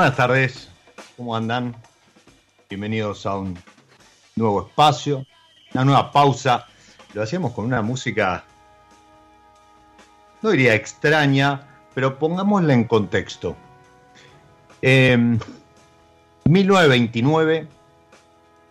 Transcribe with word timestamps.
Buenas 0.00 0.16
tardes, 0.16 0.72
¿cómo 1.14 1.36
andan? 1.36 1.76
Bienvenidos 2.70 3.26
a 3.26 3.36
un 3.36 3.58
nuevo 4.34 4.66
espacio, 4.66 5.26
una 5.74 5.84
nueva 5.84 6.10
pausa. 6.10 6.66
Lo 7.12 7.22
hacíamos 7.22 7.52
con 7.52 7.66
una 7.66 7.82
música, 7.82 8.44
no 10.40 10.52
diría 10.52 10.74
extraña, 10.74 11.68
pero 11.92 12.18
pongámosla 12.18 12.72
en 12.72 12.84
contexto. 12.84 13.54
1929, 14.80 17.68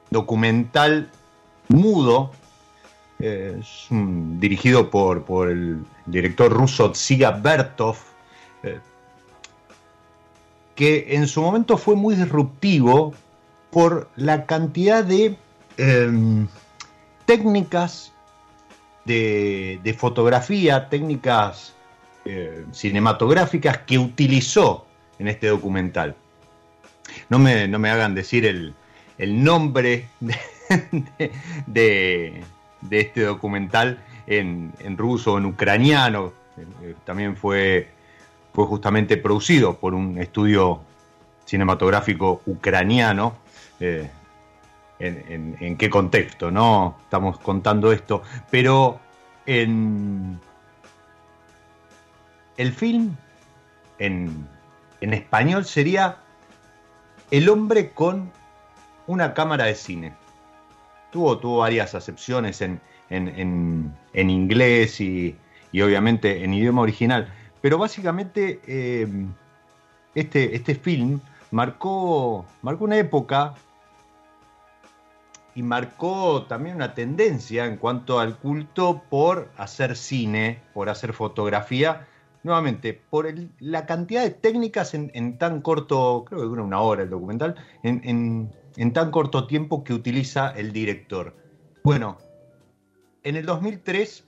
documental 0.10 1.12
mudo, 1.68 2.32
eh, 3.20 3.62
dirigido 3.92 4.90
por, 4.90 5.26
por, 5.26 5.52
el 5.52 5.86
director 6.08 6.52
ruso 6.52 6.92
Tsiga 6.94 7.30
Bertov, 7.30 7.98
eh, 8.64 8.80
que 10.80 11.08
en 11.10 11.28
su 11.28 11.42
momento 11.42 11.78
fue 11.78 11.98
muy 11.98 12.16
disruptivo 12.16 13.14
por 13.70 14.10
la 14.16 14.46
cantidad 14.46 15.04
de 15.04 15.36
em, 15.76 16.48
técnicas 17.26 18.14
de, 19.04 19.96
fotografía, 19.98 20.88
técnicas 20.88 21.74
eh, 22.24 22.64
cinematográficas 22.72 23.80
que 23.80 23.98
utilizó 23.98 24.86
en 25.20 25.28
este 25.28 25.48
documental. 25.48 26.16
No 27.28 27.40
me, 27.40 27.68
no 27.68 27.78
me 27.78 27.90
hagan 27.90 28.16
decir 28.16 28.46
el, 28.46 28.74
nombre 29.44 30.08
de, 31.68 32.42
este 32.90 33.24
documental 33.24 34.02
en, 34.28 34.72
en 34.80 34.98
ruso 34.98 35.38
en 35.38 35.46
ucraniano. 35.46 36.32
También 37.04 37.36
fue 37.36 37.99
fue 38.54 38.66
justamente 38.66 39.18
producido 39.18 39.78
por 39.78 39.94
un 39.94 40.18
estudio 40.18 40.82
cinematográfico 41.46 42.42
ucraniano. 42.46 43.36
Eh, 43.80 44.10
en, 45.00 45.78
qué 45.78 45.90
contexto, 45.90 46.52
¿no? 46.52 46.98
Estamos 47.04 47.40
contando 47.40 47.92
esto. 47.92 48.22
Pero 48.52 49.00
en 49.46 50.40
el 52.58 52.74
film, 52.74 53.16
en, 53.98 54.48
español, 55.00 55.66
sería 55.66 56.18
El 57.32 57.48
hombre 57.48 57.92
con 57.92 58.32
una 59.08 59.34
cámara 59.34 59.66
de 59.66 59.76
cine. 59.76 60.14
Tuvo, 61.12 61.40
tuvo 61.40 61.60
varias 61.60 61.96
acepciones 61.96 62.62
en, 62.62 62.82
inglés 64.14 65.00
y, 65.00 65.38
y, 65.72 65.82
obviamente 65.82 66.44
en 66.44 66.54
idioma 66.54 66.82
original. 66.82 67.32
Pero 67.62 67.78
básicamente 67.78 68.60
em, 68.68 69.34
este, 70.16 70.56
este 70.56 70.76
film 70.76 71.20
marcó, 71.52 72.46
marcó 72.62 72.86
una 72.86 72.98
época 72.98 73.56
y 75.56 75.64
marcó 75.64 76.44
también 76.44 76.76
una 76.76 76.94
tendencia 76.94 77.66
en 77.66 77.78
cuanto 77.78 78.20
al 78.20 78.38
culto 78.38 79.02
por 79.10 79.50
hacer 79.58 79.96
cine, 79.96 80.62
por 80.74 80.90
hacer 80.90 81.14
fotografía, 81.14 82.08
nuevamente, 82.44 82.94
por 83.10 83.28
la 83.60 83.86
cantidad 83.86 84.24
de 84.24 84.30
técnicas 84.30 84.94
en, 84.94 85.38
tan 85.38 85.62
corto, 85.62 86.24
creo 86.26 86.42
que 86.42 86.46
dura 86.46 86.64
una 86.64 86.80
hora 86.80 87.04
el 87.04 87.10
documental, 87.10 87.56
en, 87.84 88.52
en, 88.78 88.94
tan 88.94 89.12
corto 89.12 89.48
tiempo 89.48 89.84
que 89.84 89.94
utiliza 89.94 90.52
el 90.52 90.72
director. 90.72 91.36
Bueno, 91.84 92.18
en 93.24 93.36
el 93.36 93.46
2003 93.46 94.24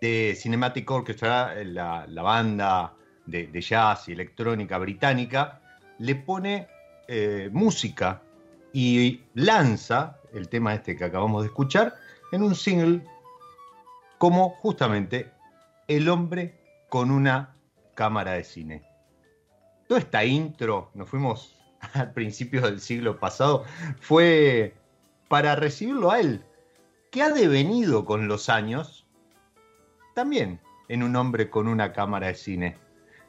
de 0.00 0.36
Cinematic 0.36 0.90
Orchestra, 0.90 1.54
la, 1.64 2.06
banda 2.22 2.94
de, 3.26 3.60
jazz 3.60 4.08
y 4.08 4.12
electrónica 4.12 4.78
británica, 4.78 5.60
le 5.98 6.14
pone 6.14 6.68
eh, 7.08 7.50
música 7.52 8.22
y 8.72 9.22
lanza 9.34 10.18
el 10.32 10.48
tema 10.48 10.74
este 10.74 10.96
que 10.96 11.04
acabamos 11.04 11.42
de 11.42 11.48
escuchar 11.48 11.94
en 12.32 12.42
un 12.42 12.54
single 12.54 13.02
como 14.18 14.50
justamente 14.50 15.30
El 15.86 16.08
hombre 16.08 16.54
con 16.88 17.10
una 17.10 17.54
cámara 17.94 18.32
de 18.32 18.44
cine. 18.44 18.82
Toda 19.88 20.00
esta 20.00 20.24
intro, 20.24 20.90
nos 20.94 21.08
fuimos 21.08 21.56
al 21.94 22.12
principio 22.12 22.62
del 22.62 22.80
siglo 22.80 23.18
pasado, 23.18 23.64
fue 24.00 24.74
para 25.28 25.56
recibirlo 25.56 26.10
a 26.10 26.20
él, 26.20 26.44
que 27.10 27.22
ha 27.22 27.30
devenido 27.30 28.04
con 28.04 28.28
los 28.28 28.48
años 28.48 29.07
también 30.18 30.58
en 30.88 31.04
un 31.04 31.14
hombre 31.14 31.48
con 31.48 31.68
una 31.68 31.92
cámara 31.92 32.26
de 32.26 32.34
cine. 32.34 32.76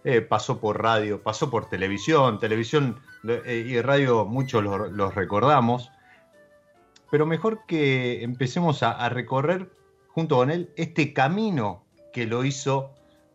Eh, 0.04 0.22
pasó 0.22 0.60
por 0.60 0.82
radio, 0.82 1.22
pasó 1.22 1.52
por 1.52 1.70
televisión, 1.70 2.40
televisión 2.40 3.00
eh, 3.28 3.64
y 3.68 3.80
radio 3.80 4.26
muchos 4.26 4.64
los, 4.64 5.14
recordamos, 5.14 5.92
pero 7.12 7.28
mejor 7.28 7.68
que 7.68 8.24
empecemos 8.24 8.82
a, 8.82 8.94
a 8.94 9.08
recorrer 9.10 9.70
junto 10.08 10.38
con 10.38 10.50
él 10.50 10.72
este 10.78 11.14
camino 11.14 11.84
que 12.12 12.26
lo 12.26 12.44
hizo 12.44 12.90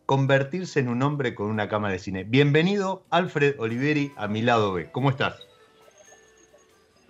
convertirse 0.05 0.81
en 0.81 0.89
un 0.89 1.01
hombre 1.05 1.37
con 1.37 1.47
una 1.47 1.69
cámara 1.69 1.93
de 1.93 2.01
cine. 2.01 2.25
Bienvenido, 2.25 3.05
Alfred 3.11 3.55
Oliveri, 3.61 4.11
a 4.17 4.27
mi 4.27 4.43
lado 4.43 4.73
B. 4.73 4.91
¿Cómo 4.91 5.11
estás? 5.11 5.47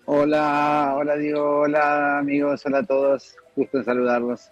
Hola, 0.05 0.93
hola 0.94 1.17
Diego, 1.17 1.61
hola 1.61 2.19
amigos, 2.19 2.67
hola 2.67 2.81
a 2.81 2.85
todos. 2.85 3.35
Gusto 3.56 3.79
en 3.79 3.85
saludarlos. 3.87 4.50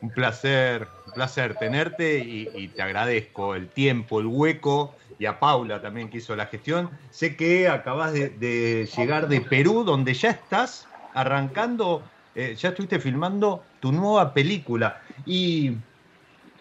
Un 0.00 0.10
placer, 0.10 0.88
un 1.06 1.12
placer 1.12 1.56
tenerte 1.56 2.18
y, 2.18 2.68
te 2.68 2.82
agradezco 2.82 3.54
el 3.54 3.68
tiempo, 3.68 4.20
el 4.20 4.26
hueco 4.26 4.94
y 5.18 5.26
a 5.26 5.38
Paula 5.38 5.82
también 5.82 6.08
que 6.08 6.18
hizo 6.18 6.34
la 6.34 6.46
gestión. 6.46 6.90
Sé 7.10 7.36
que 7.36 7.68
acabas 7.68 8.12
de, 8.12 8.88
llegar 8.96 9.28
de 9.28 9.40
Perú, 9.42 9.84
donde 9.84 10.14
ya 10.14 10.30
estás 10.30 10.88
arrancando, 11.12 12.02
eh, 12.34 12.56
ya 12.58 12.70
estuviste 12.70 12.98
filmando 12.98 13.62
tu 13.80 13.92
nueva 13.92 14.32
película. 14.32 15.02
Y, 15.26 15.76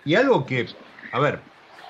y, 0.04 0.16
algo 0.16 0.46
que, 0.46 0.68
a 1.14 1.20
ver, 1.20 1.40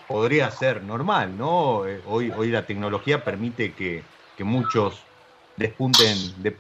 podría 0.08 0.52
ser 0.52 0.84
normal, 0.84 1.36
¿no? 1.38 1.88
Eh, 1.88 2.02
hoy, 2.06 2.32
hoy 2.32 2.50
la 2.50 2.66
tecnología 2.66 3.24
permite 3.24 3.74
que, 3.74 4.04
que 4.38 4.44
muchos 4.44 5.04
despunten 5.60 6.18
de, 6.42 6.56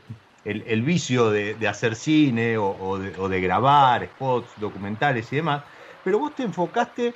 el, 0.45 0.81
vicio 0.81 1.31
de, 1.31 1.67
hacer 1.67 1.95
cine 1.95 2.57
o, 2.57 2.97
de, 2.97 3.41
grabar 3.41 4.05
spots, 4.05 4.49
documentales 4.57 5.31
y 5.31 5.37
demás, 5.37 5.63
pero 6.03 6.19
vos 6.19 6.35
te 6.35 6.43
enfocaste 6.43 7.13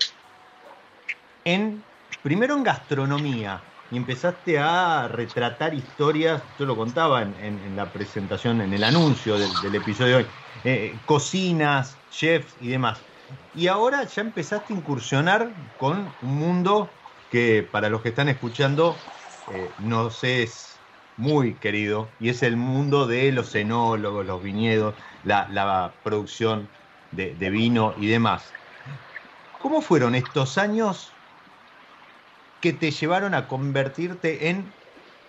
en, 1.45 1.83
primero 2.21 2.55
en 2.55 2.63
gastronomía, 2.63 3.61
y 3.93 3.97
empezaste 3.97 4.57
a 4.57 5.07
retratar 5.07 5.75
historias, 5.75 6.41
yo 6.57 6.65
lo 6.65 6.75
contaba 6.75 7.21
en, 7.21 7.75
la 7.75 7.91
presentación, 7.91 8.61
en 8.61 8.73
el 8.73 8.83
anuncio 8.83 9.37
del, 9.37 9.75
episodio 9.75 10.17
de 10.17 10.23
hoy, 10.23 10.29
eh, 10.63 10.95
cocinas, 11.05 11.95
chefs 12.09 12.55
y 12.59 12.69
demás. 12.69 12.99
Y 13.55 13.67
ahora 13.67 14.03
ya 14.05 14.23
empezaste 14.23 14.73
a 14.73 14.77
incursionar 14.77 15.51
con 15.79 16.11
un 16.23 16.35
mundo 16.35 16.89
que 17.29 17.67
para 17.71 17.89
los 17.89 18.01
que 18.01 18.09
están 18.09 18.29
escuchando 18.29 18.95
eh, 19.51 19.69
no 19.79 20.09
sé 20.09 20.49
muy 21.17 21.53
querido 21.53 22.07
y 22.19 22.29
es 22.29 22.43
el 22.43 22.57
mundo 22.57 23.07
de 23.07 23.31
los 23.31 23.53
enólogos, 23.55 24.25
los 24.25 24.41
viñedos, 24.41 24.95
la, 25.23 25.93
producción 26.03 26.67
de, 27.11 27.33
vino 27.49 27.93
y 27.97 28.07
demás. 28.07 28.51
¿Cómo 29.61 29.81
fueron 29.81 30.15
estos 30.15 30.57
años 30.57 31.11
que 32.61 32.73
te 32.73 32.91
llevaron 32.91 33.33
a 33.33 33.47
convertirte 33.47 34.49
en 34.49 34.71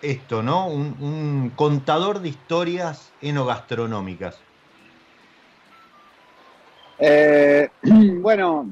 esto, 0.01 0.43
¿no? 0.43 0.67
Un, 0.67 1.51
contador 1.55 2.19
de 2.19 2.29
historias 2.29 3.11
enogastronómicas. 3.21 4.39
Eh, 6.99 7.69
bueno, 7.83 8.69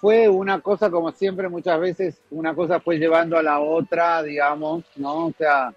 fue 0.00 0.28
una 0.28 0.60
cosa 0.60 0.90
como 0.90 1.12
siempre, 1.12 1.48
muchas 1.48 1.78
veces 1.78 2.20
una 2.30 2.54
cosa 2.54 2.80
fue 2.80 2.98
llevando 2.98 3.36
a 3.36 3.42
la 3.42 3.60
otra, 3.60 4.22
digamos, 4.22 4.84
¿no? 4.96 5.26
O 5.26 5.34
sea, 5.36 5.74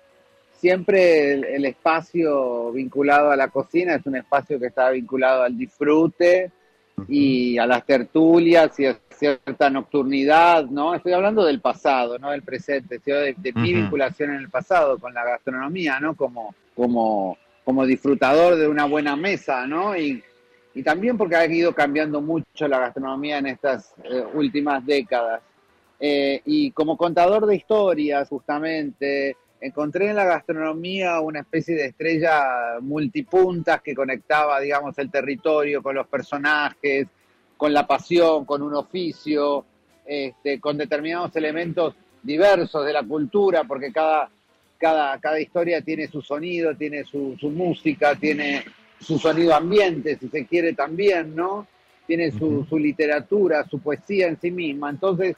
siempre 0.63 1.33
el, 1.33 1.65
espacio 1.65 2.71
vinculado 2.71 3.31
a 3.31 3.36
la 3.36 3.50
cocina 3.50 3.95
es 3.95 4.06
un 4.06 4.15
espacio 4.15 4.57
que 4.57 4.68
está 4.68 4.92
vinculado 4.92 5.44
al 5.44 5.57
disfrute 5.57 6.51
y 7.10 7.57
a 7.57 7.65
las 7.65 7.86
tertulias 7.86 8.80
y 8.80 8.86
a 8.86 8.98
cierta 9.10 9.69
nocturnidad, 9.69 10.63
¿no? 10.68 10.95
Estoy 10.95 11.12
hablando 11.12 11.44
del 11.44 11.60
pasado, 11.60 12.18
no 12.18 12.31
del 12.31 12.44
presente, 12.44 13.01
sino 13.04 13.18
de, 13.18 13.36
mi 13.56 13.74
vinculación 13.74 14.30
en 14.30 14.38
el 14.38 14.50
pasado 14.50 14.98
con 14.98 15.13
la 15.13 15.25
gastronomía, 15.25 16.00
¿no? 16.00 16.15
Como, 16.15 16.56
como, 16.74 17.38
como 17.65 17.86
disfrutador 17.86 18.56
de 18.56 18.69
una 18.69 18.86
buena 18.86 19.18
mesa, 19.18 19.68
¿no? 19.68 19.98
Y, 19.98 20.24
y 20.74 20.81
también 20.81 21.18
porque 21.18 21.36
ha 21.36 21.45
ido 21.45 21.75
cambiando 21.75 22.21
mucho 22.21 22.69
la 22.69 22.80
gastronomía 22.80 23.39
en 23.39 23.48
estas 23.48 23.94
eh, 24.06 24.24
últimas 24.33 24.86
décadas. 24.86 25.42
Eh, 26.00 26.42
y 26.45 26.71
como 26.71 26.95
contador 26.95 27.48
de 27.48 27.57
historias, 27.57 28.30
justamente, 28.30 29.36
encontré 29.63 30.10
en 30.10 30.18
la 30.18 30.25
gastronomía 30.25 31.21
una 31.21 31.39
especie 31.39 31.74
de 31.75 31.86
estrella 31.86 32.80
multipuntas 32.81 33.81
que 33.81 33.95
conectaba, 33.95 34.60
digamos, 34.60 34.98
el 34.98 35.10
territorio 35.10 35.81
con 35.81 35.95
los 35.95 36.06
personajes, 36.07 37.07
con 37.56 37.71
la 37.71 37.88
pasión, 37.88 38.44
con 38.44 38.62
un 38.62 38.74
oficio, 38.74 39.63
este, 40.06 40.60
con 40.60 40.77
determinados 40.77 41.33
elementos 41.38 41.95
diversos 42.21 42.86
de 42.86 42.92
la 42.92 43.04
cultura, 43.04 43.63
porque 43.63 43.94
cada, 43.94 44.30
cada, 44.77 45.18
cada 45.21 45.39
historia 45.39 45.81
tiene 45.81 46.10
su 46.10 46.21
sonido, 46.21 46.75
tiene 46.75 47.06
su, 47.06 47.38
música, 47.44 48.15
tiene 48.15 48.65
su 49.00 49.18
sonido 49.18 49.56
ambiente, 49.56 50.18
si 50.18 50.27
se 50.27 50.45
quiere 50.45 50.74
también, 50.74 51.33
¿no? 51.33 51.68
Tiene 52.06 52.31
su, 52.31 52.65
su 52.68 52.77
literatura, 52.77 53.65
su 53.69 53.80
poesía 53.80 54.27
en 54.27 54.38
sí 54.42 54.51
misma. 54.51 54.89
Entonces, 54.89 55.38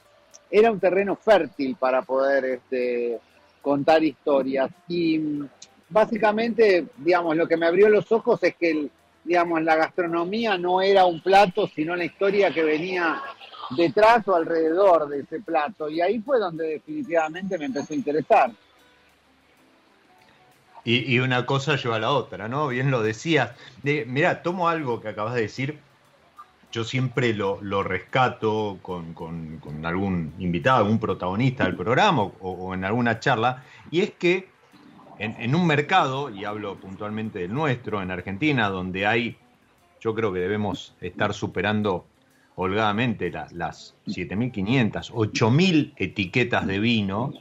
era 0.50 0.72
un 0.72 0.80
terreno 0.80 1.16
fértil 1.16 1.75
para 1.75 2.01
poder 2.01 2.45
este, 2.45 3.19
contar 3.66 4.04
historias. 4.04 4.70
Y 4.88 5.18
mm, 5.18 5.50
básicamente, 5.90 6.86
digamos, 6.98 7.36
lo 7.36 7.48
que 7.48 7.58
me 7.58 7.66
abrió 7.66 7.90
los 7.90 8.12
ojos 8.12 8.42
es 8.44 8.56
que, 8.56 8.90
digamos, 9.24 9.64
la 9.64 9.76
gastronomía 9.76 10.56
no 10.56 10.84
era 10.84 11.06
un 11.08 11.20
plato, 11.20 11.68
sino 11.68 11.96
la 11.96 12.06
historia 12.06 12.54
que 12.54 12.64
venía 12.64 13.24
detrás 13.76 14.28
o 14.28 14.36
alrededor 14.36 15.10
de 15.10 15.22
ese 15.22 15.40
plato. 15.40 15.90
Y 15.90 16.00
ahí 16.00 16.20
fue 16.20 16.38
donde 16.40 16.68
definitivamente 16.68 17.58
me 17.58 17.66
empezó 17.66 17.94
a 17.94 17.96
interesar. 17.96 18.52
Y, 20.88 21.18
una 21.18 21.48
cosa 21.48 21.78
lleva 21.78 21.96
a 21.96 22.00
la 22.00 22.12
otra, 22.12 22.48
¿no? 22.48 22.68
Bien 22.68 22.92
lo 22.92 23.02
decías. 23.02 23.54
De, 23.82 24.06
mira, 24.06 24.44
tomo 24.44 24.70
algo 24.70 25.02
que 25.02 25.08
acabas 25.08 25.34
de 25.34 25.42
decir 25.42 25.80
yo 26.75 26.83
siempre 26.83 27.33
lo, 27.33 27.83
rescato 27.83 28.80
con, 28.81 29.16
algún 29.86 30.33
invitado, 30.39 30.80
algún 30.80 31.00
protagonista 31.00 31.63
del 31.63 31.77
programa 31.77 32.24
o, 32.24 32.74
en 32.74 32.83
alguna 32.83 33.18
charla, 33.22 33.63
y 33.92 34.01
es 34.01 34.12
que 34.12 34.50
en, 35.18 35.56
un 35.56 35.66
mercado, 35.66 36.30
y 36.30 36.44
hablo 36.44 36.75
puntualmente 36.75 37.39
del 37.39 37.54
nuestro, 37.54 38.01
en 38.01 38.12
Argentina, 38.12 38.68
donde 38.68 39.07
hay, 39.07 39.38
yo 40.01 40.13
creo 40.13 40.33
que 40.33 40.39
debemos 40.39 40.94
estar 41.00 41.34
superando 41.34 42.05
holgadamente 42.55 43.32
las, 43.32 43.53
las 43.53 43.96
7.500, 44.08 45.13
8.000 45.13 45.94
etiquetas 45.96 46.67
de 46.67 46.79
vino, 46.79 47.34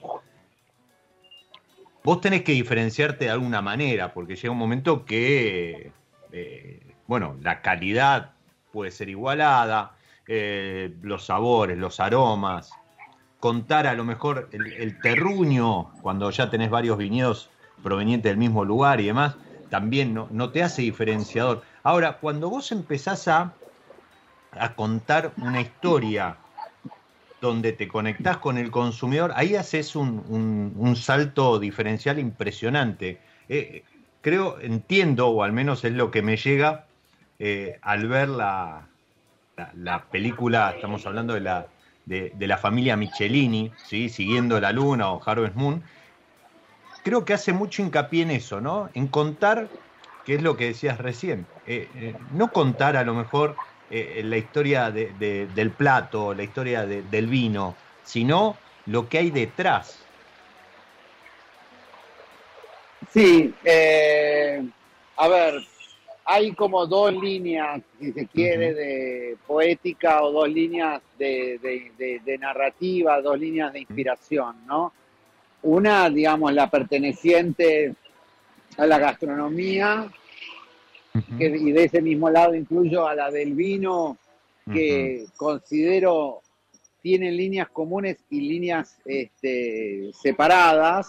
vos 2.04 2.20
tenés 2.20 2.42
que 2.42 2.52
diferenciarte 2.52 3.24
de 3.24 3.30
alguna 3.32 3.60
manera, 3.60 4.14
porque 4.14 4.36
llega 4.36 4.52
un 4.52 4.58
momento 4.58 5.04
que, 5.04 5.90
eh, 6.30 6.94
bueno, 7.08 7.36
la 7.42 7.60
calidad 7.60 8.33
puede 8.74 8.90
ser 8.90 9.08
igualada, 9.08 9.92
eh, 10.26 10.92
los 11.00 11.26
sabores, 11.26 11.78
los 11.78 12.00
aromas, 12.00 12.72
contar 13.38 13.86
a 13.86 13.94
lo 13.94 14.04
mejor 14.04 14.48
el, 14.50 15.00
terruño, 15.00 15.92
cuando 16.02 16.28
ya 16.30 16.50
tenés 16.50 16.70
varios 16.70 16.98
viñedos 16.98 17.50
provenientes 17.84 18.30
del 18.30 18.36
mismo 18.36 18.64
lugar 18.64 19.00
y 19.00 19.06
demás, 19.06 19.36
también 19.70 20.12
no, 20.12 20.26
no 20.32 20.50
te 20.50 20.64
hace 20.64 20.82
diferenciador. 20.82 21.62
Ahora, 21.84 22.18
cuando 22.18 22.50
vos 22.50 22.72
empezás 22.72 23.28
a, 23.28 23.54
a 24.50 24.74
contar 24.74 25.32
una 25.36 25.60
historia 25.60 26.36
donde 27.40 27.72
te 27.72 27.86
conectás 27.86 28.38
con 28.38 28.58
el 28.58 28.72
consumidor, 28.72 29.32
ahí 29.36 29.54
haces 29.54 29.94
un, 29.94 30.94
salto 30.96 31.60
diferencial 31.60 32.18
impresionante. 32.18 33.20
Eh, 33.48 33.84
creo, 34.20 34.58
entiendo, 34.58 35.28
o 35.28 35.44
al 35.44 35.52
menos 35.52 35.84
es 35.84 35.92
lo 35.92 36.10
que 36.10 36.22
me 36.22 36.36
llega, 36.36 36.86
eh, 37.46 37.78
al 37.82 38.08
ver 38.08 38.30
la, 38.30 38.88
la, 39.74 40.04
película, 40.04 40.72
estamos 40.74 41.04
hablando 41.04 41.34
de 41.34 41.42
la, 41.42 41.66
de, 42.06 42.32
la 42.38 42.56
familia 42.56 42.96
Michelini, 42.96 43.70
¿sí? 43.84 44.08
siguiendo 44.08 44.58
la 44.62 44.72
luna 44.72 45.10
o 45.10 45.20
Harvest 45.22 45.54
Moon, 45.54 45.82
creo 47.02 47.26
que 47.26 47.34
hace 47.34 47.52
mucho 47.52 47.82
hincapié 47.82 48.22
en 48.22 48.30
eso, 48.30 48.62
¿no? 48.62 48.88
En 48.94 49.08
contar, 49.08 49.68
que 50.24 50.36
es 50.36 50.42
lo 50.42 50.56
que 50.56 50.68
decías 50.68 50.96
recién, 50.96 51.46
eh, 51.66 51.86
eh, 51.96 52.16
no 52.32 52.50
contar 52.50 52.96
a 52.96 53.04
lo 53.04 53.12
mejor 53.12 53.56
la 53.90 54.38
historia 54.38 54.90
del 54.90 55.70
plato, 55.76 56.32
la 56.32 56.42
historia 56.42 56.86
del 56.86 57.26
vino, 57.26 57.76
sino 58.04 58.56
lo 58.86 59.06
que 59.06 59.18
hay 59.18 59.30
detrás. 59.30 59.98
Sí, 63.12 63.54
a 65.16 65.28
ver, 65.28 65.62
hay 66.24 66.52
como 66.52 66.86
dos 66.86 67.12
líneas, 67.12 67.82
si 67.98 68.12
se 68.12 68.26
quiere, 68.26 68.72
de 68.72 69.36
poética 69.46 70.22
o 70.22 70.32
dos 70.32 70.48
líneas 70.48 71.02
de, 71.18 72.38
narrativa, 72.40 73.20
dos 73.20 73.38
líneas 73.38 73.72
de 73.72 73.80
inspiración, 73.80 74.56
¿no? 74.66 74.92
Una, 75.62 76.08
digamos, 76.10 76.52
la 76.52 76.70
perteneciente 76.70 77.94
a 78.76 78.86
la 78.86 78.98
gastronomía 78.98 80.10
que, 81.38 81.46
y 81.46 81.72
de 81.72 81.84
ese 81.84 82.02
mismo 82.02 82.28
lado 82.28 82.54
incluyo 82.54 83.06
a 83.06 83.14
la 83.14 83.30
del 83.30 83.54
vino, 83.54 84.18
que 84.72 85.26
considero 85.36 86.40
tienen 87.02 87.36
líneas 87.36 87.68
comunes 87.68 88.16
y 88.30 88.40
líneas 88.40 88.96
este, 89.04 90.10
separadas, 90.14 91.08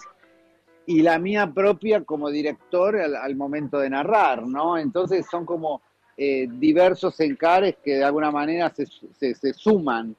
y 0.86 1.02
la 1.02 1.18
mía 1.18 1.50
propia 1.52 2.02
como 2.02 2.30
director 2.30 2.96
al, 2.96 3.36
momento 3.36 3.78
de 3.78 3.90
narrar, 3.90 4.46
¿no? 4.46 4.78
Entonces 4.78 5.26
son 5.30 5.44
como 5.44 5.82
eh, 6.16 6.48
diversos 6.50 7.18
encares 7.20 7.76
que 7.84 7.96
de 7.96 8.04
alguna 8.04 8.30
manera 8.30 8.72
se, 8.74 9.34
se, 9.34 9.52
suman. 9.52 10.14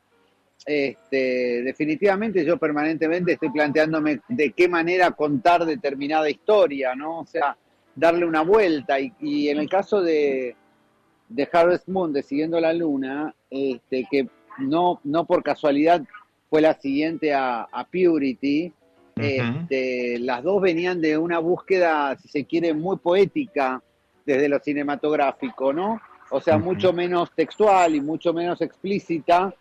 Este, 0.66 1.64
definitivamente 1.64 2.44
yo 2.44 2.58
permanentemente 2.58 3.34
estoy 3.34 3.50
planteándome 3.50 4.20
de 4.28 4.52
qué 4.52 4.68
manera 4.68 5.12
contar 5.12 5.66
determinada 5.66 6.30
historia, 6.30 6.94
¿no? 6.96 7.20
O 7.20 7.26
sea, 7.26 7.56
darle 7.96 8.26
una 8.26 8.42
vuelta. 8.42 8.98
Y, 9.00 9.50
en 9.50 9.58
el 9.60 9.70
caso 9.70 10.02
de, 10.02 10.56
de 11.30 11.50
Harvest 11.52 11.88
Moon, 11.88 12.14
Siguiendo 12.22 12.60
la 12.60 12.74
Luna, 12.74 13.34
este, 13.50 14.08
que 14.10 14.28
no, 14.60 15.00
no 15.04 15.26
por 15.26 15.44
casualidad 15.44 16.02
fue 16.50 16.62
la 16.62 16.74
siguiente 16.74 17.34
a, 17.34 17.68
Purity. 17.92 18.72
Este, 19.20 20.20
las 20.20 20.44
dos 20.44 20.62
venían 20.62 21.02
de 21.02 21.18
una 21.18 21.40
búsqueda, 21.40 22.18
si 22.18 22.28
se 22.28 22.46
quiere, 22.46 22.74
muy 22.74 22.98
poética 22.98 23.82
desde 24.26 24.50
lo 24.50 24.60
cinematográfico, 24.60 25.72
¿no? 25.74 26.02
O 26.30 26.42
sea, 26.42 26.58
mucho 26.58 26.92
menos 26.92 27.32
textual 27.34 27.96
y 27.96 28.02
mucho 28.02 28.34
menos 28.34 28.62
explícita 28.62 29.54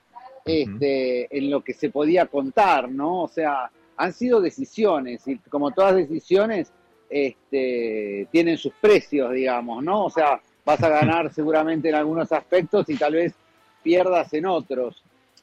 este, 0.45 1.37
en 1.37 1.51
lo 1.51 1.63
que 1.63 1.73
se 1.73 1.91
podía 1.91 2.27
contar, 2.27 2.91
¿no? 2.91 3.23
O 3.23 3.29
sea, 3.29 3.71
han 3.97 4.13
sido 4.13 4.41
decisiones 4.41 5.27
y 5.27 5.39
como 5.39 5.71
todas 5.71 5.97
decisiones, 5.97 6.73
este, 7.09 8.27
tienen 8.31 8.59
sus 8.59 8.73
precios, 8.75 9.33
digamos, 9.33 9.83
¿no? 9.83 10.05
O 10.05 10.11
sea, 10.11 10.41
vas 10.65 10.83
a 10.83 10.89
ganar 10.89 11.33
seguramente 11.35 11.89
en 11.89 11.95
algunos 11.95 12.33
aspectos 12.33 12.89
y 12.89 12.97
tal 12.97 13.15
vez 13.15 13.35
pierdas 13.83 14.33
en 14.35 14.47
otros. 14.47 15.03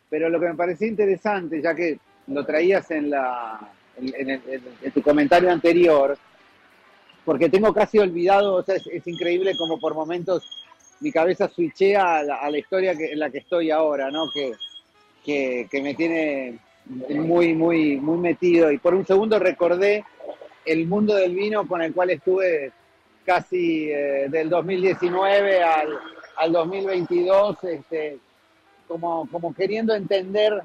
Pero 0.10 0.30
lo 0.30 0.40
que 0.40 0.48
me 0.48 0.56
parecía 0.56 0.88
interesante, 0.88 1.62
ya 1.62 1.74
que 1.74 1.98
lo 2.28 2.46
traías 2.46 2.92
en, 2.92 3.10
la, 3.10 3.73
en, 3.98 4.92
tu 4.94 5.02
comentario 5.02 5.52
anterior, 5.52 6.18
porque 7.26 7.50
tengo 7.50 7.74
casi 7.74 8.00
olvidado, 8.00 8.56
o 8.56 8.64
sea, 8.64 8.76
es, 8.76 9.08
increíble 9.08 9.56
como 9.58 9.80
por 9.80 9.94
momentos 9.94 10.44
mi 11.00 11.12
cabeza 11.12 11.50
switchea 11.50 12.20
a 12.20 12.50
la, 12.50 12.58
historia 12.58 12.96
que, 12.96 13.12
en 13.12 13.20
la 13.20 13.30
que 13.30 13.40
estoy 13.40 13.72
ahora, 13.72 14.10
¿no? 14.10 14.26
Que, 14.34 15.68
que, 15.70 15.82
me 15.82 15.96
tiene 15.96 16.60
muy, 16.86 17.54
muy, 17.54 17.98
muy 17.98 18.18
metido. 18.18 18.72
Y 18.72 18.78
por 18.78 18.94
un 18.94 19.06
segundo 19.06 19.40
recordé 19.40 20.04
el 20.66 20.88
mundo 20.88 21.16
del 21.16 21.36
vino 21.36 21.68
con 21.68 21.82
el 21.82 21.94
cual 21.94 22.12
estuve 22.12 22.72
casi 23.26 23.90
eh, 23.90 24.28
del 24.30 24.50
2019 24.50 25.64
al, 25.64 26.00
al 26.38 26.52
2022, 26.52 27.64
este, 27.64 28.18
como, 28.88 29.28
como 29.32 29.54
queriendo 29.54 29.94
entender 29.94 30.62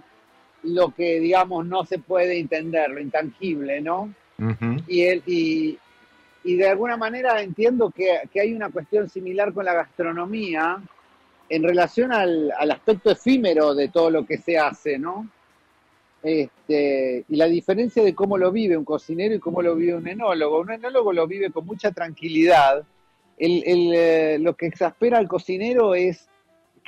lo 0.62 0.90
que, 0.94 1.20
digamos, 1.20 1.66
no 1.66 1.84
se 1.84 1.98
puede 1.98 2.38
entender, 2.38 2.90
lo 2.90 3.00
intangible, 3.00 3.80
¿no? 3.80 4.12
y, 4.86 5.02
el, 5.02 5.22
y, 5.26 5.78
y, 6.44 6.56
de 6.56 6.68
alguna 6.68 6.96
manera 6.96 7.42
entiendo 7.42 7.90
que, 7.90 8.20
que, 8.32 8.40
hay 8.40 8.54
una 8.54 8.70
cuestión 8.70 9.08
similar 9.08 9.52
con 9.52 9.64
la 9.64 9.74
gastronomía 9.74 10.80
en 11.48 11.62
relación 11.64 12.12
al, 12.12 12.52
al, 12.56 12.70
aspecto 12.70 13.10
efímero 13.10 13.74
de 13.74 13.88
todo 13.88 14.10
lo 14.10 14.24
que 14.24 14.38
se 14.38 14.56
hace, 14.56 14.96
¿no? 14.96 15.28
Este, 16.22 17.24
y 17.28 17.36
la 17.36 17.46
diferencia 17.46 18.02
de 18.02 18.14
cómo 18.14 18.38
lo 18.38 18.50
vive 18.50 18.76
un 18.76 18.84
cocinero 18.84 19.34
y 19.34 19.40
cómo 19.40 19.62
lo 19.62 19.74
vive 19.74 19.94
un 19.94 20.08
enólogo. 20.08 20.60
Un 20.60 20.72
enólogo 20.72 21.12
lo 21.12 21.26
vive 21.26 21.50
con 21.50 21.64
mucha 21.66 21.92
tranquilidad. 21.92 22.84
El, 23.38 23.62
el, 23.64 23.92
eh, 23.94 24.38
lo 24.40 24.54
que 24.56 24.66
exaspera 24.66 25.18
al 25.18 25.28
cocinero 25.28 25.94
es 25.94 26.28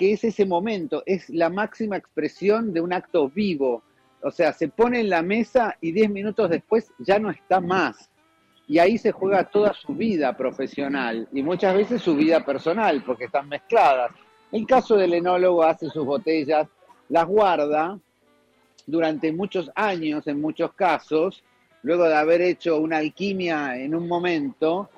que 0.00 0.14
es 0.14 0.24
ese 0.24 0.46
momento, 0.46 1.02
es 1.04 1.28
la 1.28 1.50
máxima 1.50 1.98
expresión 1.98 2.72
de 2.72 2.80
un 2.80 2.90
acto 2.90 3.28
vivo. 3.28 3.82
O 4.22 4.30
sea, 4.30 4.54
se 4.54 4.68
pone 4.68 5.00
en 5.00 5.10
la 5.10 5.20
mesa 5.20 5.76
y 5.78 5.92
diez 5.92 6.08
minutos 6.08 6.48
después 6.48 6.90
ya 7.00 7.18
no 7.18 7.28
está 7.28 7.60
más. 7.60 8.08
Y 8.66 8.78
ahí 8.78 8.96
se 8.96 9.12
juega 9.12 9.50
toda 9.50 9.74
su 9.74 9.94
vida 9.94 10.34
profesional 10.34 11.28
y 11.34 11.42
muchas 11.42 11.74
veces 11.76 12.00
su 12.00 12.16
vida 12.16 12.42
personal, 12.46 13.02
porque 13.04 13.24
están 13.24 13.50
mezcladas. 13.50 14.12
El 14.50 14.66
caso 14.66 14.96
del 14.96 15.12
enólogo 15.12 15.64
hace 15.64 15.90
sus 15.90 16.06
botellas, 16.06 16.66
las 17.10 17.26
guarda 17.26 17.98
durante 18.86 19.30
muchos 19.32 19.70
años, 19.74 20.26
en 20.28 20.40
muchos 20.40 20.72
casos, 20.72 21.44
luego 21.82 22.04
de 22.04 22.16
haber 22.16 22.40
hecho 22.40 22.80
una 22.80 22.96
alquimia 22.96 23.76
en 23.76 23.94
un 23.94 24.08
momento, 24.08 24.88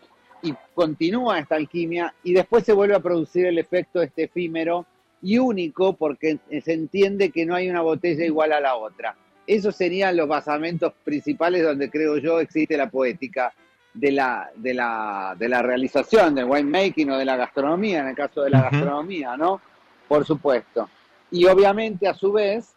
y 0.42 0.54
continúa 0.74 1.40
esta 1.40 1.56
alquimia, 1.56 2.14
y 2.22 2.34
después 2.34 2.62
se 2.62 2.72
vuelve 2.72 2.94
a 2.94 3.00
producir 3.00 3.46
el 3.46 3.58
efecto 3.58 4.00
este 4.00 4.24
efímero 4.24 4.86
y 5.22 5.38
único 5.38 5.94
porque 5.94 6.38
se 6.62 6.72
entiende 6.72 7.30
que 7.30 7.46
no 7.46 7.54
hay 7.54 7.70
una 7.70 7.80
botella 7.80 8.24
igual 8.24 8.52
a 8.52 8.60
la 8.60 8.74
otra. 8.74 9.16
Esos 9.46 9.76
serían 9.76 10.16
los 10.16 10.28
basamentos 10.28 10.92
principales 11.04 11.62
donde 11.62 11.90
creo 11.90 12.18
yo 12.18 12.40
existe 12.40 12.76
la 12.76 12.90
poética 12.90 13.52
de 13.94 14.12
la, 14.12 14.50
de 14.56 14.74
la, 14.74 15.36
de 15.38 15.48
la 15.48 15.62
realización, 15.62 16.34
del 16.34 16.46
winemaking 16.46 17.10
o 17.10 17.18
de 17.18 17.24
la 17.24 17.36
gastronomía, 17.36 18.00
en 18.00 18.08
el 18.08 18.16
caso 18.16 18.42
de 18.42 18.50
la 18.50 18.62
gastronomía, 18.62 19.36
¿no? 19.36 19.60
Por 20.08 20.24
supuesto. 20.24 20.88
Y 21.30 21.46
obviamente 21.46 22.08
a 22.08 22.14
su 22.14 22.32
vez 22.32 22.74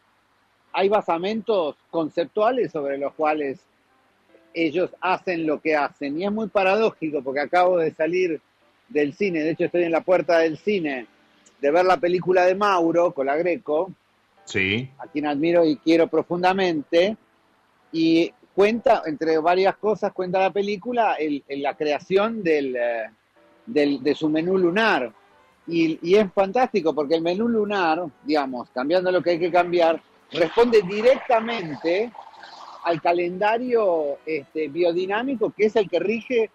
hay 0.71 0.89
basamentos 0.89 1.75
conceptuales 1.89 2.71
sobre 2.71 2.97
los 2.97 3.13
cuales 3.13 3.59
ellos 4.53 4.91
hacen 5.01 5.45
lo 5.47 5.59
que 5.61 5.75
hacen. 5.75 6.19
Y 6.19 6.25
es 6.25 6.31
muy 6.31 6.47
paradójico 6.47 7.21
porque 7.23 7.41
acabo 7.41 7.77
de 7.77 7.91
salir 7.91 8.39
del 8.89 9.13
cine, 9.13 9.39
de 9.39 9.51
hecho 9.51 9.65
estoy 9.65 9.83
en 9.83 9.91
la 9.91 10.01
puerta 10.01 10.39
del 10.39 10.57
cine 10.57 11.07
de 11.61 11.71
ver 11.71 11.85
la 11.85 11.97
película 11.97 12.45
de 12.45 12.55
Mauro 12.55 13.13
con 13.13 13.27
la 13.27 13.35
Greco, 13.37 13.91
sí. 14.43 14.89
a 14.97 15.07
quien 15.07 15.27
admiro 15.27 15.65
y 15.65 15.77
quiero 15.77 16.07
profundamente, 16.07 17.17
y 17.91 18.31
cuenta, 18.53 19.03
entre 19.05 19.37
varias 19.37 19.75
cosas, 19.77 20.13
cuenta 20.13 20.39
la 20.39 20.51
película 20.51 21.13
el, 21.13 21.43
la 21.47 21.75
creación 21.75 22.43
del, 22.43 22.75
eh, 22.75 23.09
del, 23.65 24.01
de 24.01 24.15
su 24.15 24.29
menú 24.29 24.57
lunar. 24.57 25.11
Y, 25.67 25.97
y, 26.07 26.15
es 26.15 26.31
fantástico 26.31 26.93
porque 26.93 27.15
el 27.15 27.23
menú 27.23 27.47
lunar, 27.47 28.05
digamos, 28.23 28.69
cambiando 28.69 29.11
lo 29.11 29.23
que 29.23 29.31
hay 29.31 29.39
que 29.39 29.51
cambiar, 29.51 29.99
responde 30.31 30.81
directamente 30.83 32.11
al 32.83 33.01
calendario 33.01 34.19
este, 34.25 34.67
biodinámico 34.67 35.51
que 35.51 35.65
es 35.65 35.75
el 35.75 35.89
que 35.89 35.99
rige 35.99 36.51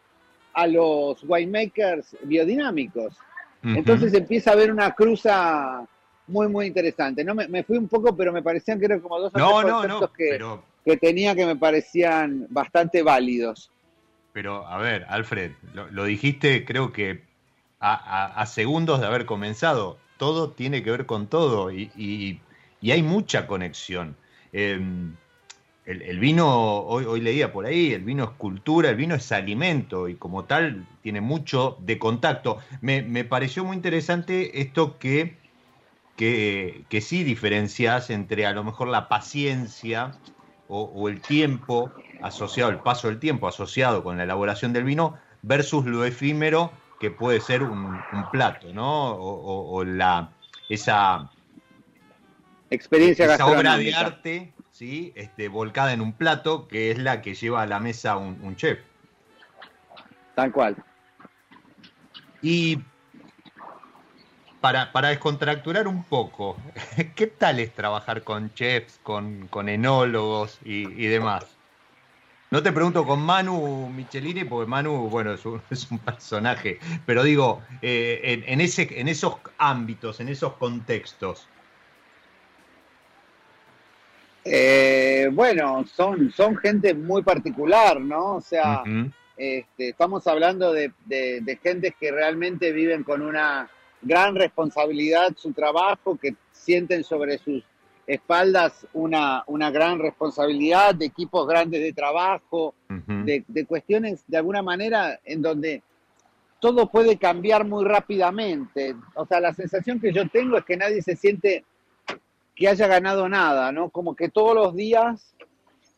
a 0.55 0.67
los 0.67 1.23
winemakers 1.25 2.17
biodinámicos. 2.23 3.17
Entonces 3.63 4.15
empieza 4.15 4.51
a 4.51 4.55
haber 4.55 4.73
una 4.73 4.93
cruza 4.93 5.87
muy, 6.27 6.49
muy 6.49 6.67
interesante. 6.67 7.25
No 7.25 7.35
me, 7.35 7.63
fui 7.65 7.77
un 7.77 7.89
poco, 7.89 8.17
pero 8.17 8.33
me 8.33 8.43
parecían 8.43 8.79
que 8.79 8.87
eran 8.87 9.01
como 9.01 9.19
dos 9.19 9.33
conceptos 9.33 10.11
que, 10.17 10.39
que 10.85 10.97
tenía 10.97 11.35
que 11.35 11.47
me 11.47 11.57
parecían 11.57 12.47
bastante 12.49 13.03
válidos. 13.03 13.71
Pero, 14.33 14.67
a 14.67 14.79
ver, 14.79 15.07
Alfred, 15.09 15.53
lo, 15.75 16.05
dijiste 16.05 16.65
creo 16.65 16.93
que 16.93 17.23
a, 17.81 18.45
segundos 18.47 19.01
de 19.01 19.07
haber 19.07 19.27
comenzado. 19.27 19.99
Todo 20.17 20.51
tiene 20.51 20.83
que 20.83 20.91
ver 20.91 21.07
con 21.07 21.29
todo 21.29 21.73
y, 21.73 21.91
y, 21.97 22.91
hay 22.91 23.03
mucha 23.03 23.47
conexión. 23.47 24.17
Em, 24.53 25.17
el, 25.91 26.21
vino, 26.21 26.47
hoy, 26.83 27.05
hoy, 27.05 27.21
leía 27.21 27.53
por 27.53 27.67
ahí, 27.67 27.93
el 27.93 28.03
vino 28.03 28.25
es 28.25 28.31
cultura, 28.31 28.91
el 28.91 28.97
vino 28.97 29.15
es 29.15 29.33
alimento 29.33 30.09
y 30.09 30.15
como 30.15 30.45
tal 30.45 30.87
tiene 31.03 31.21
mucho 31.21 31.77
de 31.81 31.99
contacto. 31.99 32.59
Me, 32.81 33.25
pareció 33.25 33.65
muy 33.65 33.77
interesante 33.77 34.61
esto 34.61 34.99
que, 34.99 35.37
que, 36.17 36.85
que, 36.89 37.01
sí 37.01 37.25
diferencias 37.25 38.11
entre 38.11 38.47
a 38.47 38.53
lo 38.53 38.63
mejor 38.63 38.89
la 38.89 39.09
paciencia 39.09 40.13
o, 40.69 41.09
el 41.09 41.21
tiempo 41.21 41.91
asociado, 42.23 42.71
el 42.71 42.79
paso 42.79 43.09
del 43.09 43.19
tiempo 43.19 43.49
asociado 43.49 44.05
con 44.05 44.17
la 44.17 44.23
elaboración 44.23 44.73
del 44.73 44.85
vino 44.85 45.19
versus 45.43 45.85
lo 45.87 46.05
efímero 46.05 46.71
que 47.01 47.11
puede 47.11 47.41
ser 47.41 47.65
un, 47.65 47.99
plato, 48.31 48.73
¿no? 48.73 49.15
O, 49.15 49.83
la, 49.85 50.31
esa 50.69 51.31
experiencia 52.69 53.35
esa 53.35 53.47
obra 53.47 53.77
de 53.77 53.93
arte 53.93 54.53
¿sí? 54.81 55.13
este, 55.15 55.49
volcada 55.49 55.93
en 55.93 56.01
un 56.01 56.15
plato, 56.15 56.67
que 56.67 56.91
es 56.91 56.97
la 56.97 57.21
que 57.21 57.35
lleva 57.35 57.61
a 57.61 57.67
la 57.67 57.81
mesa 57.81 58.17
un, 58.17 58.57
chef. 58.57 58.79
Tal 60.35 60.51
cual. 60.51 60.75
Y 62.41 62.79
para, 64.63 64.91
para, 64.91 65.09
descontracturar 65.09 65.87
un 65.87 66.03
poco, 66.05 66.57
¿qué 67.15 67.27
tal 67.27 67.61
es 67.61 67.75
trabajar 67.75 68.23
con 68.23 68.55
chefs, 68.55 68.99
con, 69.03 69.49
con 69.49 69.69
enólogos 69.69 70.59
y, 70.65 70.87
demás? 71.09 71.45
No 72.51 72.63
te 72.63 72.73
pregunto 72.73 73.05
con 73.05 73.21
Manu 73.21 73.91
Michelini, 73.91 74.45
porque 74.45 74.67
Manu, 74.67 75.11
bueno, 75.11 75.35
es 75.35 75.45
un, 75.45 75.61
es 75.71 75.91
un 75.91 75.99
personaje, 75.99 76.79
pero 77.05 77.23
digo, 77.23 77.61
eh, 77.83 78.43
en, 78.47 78.63
ese, 78.63 78.89
en 78.99 79.09
esos 79.09 79.35
ámbitos, 79.59 80.21
en 80.21 80.31
esos 80.31 80.55
contextos, 80.55 81.49
eh, 84.45 85.29
bueno, 85.33 85.85
son, 85.87 86.31
son 86.33 86.57
gente 86.57 86.95
muy 86.95 87.23
particular, 87.23 88.01
¿no? 88.01 88.37
O 88.37 88.41
sea, 88.41 88.83
Este, 89.37 89.89
estamos 89.89 90.27
hablando 90.27 90.71
de, 90.71 90.93
de, 91.07 91.41
de 91.41 91.57
gentes 91.57 91.95
que 91.99 92.13
realmente 92.13 92.73
viven 92.73 93.05
con 93.05 93.23
una 93.23 93.71
gran 94.03 94.35
responsabilidad 94.35 95.35
su 95.35 95.55
trabajo, 95.55 96.19
que 96.21 96.35
sienten 96.53 97.05
sobre 97.05 97.39
sus 97.39 97.65
espaldas 98.07 98.87
una, 98.93 99.43
una 99.47 99.71
gran 99.71 99.99
responsabilidad, 99.99 100.95
de 100.95 101.07
equipos 101.07 101.49
grandes 101.49 101.81
de 101.81 101.95
trabajo, 101.95 102.75
de, 102.89 103.43
de 103.49 103.65
cuestiones 103.65 104.25
de 104.27 104.37
alguna 104.37 104.61
manera 104.63 105.19
en 105.25 105.41
donde 105.41 105.83
todo 106.61 106.91
puede 106.91 107.17
cambiar 107.17 107.65
muy 107.65 107.87
rápidamente. 107.87 108.95
O 109.15 109.25
sea, 109.25 109.41
la 109.41 109.55
sensación 109.55 110.01
que 110.01 110.13
yo 110.13 110.29
tengo 110.29 110.59
es 110.59 110.67
que 110.67 110.77
nadie 110.77 111.01
se 111.01 111.17
siente 111.17 111.65
que 112.61 112.69
haya 112.69 112.87
ganado 112.87 113.27
nada, 113.27 113.73
¿no? 113.73 113.89
Como 113.89 114.15
que 114.15 114.29
todos 114.29 114.55
los 114.55 114.77
días 114.77 115.35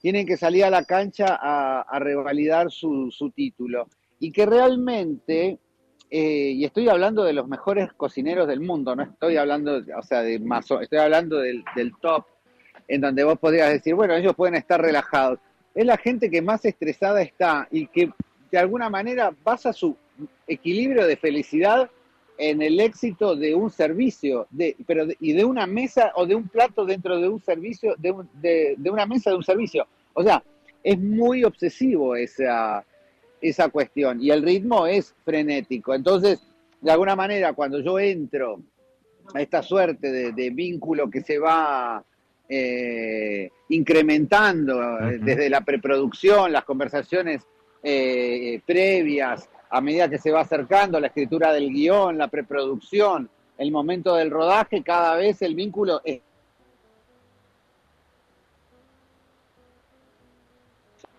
tienen 0.01 0.25
que 0.25 0.37
salir 0.37 0.65
a 0.65 0.71
la 0.71 0.85
cancha 0.85 1.37
a, 1.41 1.99
revalidar 1.99 2.71
su, 2.71 3.11
título. 3.35 3.89
Y 4.21 4.31
que 4.31 4.47
realmente, 4.47 5.59
eh, 6.09 6.53
y 6.55 6.65
estoy 6.65 6.89
hablando 6.89 7.25
de 7.25 7.33
los 7.33 7.49
mejores 7.49 7.93
cocineros 7.95 8.47
del 8.47 8.61
mundo, 8.61 8.95
no 8.95 9.03
estoy 9.03 9.39
hablando, 9.39 9.83
o 9.99 10.03
sea, 10.05 10.23
de 10.23 10.39
más, 10.39 10.71
estoy 10.81 10.99
hablando 11.01 11.39
del, 11.39 11.65
del 11.75 11.97
top, 12.01 12.27
en 12.87 13.01
donde 13.01 13.25
vos 13.25 13.41
podrías 13.41 13.73
decir, 13.73 13.97
bueno, 13.97 14.15
ellos 14.15 14.37
pueden 14.37 14.55
estar 14.55 14.81
relajados. 14.81 15.41
Es 15.75 15.85
la 15.85 15.97
gente 15.97 16.31
que 16.31 16.43
más 16.43 16.65
estresada 16.65 17.23
está 17.23 17.67
y 17.73 17.89
que 17.89 18.13
de 18.53 18.59
alguna 18.59 18.89
manera 18.89 19.35
basa 19.43 19.73
su 19.73 19.97
equilibrio 20.47 21.09
de 21.09 21.17
felicidad 21.17 21.91
en 22.39 22.63
el 22.63 22.81
éxito 22.81 23.37
de 23.37 23.55
un 23.55 23.71
servicio, 23.71 24.47
de, 24.51 24.77
pero 24.87 25.07
de- 25.07 25.17
y 25.21 25.33
de 25.33 25.45
una 25.45 25.67
mesa 25.67 26.13
o 26.17 26.27
de 26.27 26.35
un 26.35 26.49
plato 26.49 26.85
dentro 26.85 27.21
de 27.21 27.29
un 27.29 27.41
servicio, 27.41 27.95
de, 27.99 28.11
un- 28.11 28.29
de, 28.41 28.75
de 28.79 28.91
una 28.91 29.07
mesa 29.07 29.31
de 29.31 29.37
un 29.37 29.45
servicio. 29.45 29.87
O 30.15 30.23
sea, 30.23 30.43
es 30.83 30.99
muy 30.99 31.45
obsesivo 31.45 32.17
esa, 32.17 32.85
esa 33.41 33.69
cuestión 33.69 34.21
y 34.23 34.31
el 34.31 34.43
ritmo 34.43 34.87
es 34.87 35.15
frenético. 35.25 35.95
Entonces, 35.95 36.43
de 36.81 36.91
alguna 36.91 37.15
manera, 37.15 37.53
cuando 37.53 37.81
yo 37.81 37.99
entro 37.99 38.61
a 39.35 39.41
esta 39.41 39.63
suerte 39.63 40.11
de, 40.11 40.33
de 40.33 40.51
vínculo 40.51 41.09
que 41.09 41.21
se 41.21 41.39
va 41.39 42.03
eh, 42.49 43.51
incrementando 43.69 44.99
eh, 45.09 45.19
desde 45.23 45.49
la 45.49 45.61
preproducción, 45.61 46.53
las 46.53 46.65
conversaciones 46.65 47.43
eh, 47.83 48.61
previas, 48.67 49.49
a 49.75 49.81
medida 49.81 50.09
que 50.09 50.19
se 50.19 50.31
va 50.31 50.43
acercando 50.43 51.01
la 51.01 51.07
escritura 51.07 51.51
del 51.53 51.71
guion, 51.71 52.19
la 52.19 52.29
preproducción, 52.29 53.31
el 53.57 53.73
momento 53.73 54.15
del 54.15 54.31
rodaje, 54.31 54.83
cada 54.83 55.17
vez 55.17 55.41
el 55.41 55.55
vínculo 55.55 56.03
es 56.05 56.21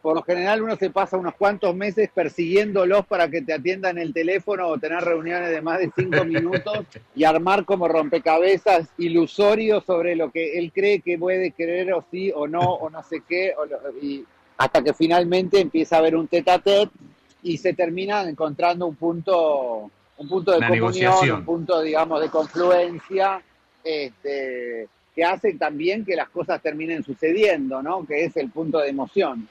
por 0.04 0.16
lo 0.16 0.22
general 0.22 0.62
uno 0.62 0.76
se 0.76 0.90
pasa 0.90 1.16
unos 1.18 1.34
cuantos 1.36 1.74
meses 1.74 2.10
persiguiéndolos 2.14 3.06
para 3.08 3.30
que 3.30 3.42
te 3.42 3.54
atiendan 3.54 3.98
el 3.98 4.14
teléfono 4.14 4.68
o 4.68 4.78
tener 4.78 5.00
reuniones 5.00 5.50
de 5.50 5.62
más 5.62 5.80
de 5.80 5.90
cinco 5.96 6.26
minutos 6.26 6.86
y 7.16 7.24
armar 7.24 7.64
como 7.64 7.88
rompecabezas 7.88 8.90
ilusorios 8.98 9.86
sobre 9.86 10.16
lo 10.18 10.30
que 10.30 10.60
él 10.60 10.72
cree 10.74 11.00
que 11.00 11.18
puede 11.18 11.52
querer 11.52 11.94
o 11.94 12.04
sí 12.12 12.32
o 12.36 12.48
no 12.48 12.60
o 12.60 12.90
no 12.90 13.02
sé 13.02 13.24
qué 13.28 13.54
o 13.58 13.66
lo- 13.66 13.80
y 14.02 14.26
hasta 14.58 14.84
que 14.84 14.94
finalmente 14.94 15.60
empieza 15.62 15.96
a 15.96 16.00
haber 16.00 16.18
un 16.18 16.28
tete 16.28 16.52
a 16.52 16.60
tete 16.60 16.92
y 17.44 17.58
se 17.58 17.74
termina 17.74 18.28
encontrando 18.28 18.88
un 18.88 18.96
punto 18.96 19.92
un 20.18 20.30
punto 20.30 20.52
de 20.52 20.58
Una 20.58 20.68
comunión, 20.70 20.94
negociación. 20.94 21.40
un 21.40 21.46
punto 21.46 21.82
digamos 21.82 22.22
de 22.22 22.30
confluencia 22.30 23.42
este, 23.84 24.88
que 25.14 25.24
hace 25.24 25.54
también 25.54 26.06
que 26.06 26.16
las 26.16 26.30
cosas 26.30 26.62
terminen 26.62 27.04
sucediendo, 27.04 27.82
¿no? 27.82 28.06
Que 28.06 28.26
es 28.26 28.36
el 28.38 28.50
punto 28.50 28.80
de 28.80 28.90
emoción. 28.90 29.48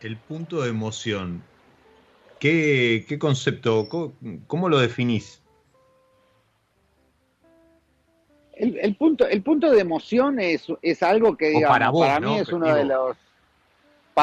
El 0.00 0.16
punto 0.16 0.62
de 0.62 0.70
emoción. 0.70 1.42
¿Qué, 2.38 3.04
qué 3.08 3.18
concepto? 3.18 3.88
¿Cómo, 3.88 4.12
cómo 4.46 4.68
lo 4.68 4.78
definís? 4.78 5.40
El, 8.52 8.78
el 8.78 8.94
punto, 8.96 9.26
el 9.26 9.42
punto 9.42 9.70
de 9.70 9.80
emoción 9.80 10.38
es, 10.38 10.66
es 10.82 11.02
algo 11.02 11.36
que, 11.36 11.48
digamos, 11.48 11.68
para 11.68 11.90
vos, 11.90 12.06
mí 12.20 12.26
¿no? 12.26 12.36
es 12.36 12.48
uno 12.50 12.74
de 12.74 12.84
los... 12.84 13.16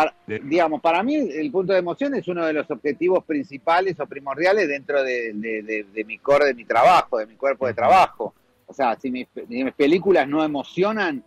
para- 0.04 0.16
digamos, 0.44 0.82
para 0.82 1.02
mí 1.04 1.16
el 1.16 1.52
punto 1.52 1.74
de 1.74 1.80
emoción 1.80 2.14
es 2.16 2.28
uno 2.28 2.46
de 2.46 2.54
los 2.54 2.70
objetivos 2.70 3.24
principales 3.26 4.00
o 4.00 4.06
primordiales 4.06 4.68
dentro 4.68 5.04
de, 5.04 5.34
de- 5.34 5.62
de- 5.64 5.86
de 5.94 6.04
mi 6.06 6.18
core, 6.18 6.46
de 6.46 6.54
mi 6.54 6.66
trabajo, 6.66 7.18
de 7.18 7.26
mi 7.28 7.36
cuerpo 7.36 7.68
de 7.68 7.74
trabajo. 7.74 8.34
O 8.66 8.74
sea, 8.74 8.96
si 9.00 9.10
mis, 9.12 9.28
si 9.34 9.64
mis 9.64 9.74
películas 9.74 10.28
no 10.28 10.44
emocionan, 10.44 11.24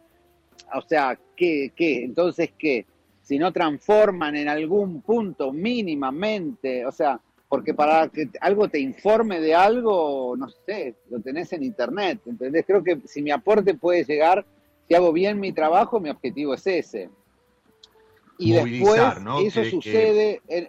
o 0.74 0.82
sea, 0.82 1.18
¿qué, 1.36 1.72
qué? 1.74 2.04
Entonces, 2.04 2.50
¿qué? 2.58 2.84
Si 3.22 3.38
no 3.38 3.52
transforman 3.52 4.36
en 4.36 4.48
algún 4.48 5.00
punto 5.02 5.52
mínimamente, 5.52 6.84
o 6.86 6.92
sea, 6.92 7.20
porque 7.48 7.74
para 7.74 8.08
que 8.08 8.28
algo 8.40 8.68
te 8.68 8.78
informe 8.78 9.40
de 9.40 9.54
algo, 9.54 10.34
no 10.36 10.48
sé, 10.66 10.94
lo 11.10 11.20
tenés 11.20 11.52
en 11.52 11.62
internet, 11.64 12.20
¿entendés? 12.26 12.64
Creo 12.66 12.82
que 12.84 12.98
si 13.06 13.22
mi 13.22 13.30
aporte 13.30 13.74
puede 13.74 14.04
llegar, 14.04 14.44
si 14.86 14.94
hago 14.94 15.12
bien 15.12 15.40
mi 15.40 15.52
trabajo, 15.52 15.98
mi 16.00 16.10
objetivo 16.10 16.54
es 16.54 16.66
ese. 16.66 17.10
Y 18.42 18.54
Movilizar, 18.54 19.14
después 19.20 19.22
¿no? 19.22 19.40
eso 19.40 19.60
Que- 19.60 19.64
que- 19.66 19.70
sucede, 19.70 20.40
en- 20.48 20.68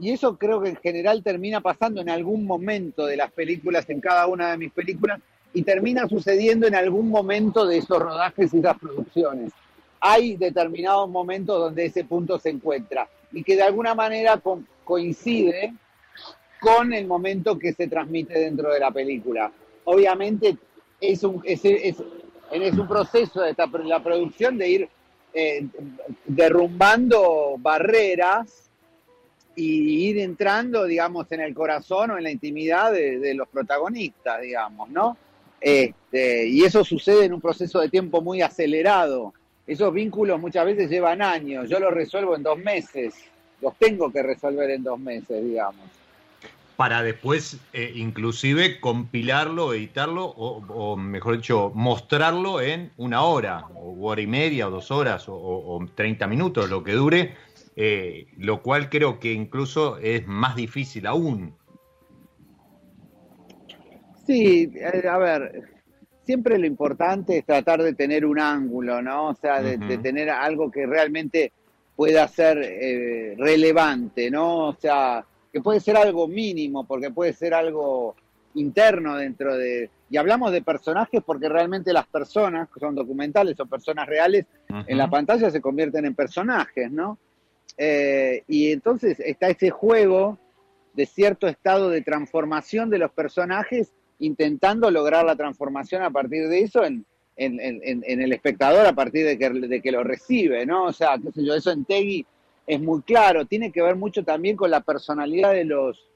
y 0.00 0.10
eso 0.10 0.36
creo 0.36 0.60
que 0.60 0.70
en 0.70 0.76
general 0.76 1.22
termina 1.22 1.60
pasando 1.60 2.00
en 2.00 2.10
algún 2.10 2.44
momento 2.44 3.06
de 3.06 3.16
las 3.16 3.30
películas, 3.30 3.88
en 3.88 4.00
cada 4.00 4.26
una 4.26 4.50
de 4.50 4.58
mis 4.58 4.72
películas, 4.72 5.20
y 5.54 5.62
termina 5.62 6.08
sucediendo 6.08 6.66
en 6.66 6.74
algún 6.74 7.08
momento 7.08 7.64
de 7.66 7.78
esos 7.78 7.98
rodajes 8.00 8.52
y 8.52 8.58
esas 8.58 8.76
producciones. 8.78 9.52
Hay 10.00 10.36
determinados 10.36 11.08
momentos 11.08 11.58
donde 11.58 11.86
ese 11.86 12.02
punto 12.04 12.36
se 12.38 12.50
encuentra 12.50 13.08
y 13.32 13.44
que 13.44 13.54
de 13.54 13.62
alguna 13.62 13.94
manera 13.94 14.38
co- 14.38 14.62
coincide 14.84 15.74
con 16.60 16.92
el 16.92 17.06
momento 17.06 17.56
que 17.58 17.72
se 17.72 17.86
transmite 17.86 18.36
dentro 18.38 18.72
de 18.72 18.80
la 18.80 18.90
película. 18.90 19.52
Obviamente 19.84 20.56
es 21.00 21.22
un, 21.22 21.40
es, 21.44 21.64
es- 21.64 22.02
es 22.50 22.74
un 22.74 22.88
proceso 22.88 23.40
de 23.42 23.50
esta- 23.50 23.66
la 23.84 24.02
producción 24.02 24.58
de 24.58 24.68
ir 24.68 24.88
eh, 25.34 25.66
derrumbando 26.26 27.56
barreras 27.58 28.70
y 29.54 30.08
ir 30.08 30.18
entrando, 30.18 30.84
digamos, 30.84 31.30
en 31.32 31.40
el 31.40 31.54
corazón 31.54 32.12
o 32.12 32.18
en 32.18 32.24
la 32.24 32.30
intimidad 32.30 32.92
de, 32.92 33.18
de 33.18 33.34
los 33.34 33.48
protagonistas, 33.48 34.40
digamos, 34.40 34.88
¿no? 34.90 35.16
Este, 35.60 36.46
y 36.46 36.62
eso 36.62 36.84
sucede 36.84 37.24
en 37.24 37.34
un 37.34 37.40
proceso 37.40 37.80
de 37.80 37.88
tiempo 37.88 38.20
muy 38.20 38.42
acelerado. 38.42 39.34
Esos 39.66 39.92
vínculos 39.92 40.40
muchas 40.40 40.64
veces 40.64 40.88
llevan 40.88 41.20
años, 41.20 41.68
yo 41.68 41.78
los 41.80 41.92
resuelvo 41.92 42.36
en 42.36 42.42
dos 42.42 42.58
meses, 42.58 43.14
los 43.60 43.74
tengo 43.76 44.10
que 44.10 44.22
resolver 44.22 44.70
en 44.70 44.82
dos 44.82 44.98
meses, 44.98 45.44
digamos. 45.44 45.97
Para 46.78 47.02
después, 47.02 47.58
eh, 47.72 47.90
inclusive, 47.96 48.78
compilarlo, 48.78 49.74
editarlo, 49.74 50.26
o, 50.26 50.64
o, 50.68 50.96
mejor 50.96 51.38
dicho, 51.38 51.72
mostrarlo 51.74 52.60
en 52.60 52.92
una 52.98 53.22
hora, 53.22 53.64
o 53.74 54.06
hora 54.06 54.20
y 54.20 54.28
media, 54.28 54.68
o 54.68 54.70
dos 54.70 54.92
horas, 54.92 55.28
o, 55.28 55.34
o- 55.34 55.76
o 55.76 55.86
30 55.96 56.28
minutos, 56.28 56.70
lo 56.70 56.84
que 56.84 56.92
dure, 56.92 57.34
eh, 57.74 58.28
lo 58.38 58.62
cual 58.62 58.90
creo 58.90 59.18
que 59.18 59.32
incluso 59.32 59.98
es 59.98 60.24
más 60.28 60.54
difícil 60.54 61.08
aún. 61.08 61.52
Sí, 64.24 64.70
eh, 64.76 65.08
a 65.08 65.18
ver, 65.18 65.62
siempre 66.22 66.58
lo 66.60 66.66
importante 66.66 67.38
es 67.38 67.44
tratar 67.44 67.82
de 67.82 67.94
tener 67.94 68.24
un 68.24 68.38
ángulo, 68.38 69.02
¿no? 69.02 69.30
O 69.30 69.34
sea, 69.34 69.60
de, 69.60 69.98
tener 69.98 70.30
algo 70.30 70.70
que 70.70 70.86
realmente 70.86 71.50
pueda 71.96 72.28
ser 72.28 72.58
eh, 72.62 73.34
relevante, 73.36 74.30
¿no? 74.30 74.68
O 74.68 74.74
sea, 74.74 75.24
que 75.52 75.60
puede 75.60 75.80
ser 75.80 75.96
algo 75.96 76.28
mínimo, 76.28 76.84
porque 76.86 77.10
puede 77.10 77.32
ser 77.32 77.54
algo 77.54 78.14
interno 78.54 79.16
dentro 79.16 79.56
de... 79.56 79.90
Y 80.10 80.16
hablamos 80.16 80.52
de 80.52 80.62
personajes 80.62 81.22
porque 81.24 81.48
realmente 81.48 81.92
las 81.92 82.06
personas, 82.06 82.68
que 82.72 82.80
son 82.80 82.94
documentales 82.94 83.58
o 83.60 83.66
personas 83.66 84.06
reales, 84.08 84.46
en 84.86 84.98
la 84.98 85.08
pantalla 85.10 85.50
se 85.50 85.60
convierten 85.60 86.04
en 86.06 86.14
personajes, 86.14 86.90
¿no? 86.90 87.18
Eh, 87.76 88.42
y 88.48 88.72
entonces 88.72 89.20
está 89.20 89.48
ese 89.48 89.70
juego 89.70 90.38
de 90.94 91.06
cierto 91.06 91.46
estado 91.46 91.90
de 91.90 92.02
transformación 92.02 92.90
de 92.90 92.98
los 92.98 93.10
personajes, 93.12 93.92
intentando 94.18 94.90
lograr 94.90 95.24
la 95.24 95.36
transformación 95.36 96.02
a 96.02 96.10
partir 96.10 96.48
de 96.48 96.60
eso 96.60 96.84
en, 96.84 97.04
en, 97.36 97.60
en- 97.60 98.02
en 98.04 98.20
el 98.20 98.32
espectador 98.32 98.84
a 98.86 98.92
partir 98.94 99.24
de 99.24 99.38
que, 99.38 99.48
de 99.50 99.80
que 99.80 99.92
lo 99.92 100.02
recibe, 100.02 100.66
¿no? 100.66 100.84
O 100.86 100.92
sea, 100.92 101.16
qué 101.22 101.30
sé 101.30 101.44
yo, 101.44 101.54
eso 101.54 101.70
en 101.70 101.84
Tegui 101.84 102.26
es 102.68 102.78
muy 102.78 103.00
claro, 103.00 103.46
tiene 103.46 103.72
que 103.72 103.80
ver 103.80 103.96
mucho 103.96 104.22
también 104.22 104.54
con 104.54 104.70
la 104.70 104.82
personalidad 104.82 105.54
de 105.54 105.64
los, 105.64 106.06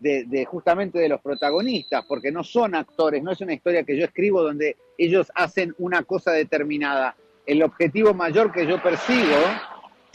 de, 0.00 0.46
justamente 0.46 0.98
de 0.98 1.10
los 1.10 1.20
protagonistas, 1.20 2.06
porque 2.08 2.32
no 2.32 2.42
son 2.42 2.74
actores, 2.74 3.22
no 3.22 3.30
es 3.30 3.42
una 3.42 3.52
historia 3.52 3.84
que 3.84 3.98
yo 3.98 4.06
escribo 4.06 4.42
donde 4.42 4.78
ellos 4.96 5.30
hacen 5.34 5.74
una 5.78 6.02
cosa 6.02 6.32
determinada. 6.32 7.14
El 7.44 7.62
objetivo 7.62 8.14
mayor 8.14 8.52
que 8.52 8.66
yo 8.66 8.82
persigo 8.82 9.36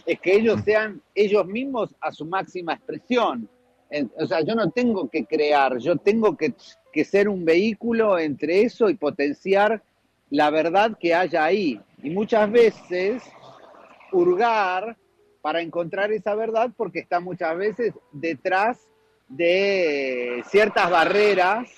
es 0.08 0.20
que 0.20 0.34
ellos 0.34 0.62
sean 0.66 1.00
ellos 1.14 1.46
mismos 1.46 1.96
a 2.02 2.12
su 2.12 2.26
máxima 2.26 2.74
expresión. 2.74 3.48
O 4.18 4.26
sea, 4.26 4.42
yo 4.42 4.56
no 4.56 4.72
tengo 4.72 5.08
que 5.10 5.26
crear, 5.26 5.78
yo 5.78 5.96
tengo 5.98 6.36
que, 6.36 6.56
que 6.92 7.06
ser 7.06 7.30
un 7.30 7.46
vehículo 7.46 8.18
entre 8.18 8.64
eso 8.64 8.90
y 8.90 8.96
potenciar 8.96 9.84
la 10.32 10.50
verdad 10.50 10.98
que 11.00 11.14
haya 11.14 11.46
ahí. 11.46 11.80
Y 12.02 12.10
muchas 12.10 12.52
veces 12.52 13.22
hurgar 14.12 14.98
para 15.42 15.62
encontrar 15.62 16.12
esa 16.12 16.36
verdad 16.36 16.72
porque 16.76 17.00
está 17.00 17.20
muchas 17.20 17.58
veces 17.58 17.94
detrás 18.12 18.88
de 19.30 20.44
ciertas 20.50 20.90
barreras 20.90 21.70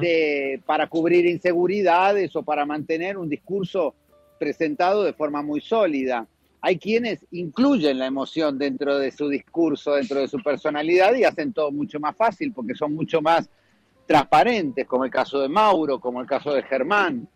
de, 0.00 0.60
para 0.66 0.88
cubrir 0.88 1.26
inseguridades 1.26 2.34
o 2.34 2.42
para 2.42 2.66
mantener 2.66 3.16
un 3.16 3.28
discurso 3.28 3.94
presentado 4.38 5.04
de 5.04 5.12
forma 5.12 5.42
muy 5.42 5.60
sólida. 5.60 6.26
Hay 6.62 6.78
quienes 6.78 7.24
incluyen 7.30 7.98
la 7.98 8.06
emoción 8.06 8.58
dentro 8.58 8.98
de 8.98 9.10
su 9.10 9.28
discurso, 9.28 9.94
dentro 9.94 10.20
de 10.20 10.28
su 10.28 10.42
personalidad 10.42 11.14
y 11.14 11.24
hacen 11.24 11.52
todo 11.52 11.70
mucho 11.70 12.00
más 12.00 12.16
fácil 12.16 12.52
porque 12.52 12.74
son 12.74 12.94
mucho 12.94 13.22
más 13.22 13.48
transparentes, 14.06 14.86
como 14.86 15.04
el 15.04 15.10
caso 15.10 15.40
de 15.40 15.48
Mauro, 15.48 16.00
como 16.00 16.20
el 16.20 16.26
caso 16.26 16.52
de 16.52 16.62
Germán. 16.62 17.28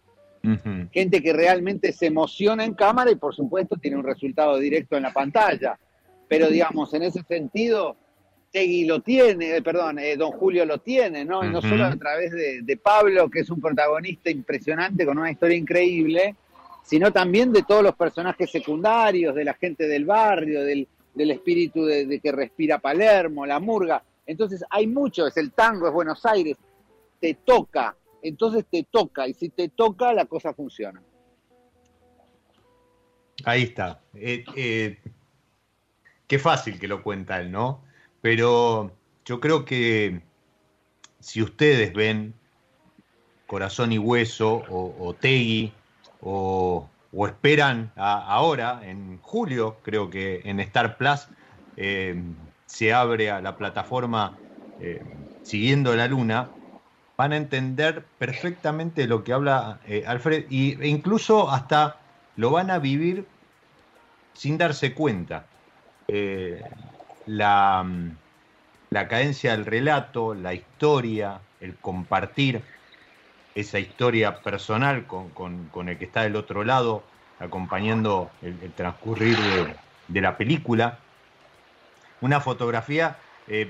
Gente 0.92 1.22
que 1.22 1.33
realmente 1.33 1.92
se 1.92 2.07
emociona 2.07 2.64
en 2.64 2.74
cámara 2.74 3.11
y 3.11 3.16
por 3.16 3.35
supuesto 3.35 3.76
tiene 3.76 3.96
un 3.96 4.04
resultado 4.04 4.59
directo 4.59 4.96
en 4.96 5.04
la 5.04 5.12
pantalla. 5.12 5.78
Pero 6.28 6.48
digamos, 6.48 6.92
en 6.94 7.02
ese 7.02 7.22
sentido, 7.22 7.96
Tegui 8.54 8.85
lo 8.85 9.00
tiene, 9.00 9.57
eh, 9.57 9.62
perdón, 9.62 9.98
eh, 9.98 10.16
Don 10.16 10.30
Julio 10.30 10.64
lo 10.64 10.78
tiene, 10.78 11.24
¿no? 11.24 11.44
Y 11.44 11.48
no 11.48 11.61
solo 11.61 11.87
a 11.87 11.96
través 11.96 12.30
de, 12.30 12.76
Pablo, 12.76 13.28
que 13.28 13.40
es 13.40 13.50
un 13.50 13.61
protagonista 13.61 14.30
impresionante 14.30 15.04
con 15.04 15.18
una 15.18 15.33
historia 15.33 15.57
increíble, 15.57 16.37
sino 16.85 17.12
también 17.12 17.52
de 17.52 17.64
todos 17.64 17.83
los 17.83 17.96
personajes 17.96 18.48
secundarios, 18.50 19.35
de 19.35 19.44
la 19.44 19.54
gente 19.54 19.88
del 19.88 20.04
barrio, 20.04 20.62
del, 20.62 20.87
espíritu 21.16 21.85
de, 21.85 22.20
que 22.20 22.30
respira 22.30 22.78
Palermo, 22.78 23.44
la 23.44 23.59
murga. 23.59 24.04
Entonces 24.24 24.64
hay 24.70 24.87
mucho, 24.87 25.26
es 25.26 25.37
el 25.37 25.50
tango, 25.50 25.88
es 25.88 25.92
Buenos 25.92 26.24
Aires, 26.24 26.57
te 27.20 27.35
toca, 27.44 27.96
entonces 28.24 28.64
te 28.70 28.87
toca, 28.90 29.28
y 29.28 29.34
si 29.34 29.50
te 29.50 29.68
toca, 29.68 30.12
la 30.12 30.24
cosa 30.24 30.52
funciona. 30.54 31.02
Ahí 33.44 33.64
está. 33.64 34.02
Eh, 34.14 34.98
qué 36.26 36.38
fácil 36.38 36.78
que 36.78 36.88
lo 36.88 37.02
cuenta 37.02 37.40
él, 37.40 37.52
¿no? 37.52 37.84
Pero 38.20 38.90
yo 39.24 39.40
creo 39.40 39.64
que 39.64 40.22
si 41.20 41.42
ustedes 41.42 41.92
ven 41.92 42.34
Corazón 43.46 43.92
y 43.92 43.98
Hueso 43.98 44.54
o, 44.70 45.06
o 45.06 45.14
Tegui 45.14 45.72
o, 46.20 46.88
esperan 47.28 47.92
ahora, 47.96 48.80
en 48.82 49.18
julio, 49.20 49.76
creo 49.82 50.10
que 50.10 50.40
en 50.44 50.58
Star 50.60 50.96
Plus 50.96 51.28
eh, 51.76 52.20
se 52.66 52.92
abre 52.92 53.30
a 53.30 53.40
la 53.40 53.56
plataforma 53.56 54.40
eh, 54.78 55.04
Siguiendo 55.42 55.94
la 55.94 56.08
Luna, 56.08 56.50
van 57.16 57.33
a 57.33 57.37
entender 57.37 58.05
perfectamente 58.18 59.07
lo 59.07 59.22
que 59.22 59.33
habla 59.33 59.81
eh, 59.87 60.05
Alfred 60.07 60.46
e 60.50 60.88
incluso 60.88 61.50
hasta 61.50 61.96
lo 62.37 62.50
van 62.50 62.70
a 62.70 62.79
vivir 62.79 63.27
sin 64.33 64.59
darse 64.59 64.94
cuenta 64.94 65.46
la, 67.27 67.87
la 68.94 69.09
cadencia 69.09 69.50
del 69.50 69.66
relato, 69.66 70.35
la 70.35 70.55
historia, 70.55 71.40
el 71.61 71.74
compartir 71.74 72.62
esa 73.57 73.81
historia 73.81 74.40
personal 74.40 75.07
con, 75.07 75.88
el 75.88 75.98
que 75.98 76.05
está 76.05 76.22
del 76.22 76.37
otro 76.37 76.62
lado, 76.62 77.03
acompañando 77.40 78.31
el, 78.40 78.72
transcurrir 78.72 79.37
de, 80.07 80.20
la 80.20 80.37
película. 80.37 80.98
Una 82.20 82.40
fotografía, 82.40 83.18
eh, 83.48 83.68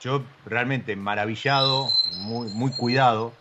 yo 0.00 0.22
realmente 0.46 0.96
maravillado, 0.96 1.88
muy, 2.18 2.70
cuidado, 2.70 3.32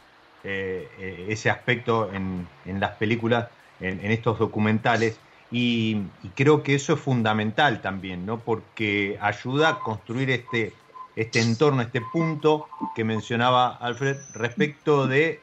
eh, 0.44 0.90
eh, 1.00 1.28
ese 1.30 1.50
aspecto 1.50 2.12
en, 2.14 2.48
las 2.80 2.92
películas, 2.92 3.48
en, 3.80 4.12
estos 4.12 4.40
documentales, 4.40 5.20
y, 5.52 6.04
creo 6.36 6.62
que 6.62 6.76
eso 6.76 6.94
es 6.94 7.00
fundamental 7.00 7.82
también, 7.82 8.26
¿no? 8.26 8.40
Porque 8.40 9.18
ayuda 9.22 9.70
a 9.70 9.80
construir 9.80 10.30
este, 10.30 10.74
este 11.16 11.42
entorno, 11.42 11.82
este 11.82 12.02
punto 12.02 12.68
que 12.96 13.04
mencionaba 13.04 13.76
Alfred 13.78 14.18
respecto 14.34 15.08
de 15.08 15.42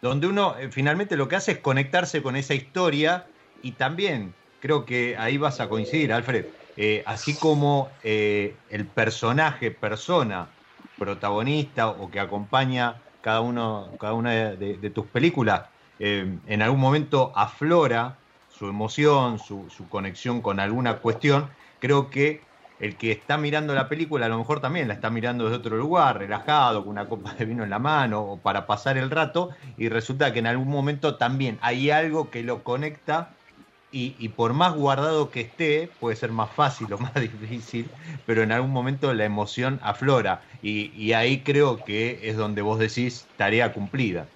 donde 0.00 0.26
uno 0.26 0.56
eh, 0.58 0.68
finalmente 0.70 1.16
lo 1.16 1.28
que 1.28 1.36
hace 1.36 1.52
es 1.52 1.58
conectarse 1.58 2.22
con 2.22 2.34
esa 2.34 2.54
historia 2.54 3.26
y 3.62 3.72
también 3.72 4.34
creo 4.60 4.84
que 4.84 5.16
ahí 5.16 5.38
vas 5.38 5.60
a 5.60 5.68
coincidir, 5.68 6.12
Alfred, 6.12 6.46
eh, 6.76 7.02
así 7.06 7.34
como 7.34 7.90
eh, 8.02 8.56
el 8.70 8.86
personaje, 8.86 9.70
persona, 9.70 10.48
protagonista 10.98 11.88
o 11.88 12.10
que 12.10 12.20
acompaña 12.20 12.96
cada, 13.20 13.40
uno, 13.40 13.90
cada 13.98 14.14
una 14.14 14.32
de 14.32 14.90
tus 14.90 15.06
películas, 15.06 15.62
en 15.98 16.62
algún 16.62 16.80
momento 16.80 17.32
aflora 17.36 18.16
su 18.62 18.68
emoción, 18.68 19.40
su, 19.40 19.66
conexión 19.88 20.40
con 20.40 20.60
alguna 20.60 20.98
cuestión, 20.98 21.50
creo 21.80 22.10
que 22.10 22.42
el 22.78 22.96
que 22.96 23.10
está 23.10 23.36
mirando 23.36 23.74
la 23.74 23.88
película 23.88 24.26
a 24.26 24.28
lo 24.28 24.38
mejor 24.38 24.60
también 24.60 24.86
la 24.86 24.94
está 24.94 25.10
mirando 25.10 25.44
desde 25.44 25.56
otro 25.56 25.76
lugar, 25.76 26.18
relajado, 26.18 26.82
con 26.82 26.90
una 26.90 27.08
copa 27.08 27.34
de 27.34 27.44
vino 27.44 27.64
en 27.64 27.70
la 27.70 27.78
mano 27.80 28.22
o 28.22 28.36
para 28.38 28.66
pasar 28.66 28.98
el 28.98 29.10
rato, 29.10 29.50
y 29.76 29.88
resulta 29.88 30.32
que 30.32 30.38
en 30.38 30.46
algún 30.46 30.68
momento 30.68 31.16
también 31.16 31.58
hay 31.60 31.90
algo 31.90 32.30
que 32.30 32.44
lo 32.44 32.62
conecta 32.62 33.30
y, 33.92 34.28
por 34.30 34.54
más 34.54 34.74
guardado 34.74 35.30
que 35.30 35.42
esté, 35.42 35.90
puede 36.00 36.16
ser 36.16 36.30
más 36.32 36.50
fácil 36.50 36.92
o 36.92 36.98
más 36.98 37.14
difícil, 37.14 37.88
pero 38.26 38.42
en 38.42 38.52
algún 38.52 38.70
momento 38.70 39.12
la 39.12 39.24
emoción 39.24 39.78
aflora 39.82 40.42
y, 40.62 40.92
y 40.96 41.12
ahí 41.12 41.40
creo 41.40 41.84
que 41.84 42.20
es 42.22 42.36
donde 42.36 42.62
vos 42.62 42.78
decís 42.78 43.26
tarea 43.36 43.72
cumplida. 43.72 44.26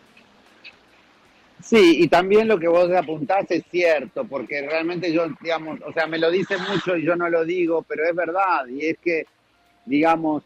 Sí, 1.62 2.02
y 2.02 2.08
también 2.08 2.46
lo 2.46 2.58
que 2.58 2.68
vos 2.68 2.90
apuntás 2.92 3.50
es 3.50 3.64
cierto, 3.70 4.24
porque 4.24 4.66
realmente 4.68 5.12
yo, 5.12 5.26
digamos, 5.40 5.80
o 5.84 5.92
sea, 5.92 6.06
me 6.06 6.18
lo 6.18 6.30
dice 6.30 6.56
mucho 6.58 6.96
y 6.96 7.04
yo 7.04 7.16
no 7.16 7.28
lo 7.28 7.44
digo, 7.44 7.82
pero 7.82 8.04
es 8.04 8.14
verdad, 8.14 8.66
y 8.68 8.86
es 8.86 8.98
que, 8.98 9.26
digamos, 9.84 10.44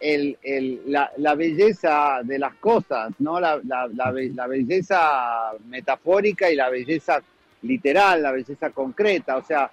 el, 0.00 0.38
el, 0.42 0.80
la, 0.86 1.12
la, 1.18 1.34
belleza 1.34 2.20
de 2.24 2.38
las 2.38 2.54
cosas, 2.54 3.12
¿no? 3.18 3.38
La, 3.38 3.60
la, 3.64 3.86
la, 3.94 4.46
belleza 4.46 5.52
metafórica 5.68 6.50
y 6.50 6.56
la 6.56 6.70
belleza 6.70 7.22
literal, 7.62 8.22
la 8.22 8.32
belleza 8.32 8.70
concreta, 8.70 9.36
o 9.36 9.44
sea, 9.44 9.70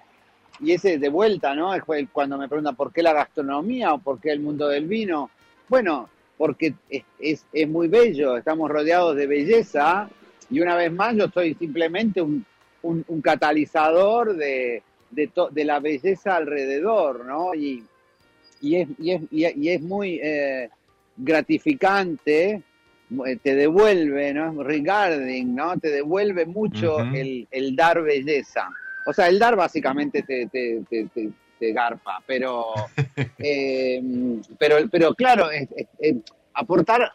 y 0.60 0.72
ese 0.72 0.98
de 0.98 1.08
vuelta, 1.08 1.54
¿no? 1.54 1.74
Es 1.74 1.82
cuando 2.12 2.36
me 2.36 2.48
preguntan 2.48 2.76
por 2.76 2.92
qué 2.92 3.02
la 3.02 3.12
gastronomía 3.12 3.94
o 3.94 3.98
por 3.98 4.20
qué 4.20 4.30
el 4.30 4.40
mundo 4.40 4.68
del 4.68 4.86
vino. 4.86 5.30
Bueno, 5.68 6.08
porque 6.36 6.74
es, 6.88 7.04
es, 7.18 7.46
es 7.52 7.68
muy 7.68 7.88
bello, 7.88 8.36
estamos 8.36 8.70
rodeados 8.70 9.16
de 9.16 9.26
belleza 9.26 10.08
y 10.50 10.60
una 10.60 10.76
vez 10.76 10.92
más 10.92 11.14
yo 11.16 11.28
soy 11.28 11.54
simplemente 11.54 12.20
un, 12.20 12.44
catalizador 13.22 14.34
de, 14.36 14.82
de, 15.10 15.64
la 15.64 15.80
belleza 15.80 16.36
alrededor, 16.36 17.24
¿no? 17.24 17.54
Y, 17.54 17.84
y, 18.60 18.76
es, 18.76 18.88
y, 18.98 19.10
es, 19.12 19.22
y 19.30 19.68
es, 19.68 19.80
muy 19.82 20.18
eh, 20.22 20.70
gratificante, 21.16 22.62
te 23.42 23.54
devuelve, 23.54 24.32
¿no? 24.32 24.62
Regarding, 24.62 25.54
¿no? 25.54 25.78
Te 25.78 25.90
devuelve 25.90 26.46
mucho 26.46 26.98
el, 27.00 27.76
dar 27.76 28.02
belleza. 28.02 28.68
O 29.06 29.12
sea, 29.12 29.28
el 29.28 29.38
dar 29.38 29.56
básicamente 29.56 30.22
te, 30.22 30.46
te, 30.46 30.82
te, 31.58 31.72
garpa, 31.72 32.22
pero, 32.26 32.66
eh, 33.38 34.02
pero, 34.58 34.76
pero 34.90 35.14
claro, 35.14 35.48
aportar 36.54 37.12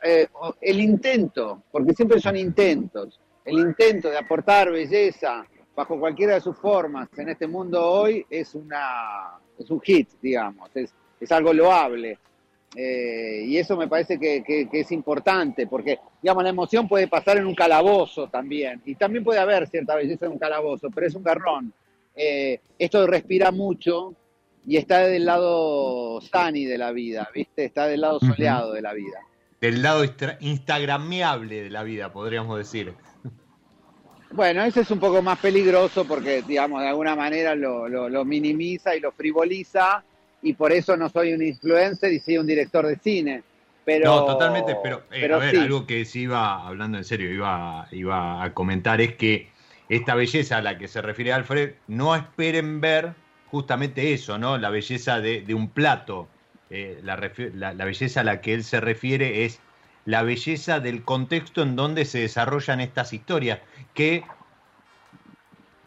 el 0.61 0.79
intento, 0.79 1.63
porque 1.71 1.93
siempre 1.93 2.19
son 2.19 2.35
intentos 2.35 3.19
el 3.45 3.59
intento 3.59 4.09
de 4.09 4.17
aportar 4.17 4.71
belleza 4.71 5.45
bajo 5.75 5.99
cualquiera 5.99 6.33
de 6.33 6.41
sus 6.41 6.57
formas 6.57 7.07
en 7.17 7.29
este 7.29 7.47
mundo 7.47 7.83
hoy 7.83 8.25
es, 8.29 8.55
una, 8.55 9.37
es 9.57 9.69
un 9.69 9.79
hit, 9.81 10.09
digamos, 10.21 10.69
es, 10.75 10.93
es 11.19 11.31
algo 11.31 11.53
loable. 11.53 12.17
Eh, 12.75 13.45
y 13.47 13.57
eso 13.57 13.77
me 13.77 13.87
parece 13.87 14.19
que, 14.19 14.67
es 14.71 14.91
importante, 14.91 15.67
porque, 15.67 15.99
digamos, 16.21 16.43
la 16.43 16.49
emoción 16.49 16.87
puede 16.87 17.07
pasar 17.07 17.37
en 17.37 17.45
un 17.45 17.55
calabozo 17.55 18.27
también, 18.27 18.81
y 18.85 18.95
también 18.95 19.23
puede 19.23 19.39
haber 19.39 19.67
cierta 19.67 19.95
belleza 19.95 20.25
en 20.25 20.33
un 20.33 20.39
calabozo, 20.39 20.89
pero 20.93 21.07
es 21.07 21.15
un 21.15 21.23
garrón. 21.23 21.73
Eh, 22.15 22.59
esto 22.77 23.05
respira 23.07 23.51
mucho 23.51 24.13
y 24.65 24.77
está 24.77 24.99
del 24.99 25.25
lado 25.25 26.19
sunny 26.21 26.65
de 26.65 26.77
la 26.77 26.91
vida, 26.91 27.29
¿viste? 27.33 27.65
Está 27.65 27.87
del 27.87 28.01
lado 28.01 28.19
soleado 28.19 28.73
de 28.73 28.81
la 28.81 28.93
vida. 28.93 29.19
Del 29.61 29.81
lado 29.81 30.03
instagramiable 30.39 31.63
de 31.63 31.69
la 31.69 31.83
vida, 31.83 32.11
podríamos 32.11 32.57
decir. 32.57 32.93
Bueno, 34.31 34.63
ese 34.63 34.81
es 34.81 34.91
un 34.91 34.99
poco 34.99 35.21
más 35.21 35.39
peligroso 35.39 36.05
porque, 36.05 36.41
digamos, 36.41 36.81
de 36.81 36.89
alguna 36.89 37.15
manera 37.15 37.55
lo, 37.55 38.25
minimiza 38.25 38.95
y 38.95 38.99
lo 38.99 39.11
frivoliza 39.11 40.03
y 40.41 40.53
por 40.53 40.71
eso 40.71 40.95
no 40.95 41.09
soy 41.09 41.33
un 41.33 41.43
influencer 41.43 42.13
y 42.13 42.19
soy 42.19 42.37
un 42.37 42.47
director 42.47 42.85
de 42.85 42.97
cine. 42.97 43.43
Pero, 43.83 44.05
no, 44.05 44.25
totalmente, 44.25 44.75
pero, 44.81 45.03
eh, 45.11 45.31
a 45.31 45.37
ver, 45.37 45.57
algo 45.57 45.85
que 45.85 46.05
sí 46.05 46.21
iba, 46.21 46.65
hablando 46.67 46.97
en 46.97 47.03
serio, 47.03 47.31
iba, 47.31 47.87
iba 47.91 48.43
a 48.43 48.53
comentar 48.53 48.99
es 48.99 49.15
que 49.15 49.49
esta 49.89 50.15
belleza 50.15 50.57
a 50.57 50.61
la 50.61 50.79
que 50.79 50.87
se 50.87 51.01
refiere 51.03 51.31
Alfred, 51.31 51.73
no 51.87 52.15
esperen 52.15 52.81
ver 52.81 53.13
justamente 53.51 54.13
eso, 54.13 54.39
¿no? 54.39 54.57
La 54.57 54.71
belleza 54.71 55.21
de, 55.21 55.45
un 55.53 55.69
plato. 55.69 56.27
Eh, 56.71 56.99
la, 57.03 57.15
la 57.73 57.85
belleza 57.85 58.21
a 58.21 58.23
la 58.23 58.41
que 58.41 58.55
él 58.55 58.63
se 58.63 58.81
refiere 58.81 59.45
es 59.45 59.59
la 60.05 60.23
belleza 60.23 60.79
del 60.79 61.03
contexto 61.03 61.61
en 61.61 61.75
donde 61.75 62.05
se 62.05 62.19
desarrollan 62.19 62.79
estas 62.79 63.13
historias, 63.13 63.59
que 63.93 64.23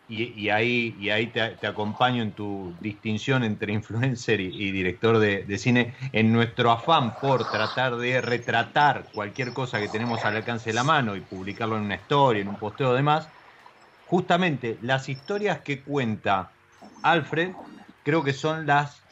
y, 0.08 0.48
ahí, 0.48 1.30
te, 1.32 1.66
acompaño 1.66 2.22
en 2.22 2.32
tu 2.32 2.74
distinción 2.80 3.44
entre 3.44 3.72
influencer 3.72 4.40
y, 4.40 4.72
director 4.72 5.18
de, 5.18 5.58
cine, 5.58 5.94
en 6.12 6.32
nuestro 6.32 6.70
afán 6.70 7.14
por 7.20 7.50
tratar 7.50 7.96
de 7.96 8.20
retratar 8.20 9.04
cualquier 9.12 9.52
cosa 9.52 9.78
que 9.78 9.88
tenemos 9.88 10.24
al 10.24 10.36
alcance 10.36 10.70
de 10.70 10.74
la 10.74 10.84
mano 10.84 11.14
y 11.14 11.20
publicarlo 11.20 11.76
en 11.76 11.82
una 11.82 11.96
historia, 11.96 12.40
en 12.40 12.48
un 12.48 12.56
posteo 12.56 12.94
demás, 12.94 13.28
justamente 14.06 14.78
las 14.80 15.08
historias 15.08 15.60
que 15.60 15.82
cuenta 15.82 16.50
Alfred 17.02 17.52
creo 18.02 18.24
que 18.24 18.32
son 18.32 18.66
las, 18.66 19.02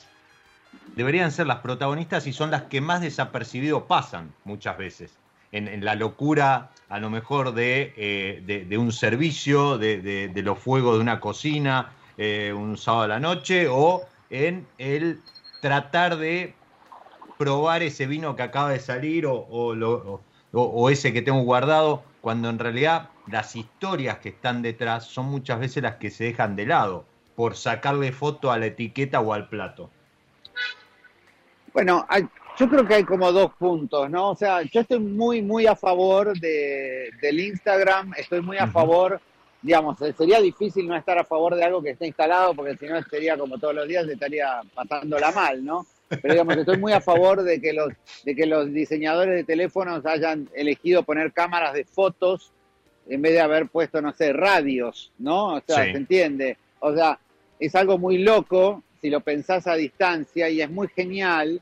deberían 0.95 1.31
ser 1.31 1.47
las 1.47 1.59
protagonistas 1.59 2.27
y 2.27 2.33
son 2.33 2.51
las 2.51 2.63
que 2.63 2.81
más 2.81 3.03
desapercibido 3.03 3.87
pasan 3.87 4.33
muchas 4.45 4.79
veces 4.79 5.13
en, 5.53 5.85
la 5.85 5.95
locura 5.95 6.71
a 6.89 7.01
lo 7.01 7.11
mejor 7.11 7.53
de, 7.53 7.93
eh, 7.97 8.79
un 8.79 8.93
servicio, 8.93 9.79
de, 9.79 10.31
los 10.37 10.59
fuegos 10.59 10.97
de 10.97 11.01
una 11.01 11.21
cocina 11.21 11.93
eh, 12.17 12.53
un 12.57 12.77
sábado 12.77 13.05
a 13.05 13.09
la 13.09 13.21
noche, 13.21 13.67
o 13.69 14.05
en 14.31 14.67
el 14.79 15.21
tratar 15.61 16.17
de 16.17 16.55
probar 17.39 17.83
ese 17.83 18.07
vino 18.07 18.37
que 18.37 18.43
acaba 18.43 18.71
de 18.71 18.81
salir 18.81 19.27
o, 19.29 20.91
ese 20.91 21.13
que 21.13 21.23
tengo 21.23 21.41
guardado, 21.41 22.03
cuando 22.21 22.49
en 22.49 22.59
realidad 22.59 23.11
las 23.27 23.57
historias 23.57 24.19
que 24.19 24.31
están 24.31 24.63
detrás 24.63 25.05
son 25.05 25.27
muchas 25.27 25.61
veces 25.61 25.83
las 25.83 25.97
que 25.97 26.11
se 26.11 26.25
dejan 26.25 26.57
de 26.57 26.67
lado 26.67 27.05
por 27.35 27.57
sacarle 27.57 28.13
foto 28.13 28.51
a 28.51 28.59
la 28.59 28.67
etiqueta 28.67 29.21
o 29.21 29.33
al 29.33 29.49
plato. 29.49 29.91
Bueno, 31.75 32.07
hay, 32.09 32.27
yo 32.59 32.69
creo 32.69 32.87
que 32.87 32.95
hay 32.95 33.05
como 33.05 33.31
dos 33.33 33.53
puntos, 33.55 34.11
¿no? 34.11 34.31
O 34.31 34.37
sea, 34.37 34.63
yo 34.63 34.81
estoy 34.81 34.99
muy, 34.99 35.43
muy 35.43 35.67
a 35.67 35.77
favor 35.77 36.39
de, 36.39 37.11
del 37.21 37.41
Instagram, 37.41 38.15
estoy 38.17 38.41
muy 38.41 38.57
a 38.57 38.67
favor, 38.67 39.21
digamos, 39.61 40.01
eh, 40.03 40.15
sería 40.17 40.41
difícil 40.41 40.89
no 40.89 40.97
estar 40.97 41.19
a 41.19 41.25
favor 41.25 41.55
de 41.55 41.65
algo 41.65 41.83
que 41.83 41.91
esté 41.91 42.07
instalado, 42.07 42.55
porque 42.55 42.77
si 42.77 42.87
no 42.87 43.03
sería 43.03 43.37
como 43.37 43.59
todos 43.59 43.75
los 43.75 43.87
días, 43.87 44.09
estaría 44.09 44.63
pasándola 44.75 45.33
mal, 45.33 45.65
¿no? 45.65 45.87
Pero 46.09 46.35
digamos, 46.35 46.57
estoy 46.57 46.79
muy 46.79 46.93
a 46.93 47.01
favor 47.01 47.43
de 47.43 47.61
que 47.61 47.73
los, 47.73 47.93
de 48.25 48.35
que 48.35 48.47
los 48.47 48.73
diseñadores 48.73 49.35
de 49.35 49.45
teléfonos 49.45 50.07
hayan 50.07 50.49
elegido 50.55 51.03
poner 51.03 51.33
cámaras 51.33 51.75
de 51.75 51.85
fotos 51.85 52.53
en 53.09 53.23
vez 53.23 53.33
de 53.33 53.41
haber 53.41 53.69
puesto, 53.69 54.01
no 54.01 54.13
sé, 54.13 54.33
radios, 54.33 55.13
¿no? 55.19 55.55
O 55.55 55.63
sea, 55.67 55.85
¿se 55.85 55.91
entiende? 55.91 56.57
O 56.81 56.95
sea, 56.95 57.19
es 57.59 57.75
algo 57.75 57.99
muy 57.99 58.19
loco 58.19 58.83
si 59.01 59.11
lo 59.11 59.21
pensás 59.21 59.67
a 59.67 59.75
distancia 59.75 60.49
y 60.49 60.63
es 60.63 60.71
muy 60.71 60.89
genial 60.89 61.61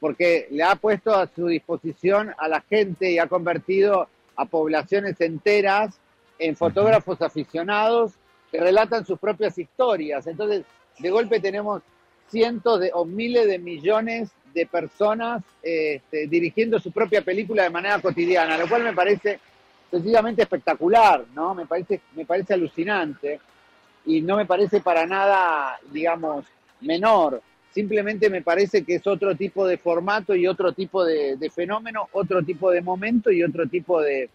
porque 0.00 0.48
le 0.50 0.62
ha 0.62 0.76
puesto 0.76 1.14
a 1.14 1.26
su 1.26 1.46
disposición 1.46 2.34
a 2.38 2.48
la 2.48 2.60
gente 2.60 3.10
y 3.10 3.18
ha 3.18 3.26
convertido 3.26 4.08
a 4.36 4.44
poblaciones 4.44 5.20
enteras 5.20 5.98
en 6.38 6.56
fotógrafos 6.56 7.20
aficionados 7.22 8.12
que 8.50 8.60
relatan 8.60 9.04
sus 9.04 9.18
propias 9.18 9.58
historias. 9.58 10.26
Entonces, 10.26 10.64
de 10.98 11.10
golpe 11.10 11.40
tenemos 11.40 11.82
cientos 12.28 12.80
de, 12.80 12.90
o 12.94 13.04
miles 13.04 13.46
de 13.46 13.58
millones 13.58 14.30
de 14.54 14.66
personas 14.66 15.42
este, 15.62 16.26
dirigiendo 16.26 16.78
su 16.78 16.92
propia 16.92 17.22
película 17.22 17.64
de 17.64 17.70
manera 17.70 18.00
cotidiana, 18.00 18.56
lo 18.56 18.68
cual 18.68 18.84
me 18.84 18.92
parece 18.92 19.40
sencillamente 19.90 20.42
espectacular, 20.42 21.24
¿no? 21.34 21.54
Me 21.54 21.66
parece, 21.66 22.00
me 22.14 22.24
parece 22.24 22.54
alucinante 22.54 23.40
y 24.06 24.20
no 24.20 24.36
me 24.36 24.46
parece 24.46 24.80
para 24.80 25.06
nada, 25.06 25.78
digamos, 25.90 26.44
menor. 26.80 27.42
Simplemente 27.70 28.30
me 28.30 28.42
parece 28.42 28.84
que 28.84 28.96
es 28.96 29.06
otro 29.06 29.34
tipo 29.34 29.66
de 29.66 29.78
formato 29.78 30.34
y 30.34 30.46
otro 30.46 30.72
tipo 30.72 31.04
de, 31.04 31.50
fenómeno, 31.54 32.08
otro 32.12 32.42
tipo 32.42 32.70
de 32.70 32.80
momento 32.80 33.30
y 33.30 33.42
otro 33.42 33.68
tipo 33.68 34.00
de, 34.00 34.30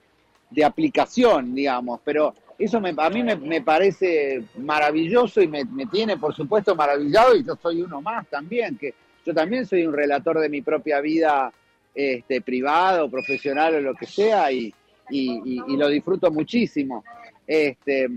aplicación, 0.63 1.55
digamos. 1.55 1.99
Pero 2.03 2.33
eso 2.59 2.77
a 2.77 3.09
mí 3.09 3.23
me, 3.23 3.61
parece 3.61 4.43
maravilloso 4.57 5.41
y 5.41 5.47
me, 5.47 5.65
tiene, 5.91 6.17
por 6.17 6.35
supuesto, 6.35 6.75
maravillado 6.75 7.35
y 7.35 7.43
yo 7.43 7.55
soy 7.55 7.81
uno 7.81 8.01
más 8.01 8.27
también, 8.29 8.77
que 8.77 8.93
yo 9.25 9.33
también 9.33 9.65
soy 9.65 9.85
un 9.85 9.93
relator 9.93 10.39
de 10.39 10.49
mi 10.49 10.61
propia 10.61 11.01
vida 11.01 11.51
este, 11.95 12.41
privado, 12.41 13.09
profesional 13.09 13.75
o 13.75 13.81
lo 13.81 13.95
que 13.95 14.05
sea 14.05 14.51
y, 14.51 14.73
y 15.09 15.77
lo 15.77 15.89
disfruto 15.89 16.31
muchísimo. 16.31 17.03
Este, 17.45 18.07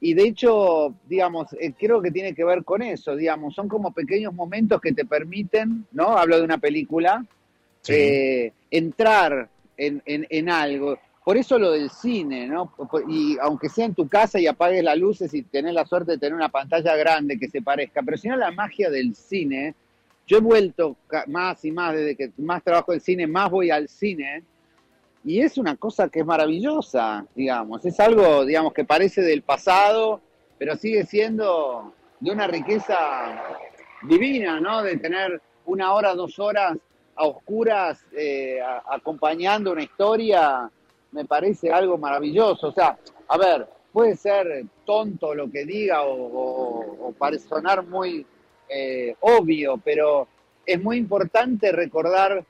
y 0.00 0.14
de 0.14 0.22
hecho, 0.22 0.94
digamos, 1.06 1.52
eh, 1.60 1.74
creo 1.78 2.00
que 2.00 2.10
tiene 2.10 2.34
que 2.34 2.44
ver 2.44 2.64
con 2.64 2.80
eso, 2.80 3.14
digamos, 3.14 3.54
son 3.54 3.68
como 3.68 3.92
pequeños 3.92 4.32
momentos 4.32 4.80
que 4.80 4.92
te 4.92 5.04
permiten, 5.04 5.84
¿no? 5.92 6.16
Hablo 6.16 6.38
de 6.38 6.44
una 6.44 6.56
película, 6.56 7.24
eh, 7.86 8.52
entrar 8.70 9.48
en, 9.76 10.02
en, 10.06 10.48
algo. 10.48 10.98
Por 11.22 11.36
eso 11.36 11.58
lo 11.58 11.72
del 11.72 11.90
cine, 11.90 12.46
¿no? 12.46 12.72
Y 13.08 13.36
aunque 13.42 13.68
sea 13.68 13.84
en 13.84 13.94
tu 13.94 14.08
casa 14.08 14.40
y 14.40 14.46
apagues 14.46 14.82
las 14.82 14.96
luces 14.96 15.34
y 15.34 15.42
tenés 15.42 15.74
la 15.74 15.84
suerte 15.84 16.12
de 16.12 16.18
tener 16.18 16.34
una 16.34 16.48
pantalla 16.48 16.96
grande 16.96 17.38
que 17.38 17.48
se 17.48 17.60
parezca, 17.60 18.02
pero 18.02 18.16
si 18.16 18.28
no 18.28 18.36
la 18.36 18.50
magia 18.52 18.88
del 18.88 19.14
cine, 19.14 19.74
yo 20.26 20.38
he 20.38 20.40
vuelto 20.40 20.96
más 21.26 21.62
y 21.64 21.72
más, 21.72 21.94
desde 21.94 22.16
que 22.16 22.30
más 22.38 22.62
trabajo 22.62 22.94
en 22.94 23.00
cine, 23.00 23.26
más 23.26 23.50
voy 23.50 23.70
al 23.70 23.88
cine, 23.88 24.44
y 25.24 25.40
es 25.40 25.58
una 25.58 25.76
cosa 25.76 26.08
que 26.08 26.20
es 26.20 26.26
maravillosa, 26.26 27.26
digamos, 27.34 27.84
es 27.84 28.00
algo, 28.00 28.44
digamos, 28.44 28.72
que 28.72 28.84
parece 28.84 29.22
del 29.22 29.42
pasado, 29.42 30.20
pero 30.58 30.76
sigue 30.76 31.04
siendo 31.04 31.92
de 32.20 32.30
una 32.30 32.46
riqueza 32.46 33.42
divina, 34.02 34.60
¿no? 34.60 34.82
De 34.82 34.96
tener 34.96 35.40
una 35.66 35.92
hora, 35.92 36.14
dos 36.14 36.38
horas 36.38 36.76
a 37.16 37.24
oscuras 37.24 38.04
eh, 38.12 38.60
acompañando 38.90 39.72
una 39.72 39.82
historia, 39.82 40.70
me 41.12 41.24
parece 41.24 41.70
algo 41.70 41.98
maravilloso. 41.98 42.68
O 42.68 42.72
sea, 42.72 42.96
a 43.28 43.38
ver, 43.38 43.68
puede 43.92 44.16
ser 44.16 44.64
tonto 44.86 45.34
lo 45.34 45.50
que 45.50 45.64
diga 45.64 46.02
o, 46.02 47.08
o, 47.08 47.14
sonar 47.48 47.84
muy 47.86 48.26
eh, 48.68 49.14
obvio, 49.20 49.78
pero 49.84 50.28
es 50.64 50.82
muy 50.82 50.96
importante 50.96 51.72
recordar 51.72 52.44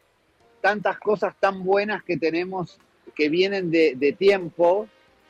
tantas 0.60 0.98
cosas 0.98 1.34
tan 1.38 1.64
buenas 1.64 2.02
que 2.04 2.16
tenemos 2.16 2.78
que 3.14 3.28
vienen 3.28 3.70
de, 3.70 4.16
tiempo 4.18 4.88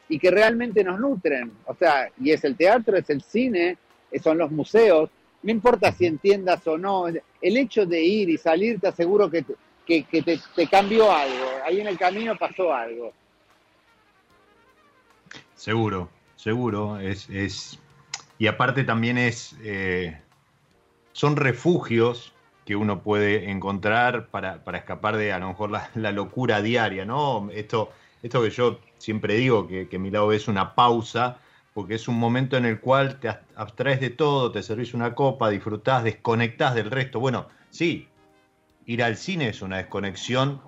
y 0.09 0.19
que 0.19 0.31
realmente 0.31 0.85
nos 0.85 1.01
nutren. 1.01 1.53
O 1.67 1.75
sea, 1.75 2.11
y 2.21 2.31
es 2.31 2.45
el 2.45 2.57
teatro, 2.57 2.97
es 2.97 3.11
el 3.11 3.23
cine, 3.23 3.79
son 4.23 4.39
los 4.39 4.51
museos. 4.51 5.11
No 5.43 5.51
importa 5.51 5.93
si 5.93 6.07
entiendas 6.07 6.67
o 6.67 6.77
no, 6.77 7.07
el 7.09 7.57
hecho 7.57 7.87
de 7.87 8.03
ir 8.03 8.29
y 8.29 8.37
salir 8.37 8.79
te 8.79 8.89
aseguro 8.89 9.31
que, 9.31 9.45
que, 9.87 10.23
te, 10.23 10.67
cambió 10.69 11.11
algo. 11.11 11.47
Ahí 11.65 11.81
en 11.81 11.89
el 11.89 11.99
camino 11.99 12.37
pasó 12.37 12.73
algo. 12.73 13.13
Seguro, 15.55 16.09
seguro. 16.37 16.99
Es, 16.99 17.29
es... 17.31 17.79
Y 18.39 18.47
aparte 18.47 18.85
también 18.85 19.19
es... 19.19 19.57
Eh, 19.63 20.17
son 21.13 21.37
refugios 21.37 22.33
que 22.65 22.77
uno 22.77 23.03
puede 23.03 23.51
encontrar 23.51 24.29
para, 24.29 24.63
escapar 24.75 25.17
de 25.17 25.33
a 25.33 25.39
lo 25.39 25.49
mejor 25.49 25.71
la, 25.71 26.13
locura 26.13 26.63
diaria, 26.63 27.05
¿no? 27.05 27.49
Esto, 27.53 27.91
esto 28.23 28.43
que 28.43 28.51
yo 28.51 28.81
siempre 28.99 29.35
digo, 29.35 29.67
que, 29.67 29.99
mi 29.99 30.11
lado 30.11 30.33
es 30.33 30.49
una 30.49 30.75
pausa, 30.75 31.39
porque 31.75 31.95
es 31.95 32.09
un 32.09 32.19
momento 32.19 32.57
en 32.57 32.65
el 32.65 32.81
cual 32.81 33.19
te 33.21 33.29
abstraes 33.57 34.01
de 34.01 34.11
todo, 34.11 34.53
te 34.53 34.63
servís 34.63 34.95
una 34.95 35.15
copa, 35.15 35.51
disfrutás, 35.51 36.05
desconectás 36.05 36.75
del 36.75 36.91
resto. 36.91 37.21
Bueno, 37.21 37.47
sí, 37.71 38.09
ir 38.87 39.03
al 39.03 39.17
cine 39.17 39.49
es 39.49 39.63
una 39.63 39.79
desconexión 39.79 40.61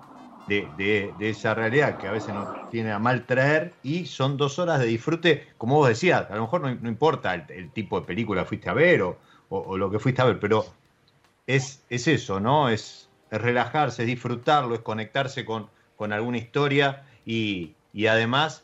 de, 0.47 1.13
esa 1.19 1.53
realidad 1.53 1.97
que 1.97 2.07
a 2.07 2.11
veces 2.11 2.33
nos 2.33 2.69
tiene 2.69 2.91
a 2.91 2.99
mal 2.99 3.25
traer 3.25 3.73
y 3.83 4.05
son 4.05 4.37
dos 4.37 4.59
horas 4.59 4.79
de 4.79 4.87
disfrute, 4.87 5.47
como 5.57 5.75
vos 5.75 5.87
decías, 5.87 6.29
a 6.29 6.35
lo 6.35 6.41
mejor 6.41 6.61
no, 6.61 6.89
importa 6.89 7.33
el, 7.33 7.71
tipo 7.71 7.99
de 7.99 8.05
película 8.05 8.45
fuiste 8.45 8.69
a 8.69 8.73
ver 8.73 9.01
o, 9.03 9.17
o, 9.49 9.77
lo 9.77 9.89
que 9.89 9.99
fuiste 9.99 10.21
a 10.21 10.25
ver, 10.25 10.39
pero 10.39 10.65
es, 11.47 11.83
es 11.89 12.07
eso, 12.07 12.39
¿no? 12.39 12.69
Es, 12.69 13.09
relajarse, 13.31 14.05
disfrutarlo, 14.05 14.75
es 14.75 14.81
conectarse 14.81 15.43
con, 15.43 15.67
con 15.95 16.13
alguna 16.13 16.37
historia 16.37 17.03
y, 17.25 17.75
además 18.07 18.63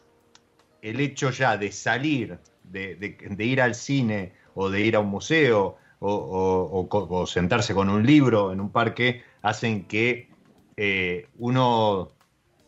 el 0.81 0.99
hecho 0.99 1.31
ya 1.31 1.57
de 1.57 1.71
salir, 1.71 2.37
de, 2.63 3.17
ir 3.39 3.61
al 3.61 3.73
cine 3.73 4.33
o 4.53 4.69
de 4.69 4.81
ir 4.81 4.95
a 4.95 4.99
un 4.99 5.07
museo 5.07 5.77
o, 5.99 7.25
sentarse 7.27 7.73
con 7.73 7.89
un 7.89 8.05
libro 8.05 8.53
en 8.53 8.61
un 8.61 8.71
parque, 8.71 9.23
hacen 9.41 9.85
que 9.85 10.29
eh, 10.77 11.27
uno 11.39 12.11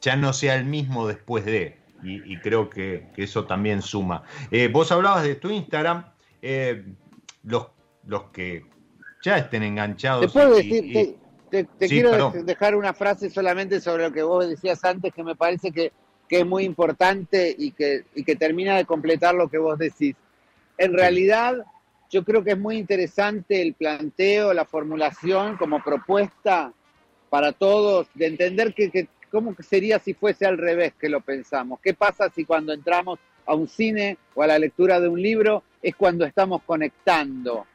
ya 0.01 0.15
no 0.15 0.33
sea 0.33 0.55
el 0.55 0.65
mismo 0.65 1.07
después 1.07 1.45
de, 1.45 1.77
y, 2.03 2.35
creo 2.39 2.69
que, 2.69 3.07
eso 3.15 3.45
también 3.45 3.81
suma. 3.81 4.23
Eh, 4.49 4.67
vos 4.67 4.91
hablabas 4.91 5.23
de 5.23 5.35
tu 5.35 5.51
Instagram, 5.51 6.05
eh, 6.41 6.83
los, 7.43 7.67
los 8.05 8.23
que 8.31 8.65
ya 9.21 9.37
estén 9.37 9.63
enganchados. 9.63 10.21
Te 10.25 10.31
puedo 10.31 10.55
decir, 10.55 11.17
te, 11.49 11.67
quiero 11.87 12.31
dejar 12.31 12.75
una 12.75 12.93
frase 12.93 13.29
solamente 13.29 13.79
sobre 13.81 14.03
lo 14.03 14.11
que 14.11 14.23
vos 14.23 14.47
decías 14.47 14.83
antes 14.83 15.13
que 15.13 15.23
me 15.23 15.35
parece 15.35 15.71
que, 15.71 15.91
es 16.29 16.45
muy 16.45 16.63
importante 16.63 17.53
y 17.57 17.71
que, 17.71 18.05
y 18.15 18.23
que 18.23 18.37
termina 18.37 18.77
de 18.77 18.85
completar 18.85 19.35
lo 19.35 19.49
que 19.49 19.57
vos 19.57 19.77
decís. 19.77 20.15
En 20.77 20.93
realidad, 20.93 21.57
yo 22.09 22.23
creo 22.23 22.41
que 22.41 22.51
es 22.51 22.57
muy 22.57 22.77
interesante 22.77 23.61
el 23.61 23.73
planteo, 23.73 24.53
la 24.53 24.63
formulación 24.63 25.57
como 25.57 25.83
propuesta 25.83 26.71
para 27.29 27.51
todos, 27.51 28.07
de 28.13 28.27
entender 28.27 28.73
que, 28.73 28.89
que 28.89 29.09
cómo 29.29 29.53
sería 29.59 29.99
si 29.99 30.13
fuese 30.13 30.45
al 30.45 30.57
revés 30.57 30.93
que 30.97 31.09
lo 31.09 31.19
pensamos. 31.19 31.81
¿Qué 31.83 31.93
pasa 31.93 32.29
si 32.33 32.45
cuando 32.45 32.71
entramos 32.71 33.19
a 33.45 33.55
un 33.55 33.67
cine 33.67 34.17
o 34.33 34.43
a 34.43 34.47
la 34.47 34.59
lectura 34.59 34.99
de 34.99 35.07
un 35.07 35.21
libro, 35.21 35.63
es 35.81 35.95
cuando 35.95 36.25
estamos 36.25 36.61
conectando. 36.63 37.65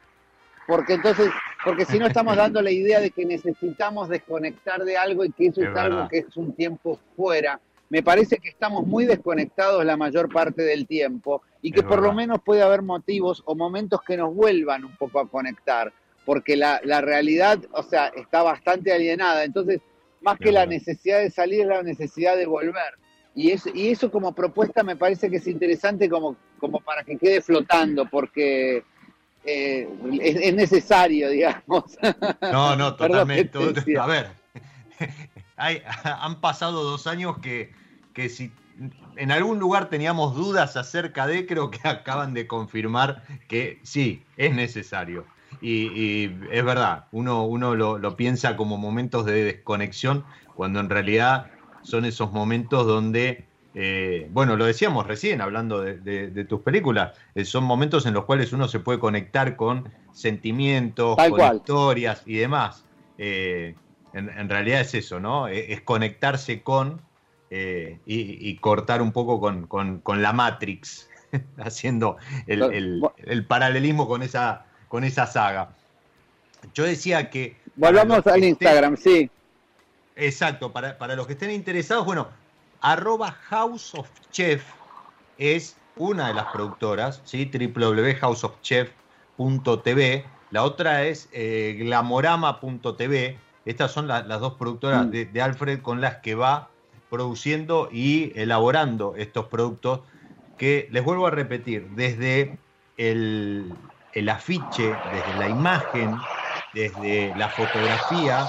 Porque 0.67 0.93
entonces, 0.93 1.29
porque 1.63 1.85
si 1.85 1.97
no 1.97 2.07
estamos 2.07 2.35
dando 2.35 2.61
la 2.61 2.71
idea 2.71 2.99
de 2.99 3.11
que 3.11 3.25
necesitamos 3.25 4.09
desconectar 4.09 4.83
de 4.83 4.97
algo 4.97 5.25
y 5.25 5.31
que 5.31 5.47
eso 5.47 5.61
es, 5.61 5.75
algo 5.75 6.07
que 6.09 6.19
es 6.19 6.37
un 6.37 6.53
tiempo 6.53 6.99
fuera. 7.15 7.59
Me 7.89 8.03
parece 8.03 8.37
que 8.37 8.49
estamos 8.49 8.85
muy 8.85 9.05
desconectados 9.05 9.85
la 9.85 9.95
mayor 9.95 10.31
parte 10.31 10.61
del 10.61 10.85
tiempo 10.85 11.41
y 11.61 11.71
que 11.71 11.83
por 11.83 12.01
lo 12.01 12.13
menos 12.13 12.39
puede 12.43 12.61
haber 12.61 12.81
motivos 12.81 13.41
o 13.45 13.55
momentos 13.55 14.01
que 14.05 14.17
nos 14.17 14.35
vuelvan 14.35 14.83
un 14.83 14.97
poco 14.97 15.21
a 15.21 15.29
conectar, 15.29 15.93
porque 16.25 16.57
la, 16.57 16.81
la 16.83 16.99
realidad, 16.99 17.59
o 17.71 17.83
sea, 17.83 18.07
está 18.07 18.43
bastante 18.43 18.91
alienada. 18.91 19.45
Entonces, 19.45 19.79
más 20.19 20.37
que 20.37 20.51
la 20.51 20.65
necesidad 20.65 21.19
de 21.19 21.31
salir, 21.31 21.61
es 21.61 21.67
la 21.67 21.83
necesidad 21.83 22.35
de 22.35 22.45
volver. 22.45 22.95
Y, 23.33 23.51
es, 23.51 23.63
y 23.73 23.89
eso 23.89 24.11
como 24.11 24.33
propuesta 24.33 24.83
me 24.83 24.97
parece 24.97 25.29
que 25.29 25.37
es 25.37 25.47
interesante 25.47 26.09
como, 26.09 26.35
como 26.59 26.81
para 26.81 27.03
que 27.03 27.17
quede 27.17 27.39
flotando, 27.39 28.05
porque 28.09 28.83
eh, 29.47 29.89
es, 30.21 30.53
necesario, 30.53 31.29
digamos. 31.31 31.97
No, 32.41 32.75
no, 32.75 32.95
totalmente. 32.95 33.57
a 33.99 34.05
ver, 34.05 34.31
han 36.03 36.41
pasado 36.41 36.83
dos 36.83 37.07
años 37.07 37.39
que, 37.39 37.71
que 38.13 38.29
si 38.29 38.51
en 39.15 39.31
algún 39.31 39.59
lugar 39.59 39.89
teníamos 39.89 40.35
dudas 40.35 40.77
acerca 40.77 41.27
de, 41.27 41.45
creo 41.45 41.71
que 41.71 41.87
acaban 41.87 42.33
de 42.33 42.47
confirmar 42.47 43.23
que 43.47 43.79
sí, 43.83 44.23
es 44.37 44.53
necesario. 44.53 45.25
Y, 45.61 46.25
es 46.51 46.63
verdad, 46.63 47.05
uno, 47.11 47.45
uno 47.45 47.73
lo, 47.73 48.15
piensa 48.15 48.55
como 48.55 48.77
momentos 48.77 49.25
de 49.25 49.43
desconexión, 49.43 50.23
cuando 50.53 50.79
en 50.79 50.89
realidad 50.89 51.49
son 51.81 52.05
esos 52.05 52.31
momentos 52.31 52.85
donde 52.85 53.46
eh, 53.79 54.27
bueno, 54.31 54.55
lo 54.55 54.65
decíamos 54.65 55.05
recién 55.05 55.39
hablando 55.39 55.81
de, 55.81 56.45
tus 56.49 56.61
películas, 56.61 57.15
eh, 57.35 57.45
son 57.45 57.63
momentos 57.63 58.07
en 58.07 58.15
los 58.15 58.25
cuales 58.25 58.51
uno 58.51 58.67
se 58.67 58.79
puede 58.79 58.97
conectar 58.97 59.55
con 59.55 59.93
sentimientos, 60.13 61.15
con 61.15 61.55
historias 61.55 62.23
y 62.25 62.37
demás. 62.37 62.85
Eh, 63.19 63.75
en, 64.13 64.49
realidad 64.49 64.81
es 64.81 64.95
eso, 64.95 65.19
¿no? 65.19 65.47
Es, 65.47 65.79
conectarse 65.81 66.63
con 66.63 67.01
y, 67.51 68.57
cortar 68.57 69.03
un 69.03 69.11
poco 69.11 69.39
con, 69.39 70.21
la 70.23 70.33
Matrix, 70.33 71.07
haciendo 71.59 72.17
el, 72.47 73.45
paralelismo 73.47 74.07
con 74.07 74.23
esa, 74.23 74.65
con 74.87 75.03
esa 75.03 75.27
saga. 75.27 75.69
Yo 76.73 76.83
decía 76.83 77.29
que... 77.29 77.57
Volvamos 77.75 78.25
al 78.25 78.43
Instagram, 78.43 78.97
sí. 78.97 79.29
Exacto, 80.15 80.73
para, 80.73 80.97
para 80.97 81.15
los 81.15 81.27
que 81.27 81.33
estén 81.33 81.51
interesados, 81.51 82.03
bueno, 82.03 82.27
arroba 82.81 83.31
House 83.49 83.93
of 83.95 84.07
Chef 84.31 84.63
es 85.37 85.77
una 85.95 86.29
de 86.29 86.33
las 86.33 86.45
productoras, 86.45 87.21
¿sí? 87.25 87.51
www.houseofchef.tv. 87.53 90.25
La 90.51 90.63
otra 90.63 91.03
es 91.03 91.27
eh, 91.31 91.75
glamorama.tv. 91.79 93.37
Estas 93.65 93.91
son 93.91 94.07
las 94.07 94.39
dos 94.39 94.53
productoras 94.53 95.07
mm. 95.07 95.09
de, 95.09 95.41
Alfred 95.41 95.81
con 95.81 95.99
las 96.01 96.17
que 96.17 96.35
va 96.35 96.69
produciendo 97.09 97.89
y 97.91 98.31
elaborando 98.35 99.15
estos 99.17 99.47
productos 99.47 100.01
que, 100.57 100.87
les 100.91 101.03
vuelvo 101.03 101.25
a 101.27 101.31
repetir, 101.31 101.89
desde 101.89 102.57
el, 102.97 103.73
afiche, 104.29 104.95
desde 105.11 105.37
la 105.37 105.49
imagen, 105.49 106.15
desde 106.73 107.35
la 107.35 107.49
fotografía, 107.49 108.45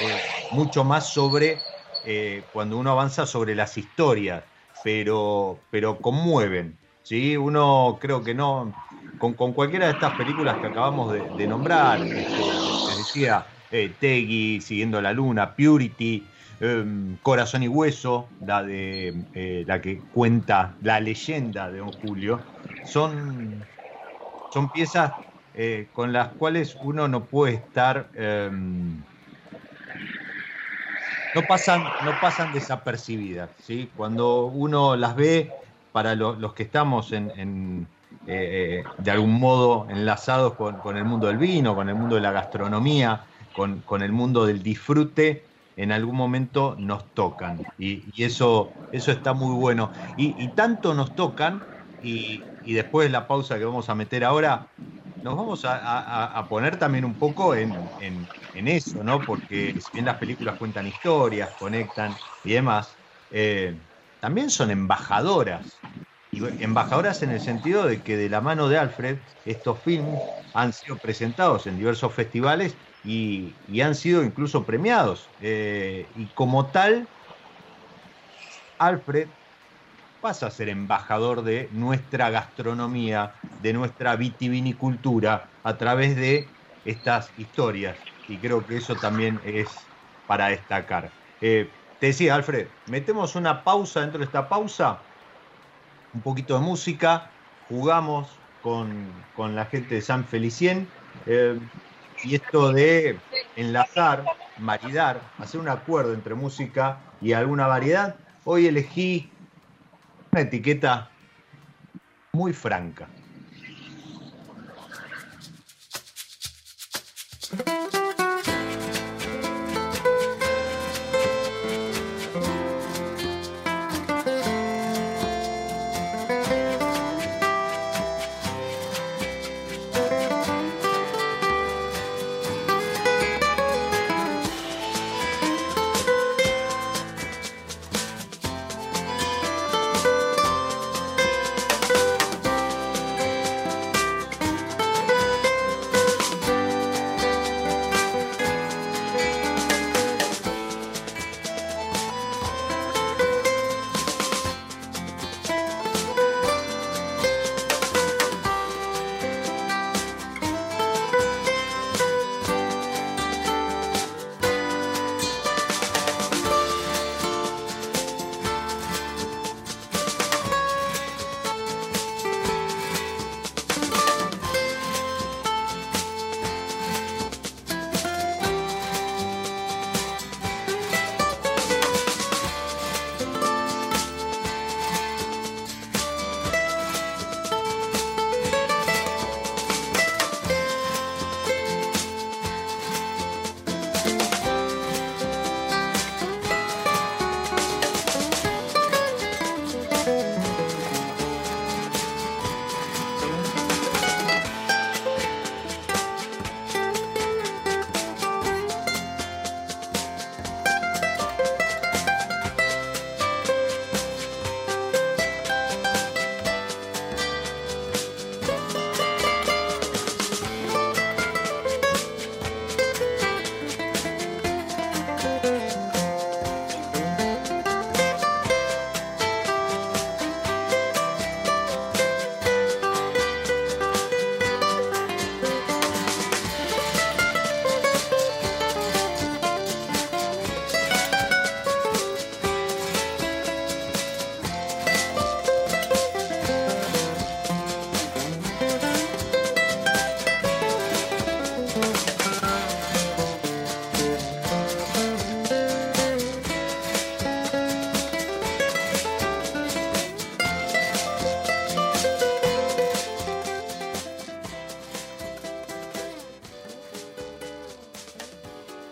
eh, 0.00 0.22
mucho 0.52 0.84
más 0.84 1.12
sobre 1.12 1.58
eh, 2.04 2.48
cuando 2.50 2.78
uno 2.78 2.90
avanza 2.90 3.26
sobre 3.26 3.54
las 3.54 3.78
historias, 3.78 4.44
pero, 4.82 5.66
pero 5.70 6.00
conmueven. 6.00 6.78
¿sí? 7.02 7.36
Uno 7.36 7.98
creo 8.00 8.24
que 8.24 8.34
no, 8.34 8.74
con, 9.18 9.34
cualquiera 9.34 9.86
de 9.86 9.92
estas 9.92 10.14
películas 10.14 10.58
que 10.58 10.66
acabamos 10.66 11.12
de, 11.12 11.46
nombrar, 11.46 12.02
este, 12.02 12.42
les 12.88 12.98
decía, 12.98 13.46
eh, 13.70 14.60
Siguiendo 14.60 15.00
la 15.00 15.12
Luna, 15.12 15.54
Purity, 15.54 16.28
em, 16.60 17.16
Corazón 17.18 17.62
y 17.62 17.68
Hueso, 17.68 18.28
la, 18.40 18.62
de, 18.64 19.26
eh, 19.34 19.64
la 19.66 19.80
que 19.80 20.00
cuenta 20.10 20.76
la 20.80 21.00
leyenda 21.00 21.70
de 21.70 21.78
Don 21.78 21.92
Julio, 21.92 22.40
son, 22.82 23.64
son 24.50 24.70
piezas 24.70 25.14
con 25.92 26.14
las 26.14 26.30
cuales 26.30 26.78
uno 26.80 27.08
no 27.08 27.26
puede 27.28 27.54
estar 27.56 28.10
em, 28.14 29.04
no 31.34 31.42
pasan, 31.46 31.84
no 32.04 32.12
pasan 32.20 32.52
desapercibidas. 32.52 33.50
¿sí? 33.62 33.90
Cuando 33.96 34.46
uno 34.46 34.96
las 34.96 35.16
ve, 35.16 35.50
para 35.92 36.14
los 36.14 36.54
que 36.54 36.62
estamos 36.62 37.12
en, 37.12 37.86
eh, 38.26 38.82
de 38.98 39.10
algún 39.10 39.38
modo 39.38 39.86
enlazados 39.90 40.54
con, 40.54 40.96
el 40.96 41.04
mundo 41.04 41.26
del 41.26 41.36
vino, 41.36 41.74
con 41.74 41.88
el 41.88 41.94
mundo 41.94 42.14
de 42.14 42.22
la 42.22 42.32
gastronomía, 42.32 43.24
con, 43.54 44.02
el 44.02 44.12
mundo 44.12 44.46
del 44.46 44.62
disfrute, 44.62 45.44
en 45.76 45.92
algún 45.92 46.16
momento 46.16 46.74
nos 46.78 47.04
tocan. 47.14 47.60
Y, 47.78 48.04
eso, 48.22 48.72
eso 48.90 49.12
está 49.12 49.34
muy 49.34 49.54
bueno. 49.54 49.90
Y, 50.16 50.48
tanto 50.48 50.94
nos 50.94 51.14
tocan, 51.14 51.62
y, 52.02 52.42
después 52.64 53.08
de 53.08 53.12
la 53.12 53.26
pausa 53.26 53.58
que 53.58 53.64
vamos 53.64 53.88
a 53.90 53.94
meter 53.94 54.24
ahora, 54.24 54.66
nos 55.22 55.36
vamos 55.36 55.62
a, 55.64 56.46
poner 56.48 56.78
también 56.78 57.04
un 57.04 57.16
poco 57.18 57.54
en, 57.54 57.94
eso, 58.52 59.02
¿no? 59.04 59.24
Porque 59.24 59.74
si 59.78 59.90
bien 59.92 60.04
las 60.04 60.18
películas 60.18 60.56
cuentan 60.56 60.86
historias, 60.86 61.54
conectan 61.56 62.20
y 62.42 62.52
demás, 62.52 62.98
eh, 63.30 63.80
también 64.20 64.50
son 64.50 64.70
embajadoras. 64.70 65.84
Y 66.30 66.40
embajadoras 66.62 67.22
en 67.22 67.30
el 67.30 67.40
sentido 67.40 67.86
de 67.86 68.02
que 68.02 68.16
de 68.16 68.28
la 68.28 68.40
mano 68.40 68.68
de 68.68 68.78
Alfred, 68.78 69.20
estos 69.44 69.82
films 69.82 70.18
han 70.54 70.72
sido 70.72 70.98
presentados 70.98 71.66
en 71.66 71.76
diversos 71.76 72.14
festivales 72.14 72.78
y, 73.02 73.80
han 73.80 73.94
sido 73.94 74.24
incluso 74.24 74.66
premiados. 74.66 75.32
Eh, 75.38 76.10
y 76.14 76.32
como 76.32 76.70
tal, 76.72 77.10
Alfred 78.78 79.30
pasa 80.22 80.46
a 80.46 80.50
ser 80.50 80.68
embajador 80.68 81.42
de 81.42 81.68
nuestra 81.72 82.30
gastronomía, 82.30 83.34
de 83.58 83.72
nuestra 83.72 84.14
vitivinicultura, 84.16 85.58
a 85.64 85.76
través 85.76 86.16
de 86.16 86.56
estas 86.84 87.34
historias. 87.36 87.98
Y 88.28 88.40
creo 88.40 88.64
que 88.64 88.76
eso 88.76 88.96
también 88.96 89.40
es 89.44 89.90
para 90.24 90.46
destacar. 90.48 91.12
Eh, 91.40 91.74
te 91.98 92.06
decía, 92.06 92.36
Alfred, 92.36 92.70
metemos 92.86 93.34
una 93.34 93.64
pausa 93.64 94.00
dentro 94.00 94.20
de 94.20 94.26
esta 94.26 94.48
pausa, 94.48 95.08
un 96.12 96.22
poquito 96.22 96.54
de 96.54 96.60
música, 96.60 97.34
jugamos 97.58 98.40
con, 98.60 99.26
la 99.36 99.66
gente 99.66 99.96
de 99.96 100.02
San 100.02 100.26
Felicien. 100.28 100.94
Eh, 101.26 101.58
y 102.22 102.36
esto 102.36 102.72
de 102.72 103.20
enlazar, 103.56 104.24
maridar, 104.56 105.32
hacer 105.36 105.60
un 105.60 105.68
acuerdo 105.68 106.14
entre 106.14 106.36
música 106.36 107.16
y 107.20 107.32
alguna 107.32 107.66
variedad. 107.66 108.20
Hoy 108.44 108.68
elegí 108.68 109.31
una 110.34 110.40
etiqueta 110.40 111.10
muy 112.32 112.54
franca. 112.54 113.06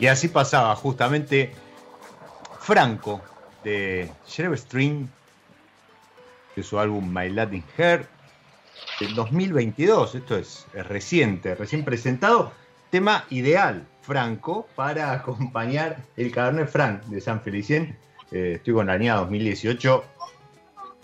Y 0.01 0.07
así 0.07 0.29
pasaba 0.29 0.75
justamente 0.77 1.53
Franco 2.59 3.21
de 3.63 4.11
Sheriff 4.27 4.61
String 4.61 5.07
de 6.57 6.63
su 6.63 6.79
álbum 6.79 7.13
My 7.13 7.29
Latin 7.29 7.63
Hair 7.77 8.09
del 8.99 9.15
2022. 9.15 10.15
Esto 10.15 10.39
es, 10.39 10.67
reciente, 10.73 11.55
recién 11.55 11.85
presentado. 11.85 12.51
Tema 12.89 13.27
ideal, 13.29 13.87
Franco, 14.01 14.67
para 14.75 15.13
acompañar 15.13 15.99
el 16.17 16.33
Cabernet 16.33 16.71
Franc 16.71 17.03
de 17.05 17.21
San 17.21 17.43
Felicien. 17.43 17.99
Eh, 18.33 18.55
estoy 18.57 18.73
con 18.73 18.87
la 18.87 18.95
añada 18.95 19.21
2018. 19.21 20.03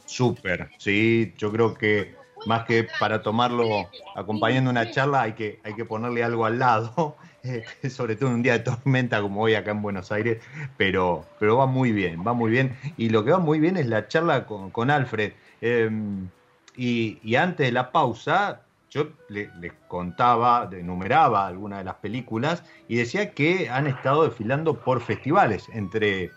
Súper, 0.06 0.70
sí, 0.78 1.34
yo 1.36 1.52
creo 1.52 1.74
que 1.74 2.14
más 2.46 2.64
que 2.64 2.88
para 2.98 3.20
tomarlo 3.20 3.90
acompañando 4.14 4.70
una 4.70 4.90
charla 4.90 5.22
hay 5.22 5.32
que, 5.32 5.60
hay 5.64 5.74
que 5.74 5.84
ponerle 5.84 6.24
algo 6.24 6.46
al 6.46 6.58
lado, 6.58 7.16
sobre 7.90 8.16
todo 8.16 8.30
en 8.30 8.36
un 8.36 8.42
día 8.42 8.54
de 8.54 8.60
tormenta 8.60 9.20
como 9.20 9.42
hoy 9.42 9.54
acá 9.54 9.70
en 9.70 9.82
Buenos 9.82 10.12
Aires, 10.12 10.42
pero, 10.76 11.24
pero 11.38 11.56
va 11.56 11.66
muy 11.66 11.92
bien, 11.92 12.22
va 12.26 12.32
muy 12.32 12.50
bien. 12.50 12.76
Y 12.96 13.10
lo 13.10 13.24
que 13.24 13.30
va 13.30 13.38
muy 13.38 13.60
bien 13.60 13.76
es 13.76 13.86
la 13.86 14.08
charla 14.08 14.46
con, 14.46 14.90
Alfred. 14.90 15.32
Em, 15.60 16.28
y, 16.76 17.34
antes 17.36 17.66
de 17.66 17.72
la 17.72 17.90
pausa, 17.90 18.62
yo 18.90 19.08
le, 19.28 19.50
contaba, 19.88 20.68
enumeraba 20.72 21.46
algunas 21.46 21.78
de 21.78 21.84
las 21.84 21.96
películas 21.96 22.62
y 22.88 22.96
decía 22.96 23.32
que 23.32 23.68
han 23.68 23.86
estado 23.86 24.24
desfilando 24.24 24.74
por 24.80 25.00
festivales 25.00 25.68
entre 25.72 26.30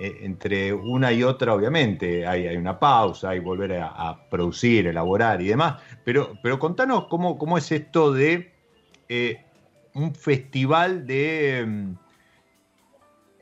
eh, 0.00 0.18
entre 0.22 0.72
una 0.72 1.12
y 1.12 1.22
otra, 1.22 1.54
obviamente, 1.54 2.26
hay, 2.26 2.48
hay 2.48 2.56
una 2.56 2.80
pausa, 2.80 3.30
hay 3.30 3.38
volver 3.38 3.80
a, 3.80 4.18
producir, 4.28 4.88
elaborar 4.88 5.40
y 5.40 5.46
demás. 5.46 5.80
Pero, 6.04 6.36
pero 6.42 6.58
contanos 6.58 7.06
cómo, 7.06 7.38
cómo 7.38 7.58
es 7.58 7.70
esto 7.70 8.12
de 8.12 8.52
eh, 9.08 9.43
un 9.94 10.14
festival 10.14 11.06
de 11.06 11.64
mm, 11.66 11.94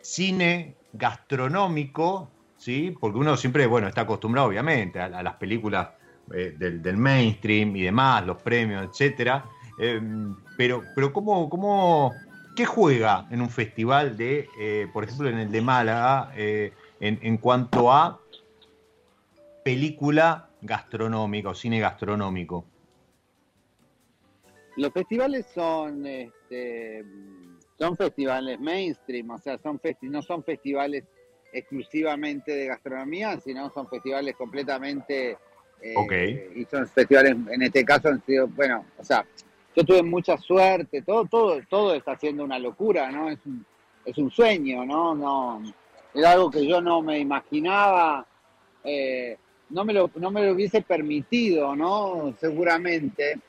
cine 0.01 0.77
gastronómico, 0.93 2.31
¿sí? 2.57 2.95
Porque 2.99 3.19
uno 3.19 3.37
siempre, 3.37 3.67
bueno, 3.67 3.89
está 3.89 4.03
acostumbrado, 4.03 4.49
obviamente, 4.49 5.01
a, 5.01 5.23
las 5.23 5.35
películas 5.35 5.89
eh, 6.33 6.55
del, 6.59 6.97
mainstream 6.97 7.77
y 7.77 7.83
demás, 7.83 8.25
los 8.27 8.41
premios, 8.43 8.89
etcétera. 8.91 9.45
pero, 10.57 10.85
pero 10.95 11.13
¿cómo, 11.13 11.49
cómo 11.49 12.13
¿Qué 12.55 12.67
juega 12.67 13.27
en 13.31 13.41
un 13.41 13.49
festival 13.49 14.17
de, 14.17 14.47
eh, 14.59 14.87
por 14.93 15.05
ejemplo, 15.05 15.29
en 15.29 15.39
el 15.39 15.51
de 15.51 15.63
Málaga, 15.63 16.33
eh, 16.37 16.73
en, 17.01 17.39
cuanto 17.39 17.91
a 17.91 18.21
película 19.65 20.51
gastronómica 20.61 21.49
o 21.49 21.55
cine 21.55 21.81
gastronómico? 21.81 22.67
Los 24.77 24.93
festivales 24.93 25.47
son, 25.55 26.07
este, 26.07 27.05
son 27.79 27.97
festivales 27.97 28.59
mainstream, 28.59 29.31
o 29.31 29.39
sea, 29.39 29.59
son 29.59 29.81
no 30.03 30.23
son 30.23 30.43
festivales 30.43 31.05
exclusivamente 31.53 32.53
de 32.53 32.67
gastronomía, 32.67 33.39
sino 33.41 33.71
son 33.71 33.89
festivales 33.89 34.35
completamente... 34.37 35.37
Eh, 35.85 36.53
y 36.55 36.65
son 36.67 36.87
festivales, 36.87 37.37
en 37.51 37.63
este 37.63 37.85
caso 37.85 38.09
han 38.09 38.25
sido, 38.25 38.47
bueno, 38.47 38.85
o 38.97 39.05
sea, 39.05 39.27
yo 39.75 39.85
tuve 39.85 40.03
mucha 40.03 40.37
suerte, 40.39 41.03
todo, 41.03 41.25
todo, 41.25 41.61
todo 41.69 41.95
está 41.95 42.17
siendo 42.17 42.45
una 42.45 42.59
locura, 42.59 43.11
¿no? 43.11 43.29
Es 43.29 43.39
un, 43.45 43.67
es 44.05 44.17
un 44.19 44.31
sueño, 44.31 44.85
¿no? 44.85 45.15
no 45.15 45.63
Era 46.15 46.33
algo 46.33 46.51
que 46.51 46.67
yo 46.67 46.81
no 46.81 47.03
me 47.03 47.19
imaginaba, 47.19 48.25
eh, 48.85 49.37
no, 49.71 49.85
me 49.85 49.93
lo, 49.93 50.11
no 50.15 50.31
me 50.31 50.45
lo 50.47 50.53
hubiese 50.53 50.83
permitido, 50.83 51.75
¿no? 51.75 52.35
Seguramente, 52.39 53.41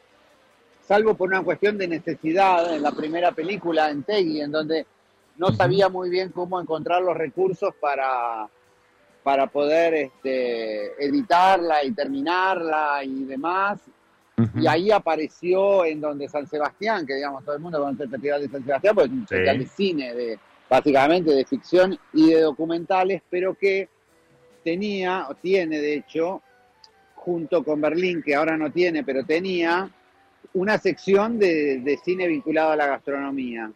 salvo 0.87 1.13
por 1.15 1.29
una 1.29 1.43
cuestión 1.43 1.77
de 1.77 1.87
necesidad 1.87 2.73
en 2.73 2.81
la 2.81 2.91
primera 2.91 3.31
película, 3.31 3.89
en 3.89 4.03
Tegui, 4.03 4.41
en 4.41 4.51
donde 4.51 4.85
no 5.37 5.51
sabía 5.53 5.89
muy 5.89 6.09
bien 6.09 6.29
cómo 6.29 6.59
encontrar 6.59 7.01
los 7.01 7.15
recursos 7.15 7.73
para, 7.79 8.47
para 9.23 9.47
poder 9.47 9.93
este, 9.93 11.03
editarla 11.03 11.83
y 11.83 11.91
terminarla 11.91 13.03
y 13.03 13.23
demás. 13.25 13.79
Y 14.55 14.65
ahí 14.65 14.89
apareció 14.89 15.85
en 15.85 16.01
donde 16.01 16.27
San 16.27 16.47
Sebastián, 16.47 17.05
que 17.05 17.13
digamos 17.13 17.45
todo 17.45 17.55
el 17.55 17.61
mundo 17.61 17.79
conoce 17.79 18.03
el 18.03 18.09
Festival 18.09 18.41
de 18.41 18.49
San 18.49 18.65
Sebastián, 18.65 18.95
pues 18.95 19.07
es 19.07 19.13
un 19.13 19.27
festival 19.27 19.59
de 19.59 19.65
cine, 19.67 20.13
de, 20.13 20.39
básicamente 20.67 21.31
de 21.31 21.45
ficción 21.45 21.97
y 22.13 22.31
de 22.31 22.41
documentales, 22.41 23.21
pero 23.29 23.53
que 23.53 23.89
tenía, 24.63 25.27
o 25.29 25.35
tiene 25.35 25.79
de 25.79 25.93
hecho, 25.95 26.41
junto 27.13 27.63
con 27.63 27.79
Berlín, 27.79 28.23
que 28.23 28.33
ahora 28.33 28.57
no 28.57 28.71
tiene, 28.71 29.03
pero 29.03 29.23
tenía, 29.23 29.89
una 30.53 30.77
sección 30.77 31.39
de, 31.39 31.99
cine 32.03 32.27
vinculado 32.27 32.71
a 32.71 32.75
la 32.75 32.87
gastronomía. 32.87 33.71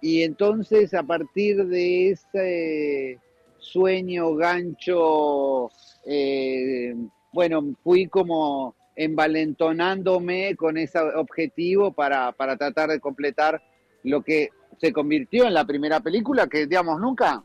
Y 0.00 0.22
entonces 0.22 0.94
a 0.94 1.02
partir 1.02 1.66
de 1.66 2.10
ese 2.10 3.18
sueño, 3.58 4.34
gancho, 4.36 5.70
eh, 6.06 6.94
bueno, 7.32 7.74
fui 7.82 8.06
como 8.06 8.76
envalentonándome 8.94 10.56
con 10.56 10.76
ese 10.76 10.98
objetivo 10.98 11.92
para, 11.92 12.32
tratar 12.32 12.90
de 12.90 13.00
completar 13.00 13.62
lo 14.04 14.22
que 14.22 14.50
se 14.80 14.92
convirtió 14.92 15.46
en 15.46 15.54
la 15.54 15.64
primera 15.64 16.00
película, 16.00 16.46
que 16.46 16.66
digamos 16.66 17.00
nunca, 17.00 17.42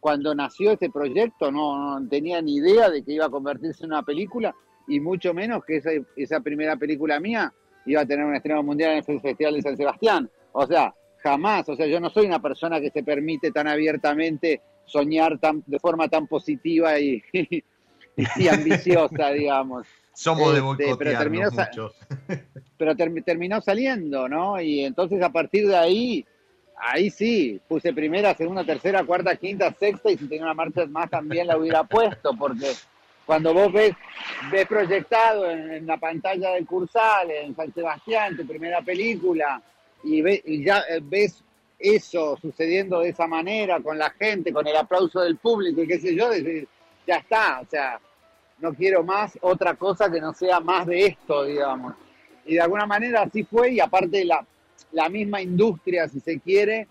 cuando 0.00 0.34
nació 0.34 0.72
este 0.72 0.90
proyecto, 0.90 1.50
no, 1.50 2.06
tenía 2.10 2.42
ni 2.42 2.56
idea 2.56 2.90
de 2.90 3.02
que 3.02 3.12
iba 3.12 3.26
a 3.26 3.30
convertirse 3.30 3.84
en 3.84 3.92
una 3.92 4.02
película, 4.02 4.54
y 4.86 5.00
mucho 5.00 5.32
menos 5.32 5.64
que 5.64 5.76
esa, 5.76 5.90
esa 6.16 6.40
primera 6.40 6.76
película 6.76 7.18
mía 7.20 7.52
iba 7.86 8.02
a 8.02 8.06
tener 8.06 8.24
un 8.24 8.34
estreno 8.34 8.62
mundial 8.62 8.92
en 8.92 9.04
el 9.06 9.20
Festival 9.20 9.54
de 9.54 9.62
San 9.62 9.76
Sebastián. 9.76 10.30
O 10.52 10.66
sea, 10.66 10.94
jamás, 11.22 11.68
o 11.68 11.76
sea, 11.76 11.86
yo 11.86 12.00
no 12.00 12.10
soy 12.10 12.26
una 12.26 12.40
persona 12.40 12.80
que 12.80 12.90
se 12.90 13.02
permite 13.02 13.50
tan 13.50 13.66
abiertamente 13.66 14.60
soñar 14.84 15.38
tan, 15.38 15.62
de 15.66 15.78
forma 15.78 16.08
tan 16.08 16.26
positiva 16.26 16.98
y, 16.98 17.22
y 18.36 18.48
ambiciosa, 18.48 19.30
digamos. 19.32 19.86
Somos 20.12 20.54
de 20.54 20.84
este, 20.84 20.96
pero 20.96 21.18
terminó, 21.18 21.48
pero 22.78 22.94
terminó 23.24 23.60
saliendo, 23.60 24.28
¿no? 24.28 24.60
Y 24.60 24.84
entonces 24.84 25.20
a 25.22 25.30
partir 25.30 25.66
de 25.66 25.76
ahí, 25.76 26.24
ahí 26.76 27.10
sí, 27.10 27.60
puse 27.66 27.92
primera, 27.92 28.32
segunda, 28.34 28.64
tercera, 28.64 29.02
cuarta, 29.02 29.34
quinta, 29.34 29.72
sexta 29.72 30.12
y 30.12 30.16
si 30.16 30.28
tenía 30.28 30.44
una 30.44 30.54
marcha 30.54 30.86
más 30.86 31.10
también 31.10 31.48
la 31.48 31.56
hubiera 31.56 31.82
puesto, 31.82 32.30
porque 32.38 32.70
cuando 33.26 33.54
vos 33.54 33.72
ves, 33.72 33.94
ves 34.50 34.66
proyectado 34.66 35.50
en, 35.50 35.86
la 35.86 35.96
pantalla 35.96 36.50
del 36.50 36.66
Cursal, 36.66 37.30
en 37.30 37.54
San 37.56 37.72
Sebastián, 37.72 38.36
tu 38.36 38.46
primera 38.46 38.82
película, 38.82 39.62
y, 40.02 40.22
y 40.52 40.64
ya 40.64 40.80
eh, 40.88 41.00
ves 41.02 41.42
eso 41.78 42.36
sucediendo 42.40 43.00
de 43.00 43.10
esa 43.10 43.26
manera, 43.26 43.80
con 43.80 43.98
la 43.98 44.10
gente, 44.10 44.52
con 44.52 44.66
el 44.66 44.76
aplauso 44.76 45.20
del 45.20 45.36
público 45.36 45.82
y 45.82 45.86
qué 45.86 45.98
sé 45.98 46.14
yo, 46.14 46.30
ya 47.06 47.16
está, 47.16 47.60
o 47.60 47.66
sea, 47.66 48.00
no 48.58 48.72
quiero 48.74 49.02
más 49.02 49.38
otra 49.42 49.74
cosa 49.74 50.10
que 50.10 50.20
no 50.20 50.32
sea 50.32 50.60
más 50.60 50.86
de 50.86 51.06
esto, 51.06 51.44
digamos. 51.44 51.94
Y 52.46 52.54
de 52.54 52.60
alguna 52.60 52.86
manera 52.86 53.22
así 53.22 53.42
fue, 53.44 53.72
y 53.72 53.80
aparte 53.80 54.24
la, 54.24 54.46
la 54.92 55.08
misma 55.08 55.42
industria, 55.42 56.08
si 56.08 56.20
se 56.20 56.40
quiere, 56.40 56.86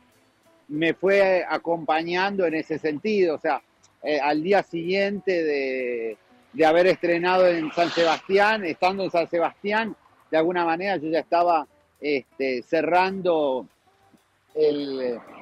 me 0.67 0.93
fue 0.93 1.45
acompañando 1.47 2.45
en 2.45 2.55
ese 2.55 2.77
sentido. 2.77 3.35
O 3.35 3.39
sea, 3.39 3.61
eh, 4.03 4.19
al 4.19 4.43
día 4.43 4.63
siguiente 4.63 5.43
de, 5.43 6.17
de, 6.53 6.65
haber 6.65 6.87
estrenado 6.87 7.47
en 7.47 7.71
San 7.71 7.89
Sebastián, 7.89 8.65
estando 8.65 9.03
en 9.03 9.11
San 9.11 9.29
Sebastián, 9.29 9.95
de 10.31 10.37
alguna 10.37 10.65
manera 10.65 10.97
yo 10.97 11.09
ya 11.09 11.19
estaba 11.19 11.67
este, 11.99 12.61
cerrando 12.63 13.67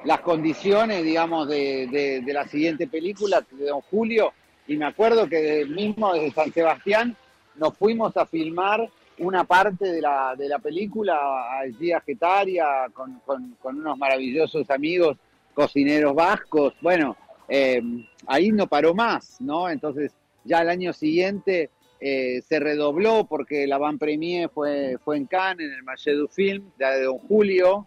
las 0.04 0.20
condiciones, 0.20 1.04
digamos, 1.04 1.46
de, 1.48 2.22
de, 2.24 2.32
la 2.32 2.46
siguiente 2.48 2.86
película 2.86 3.44
de 3.50 3.66
Don 3.66 3.82
Julio, 3.82 4.32
y 4.66 4.76
me 4.76 4.86
acuerdo 4.86 5.28
que 5.28 5.66
mismo 5.66 6.14
desde 6.14 6.32
San 6.32 6.52
Sebastián 6.52 7.16
nos 7.56 7.76
fuimos 7.76 8.16
a 8.16 8.24
filmar 8.24 8.88
una 9.18 9.44
parte 9.44 9.92
de 9.92 10.00
la, 10.00 10.34
de 10.36 10.48
la 10.48 10.58
película 10.58 11.58
allí 11.60 11.92
a 11.92 12.00
Getaria 12.00 12.66
con, 12.92 13.20
con, 13.26 13.76
unos 13.78 13.98
maravillosos 13.98 14.68
amigos 14.70 15.16
cocineros 15.54 16.14
vascos. 16.14 16.74
Bueno, 16.80 17.16
eh, 17.48 17.82
ahí 18.26 18.50
no 18.50 18.66
paró 18.66 18.94
más, 18.94 19.40
¿no? 19.40 19.68
Entonces 19.68 20.12
ya 20.44 20.62
el 20.62 20.68
año 20.68 20.92
siguiente 20.92 21.70
eh, 22.00 22.42
se 22.42 22.60
redobló 22.60 23.26
porque 23.28 23.66
la 23.66 23.78
van 23.78 23.98
premier 23.98 24.48
fue, 24.48 24.98
fue 25.04 25.16
en 25.16 25.26
Cannes, 25.26 25.68
en 25.68 25.74
el 25.74 25.82
Marché 25.82 26.12
du 26.12 26.28
Film, 26.28 26.70
de 26.78 27.02
Don 27.04 27.18
Julio, 27.18 27.86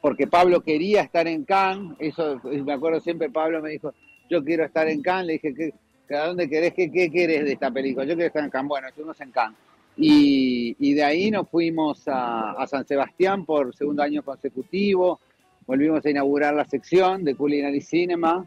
porque 0.00 0.26
Pablo 0.26 0.60
quería 0.60 1.02
estar 1.02 1.26
en 1.26 1.44
Cannes, 1.44 1.96
eso 1.98 2.40
me 2.44 2.72
acuerdo 2.72 3.00
siempre, 3.00 3.28
Pablo 3.28 3.60
me 3.60 3.70
dijo, 3.70 3.92
yo 4.30 4.44
quiero 4.44 4.64
estar 4.64 4.88
en 4.88 5.02
Cannes, 5.02 5.26
le 5.26 5.32
dije, 5.34 5.54
¿qué, 5.54 6.14
¿a 6.14 6.26
dónde 6.26 6.48
querés? 6.48 6.74
¿Qué, 6.74 6.90
¿Qué 6.90 7.10
querés 7.10 7.44
de 7.44 7.52
esta 7.52 7.70
película? 7.70 8.04
Yo 8.04 8.14
quiero 8.14 8.28
estar 8.28 8.44
en 8.44 8.50
Cannes. 8.50 8.68
Bueno, 8.68 8.88
estuvimos 8.88 9.20
en 9.20 9.30
Cannes. 9.30 9.58
Y, 9.96 10.76
y 10.78 10.94
de 10.94 11.04
ahí 11.04 11.30
nos 11.30 11.48
fuimos 11.48 12.02
a, 12.06 12.64
San 12.68 12.86
Sebastián 12.86 13.46
por 13.46 13.74
segundo 13.74 14.02
año 14.02 14.22
consecutivo, 14.22 15.20
volvimos 15.66 16.04
a 16.04 16.10
inaugurar 16.10 16.54
la 16.54 16.66
sección 16.66 17.24
de 17.24 17.34
Culinary 17.34 17.80
Cinema, 17.80 18.46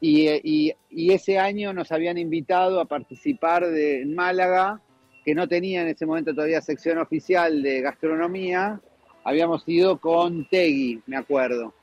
y, 0.00 0.28
y, 0.28 0.74
y, 0.90 1.12
ese 1.12 1.38
año 1.38 1.72
nos 1.72 1.92
habían 1.92 2.16
invitado 2.16 2.80
a 2.80 2.86
participar 2.86 3.66
de, 3.66 4.02
en 4.02 4.14
Málaga, 4.14 4.80
que 5.24 5.34
no 5.34 5.46
tenía 5.46 5.82
en 5.82 5.88
ese 5.88 6.06
momento 6.06 6.34
todavía 6.34 6.62
sección 6.62 6.98
oficial 6.98 7.62
de 7.62 7.82
gastronomía, 7.82 8.80
habíamos 9.24 9.62
ido 9.66 10.00
con 10.00 10.48
Tegui, 10.48 11.02
me 11.06 11.16
acuerdo. 11.16 11.74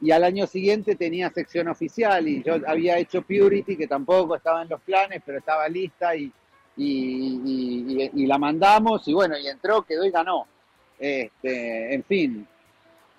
Y 0.00 0.10
al 0.10 0.24
año 0.24 0.46
siguiente 0.46 0.96
tenía 0.96 1.30
sección 1.30 1.68
oficial 1.68 2.26
y 2.26 2.42
yo 2.42 2.56
había 2.66 2.98
hecho 2.98 3.22
Purity, 3.22 3.76
que 3.76 3.86
tampoco 3.86 4.36
estaba 4.36 4.62
en 4.62 4.68
los 4.68 4.80
planes, 4.80 5.22
pero 5.24 5.38
estaba 5.38 5.68
lista 5.68 6.14
y, 6.16 6.32
la 8.26 8.38
mandamos 8.38 9.06
y 9.06 9.12
bueno, 9.14 9.38
y 9.38 9.46
entró, 9.46 9.82
quedó 9.82 10.04
y 10.04 10.10
ganó. 10.10 10.46
Este, 10.98 11.94
en 11.94 12.04
fin, 12.04 12.48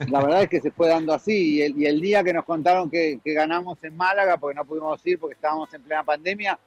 la 0.10 0.22
verdad 0.22 0.44
es 0.44 0.50
que 0.50 0.62
se 0.62 0.72
fue 0.72 0.88
dando 0.88 1.14
así. 1.14 1.56
Y 1.56 1.86
el, 1.86 2.02
día 2.02 2.24
que 2.24 2.34
nos 2.34 2.46
contaron 2.46 2.90
que, 2.90 3.20
ganamos 3.24 3.84
en 3.84 3.96
Málaga, 3.96 4.38
porque 4.38 4.56
no 4.56 4.66
pudimos 4.66 5.06
ir 5.06 5.20
porque 5.20 5.36
estábamos 5.36 5.74
en 5.74 5.82
plena 5.82 6.04
pandemia, 6.04 6.60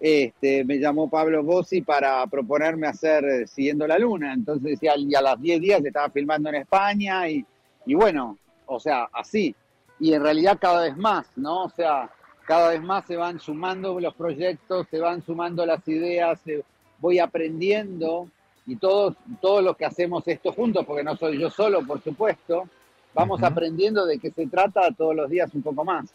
este, 0.00 0.64
me 0.64 0.78
llamó 0.78 1.08
Pablo 1.08 1.42
Bossi 1.42 1.80
para 1.80 2.26
proponerme 2.26 2.86
hacer 2.86 3.24
eh, 3.24 3.46
Siguiendo 3.46 3.86
la 3.86 3.98
Luna. 3.98 4.34
Entonces 4.34 4.62
decía, 4.62 4.96
y 4.96 5.14
a 5.14 5.22
las 5.22 5.40
10 5.40 5.60
días 5.60 5.84
estaba 5.84 6.10
filmando 6.10 6.48
en 6.48 6.56
España 6.56 7.28
y, 7.28 7.44
y 7.86 7.94
bueno, 7.94 8.38
o 8.66 8.80
sea, 8.80 9.08
así. 9.12 9.54
Y 10.00 10.12
en 10.12 10.22
realidad 10.22 10.58
cada 10.60 10.82
vez 10.82 10.96
más, 10.96 11.26
¿no? 11.36 11.64
O 11.64 11.70
sea, 11.70 12.10
cada 12.46 12.70
vez 12.70 12.82
más 12.82 13.06
se 13.06 13.16
van 13.16 13.38
sumando 13.40 13.98
los 14.00 14.14
proyectos, 14.14 14.86
se 14.90 14.98
van 14.98 15.22
sumando 15.22 15.64
las 15.64 15.86
ideas, 15.88 16.40
voy 16.98 17.18
aprendiendo 17.18 18.28
y 18.66 18.76
todos, 18.76 19.14
todos 19.40 19.62
los 19.62 19.76
que 19.76 19.84
hacemos 19.84 20.26
esto 20.26 20.52
juntos, 20.52 20.84
porque 20.86 21.04
no 21.04 21.16
soy 21.16 21.38
yo 21.38 21.50
solo, 21.50 21.86
por 21.86 22.02
supuesto, 22.02 22.68
vamos 23.12 23.42
aprendiendo 23.42 24.06
de 24.06 24.18
qué 24.18 24.30
se 24.30 24.46
trata 24.46 24.90
todos 24.92 25.14
los 25.14 25.30
días 25.30 25.52
un 25.54 25.62
poco 25.62 25.84
más. 25.84 26.12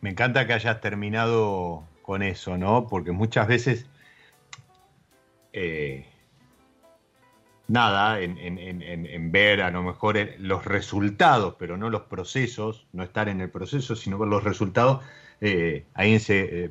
Me 0.00 0.10
encanta 0.10 0.46
que 0.46 0.52
hayas 0.52 0.80
terminado 0.80 1.84
con 2.02 2.22
eso, 2.22 2.58
¿no? 2.58 2.86
Porque 2.86 3.12
muchas 3.12 3.48
veces, 3.48 3.86
eh, 5.54 6.06
nada, 7.66 8.20
en, 8.20 9.32
ver 9.32 9.62
a 9.62 9.70
lo 9.70 9.82
mejor 9.82 10.18
los 10.38 10.66
resultados, 10.66 11.56
pero 11.58 11.78
no 11.78 11.88
los 11.88 12.02
procesos, 12.02 12.86
no 12.92 13.02
estar 13.02 13.30
en 13.30 13.40
el 13.40 13.50
proceso, 13.50 13.96
sino 13.96 14.18
ver 14.18 14.28
los 14.28 14.44
resultados, 14.44 15.02
eh, 15.40 15.86
ahí 15.94 16.18
se 16.18 16.64
eh, 16.64 16.70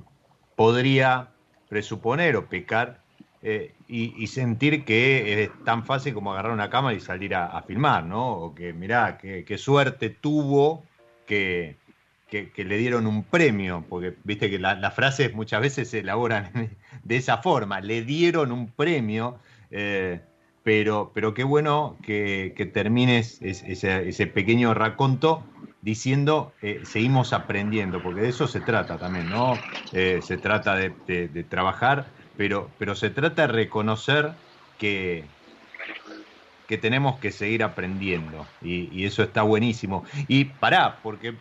podría 0.55 1.29
presuponer 1.69 2.35
o 2.35 2.45
pecar 2.45 3.02
eh, 3.43 3.75
y, 3.87 4.25
sentir 4.27 4.85
que 4.85 5.43
es 5.43 5.51
tan 5.65 5.85
fácil 5.85 6.13
como 6.13 6.31
agarrar 6.31 6.53
una 6.53 6.69
cámara 6.69 6.95
y 6.95 7.01
salir 7.01 7.35
a, 7.35 7.61
filmar, 7.63 8.05
¿no? 8.05 8.31
O 8.31 8.55
que, 8.55 8.73
mirá, 8.73 9.17
qué 9.17 9.57
suerte 9.57 10.09
tuvo 10.09 10.85
que, 11.25 11.77
que, 12.41 12.65
le 12.65 12.77
dieron 12.77 13.05
un 13.05 13.23
premio, 13.23 13.85
porque 13.87 14.15
viste 14.23 14.49
que 14.49 14.57
las 14.57 14.93
frases 14.93 15.33
muchas 15.33 15.61
veces 15.61 15.89
se 15.89 15.99
elaboran 15.99 16.51
de 17.03 17.17
esa 17.17 17.37
forma, 17.37 17.79
le 17.79 18.01
dieron 18.01 18.51
un 18.51 18.71
premio, 18.71 19.37
eh, 19.69 20.21
pero, 20.63 21.11
pero 21.13 21.33
qué 21.33 21.43
bueno 21.43 21.97
que, 22.01 22.71
termines 22.73 23.39
ese, 23.41 24.27
pequeño 24.27 24.73
raconto 24.73 25.43
diciendo 25.81 26.53
eh, 26.61 26.81
seguimos 26.85 27.33
aprendiendo, 27.33 28.01
porque 28.01 28.21
de 28.21 28.29
eso 28.29 28.47
se 28.47 28.61
trata 28.61 28.97
también, 28.97 29.29
¿no? 29.29 29.61
se 29.91 30.37
trata 30.37 30.75
de 30.75 31.45
trabajar 31.49 32.07
pero, 32.37 32.69
pero 32.77 32.95
se 32.95 33.09
trata 33.09 33.47
de 33.47 33.53
reconocer 33.53 34.31
que, 34.77 35.25
que 36.67 36.77
tenemos 36.77 37.19
que 37.19 37.31
seguir 37.31 37.63
aprendiendo 37.63 38.45
y, 38.61 39.05
eso 39.05 39.23
está 39.23 39.43
buenísimo. 39.43 40.03
Y 40.27 40.45
pará, 40.45 40.99
porque 41.03 41.35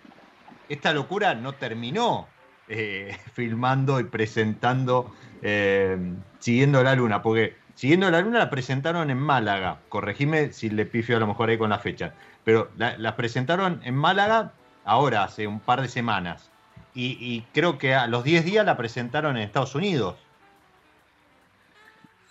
esta 0.68 0.92
locura 0.92 1.34
no 1.34 1.54
terminó 1.54 2.26
eh, 2.68 3.16
filmando 3.32 4.00
y 4.00 4.04
presentando 4.04 5.14
eh, 5.42 5.96
Siguiendo 6.38 6.82
la 6.82 6.94
Luna, 6.94 7.22
porque 7.22 7.56
Siguiendo 7.74 8.10
la 8.10 8.20
Luna 8.20 8.38
la 8.38 8.50
presentaron 8.50 9.10
en 9.10 9.18
Málaga, 9.18 9.78
corregime 9.88 10.52
si 10.52 10.70
le 10.70 10.84
pifio 10.84 11.16
a 11.16 11.20
lo 11.20 11.26
mejor 11.26 11.48
ahí 11.48 11.58
con 11.58 11.70
la 11.70 11.78
fecha, 11.78 12.12
pero 12.44 12.70
la, 12.76 13.16
presentaron 13.16 13.80
en 13.84 13.94
Málaga 13.94 14.52
ahora, 14.84 15.24
hace 15.24 15.46
un 15.46 15.60
par 15.60 15.80
de 15.80 15.88
semanas, 15.88 16.50
y, 16.94 17.42
creo 17.54 17.78
que 17.78 17.94
a 17.94 18.06
los 18.06 18.22
10 18.22 18.44
días 18.44 18.66
la 18.66 18.76
presentaron 18.76 19.38
en 19.38 19.44
Estados 19.44 19.74
Unidos. 19.74 20.16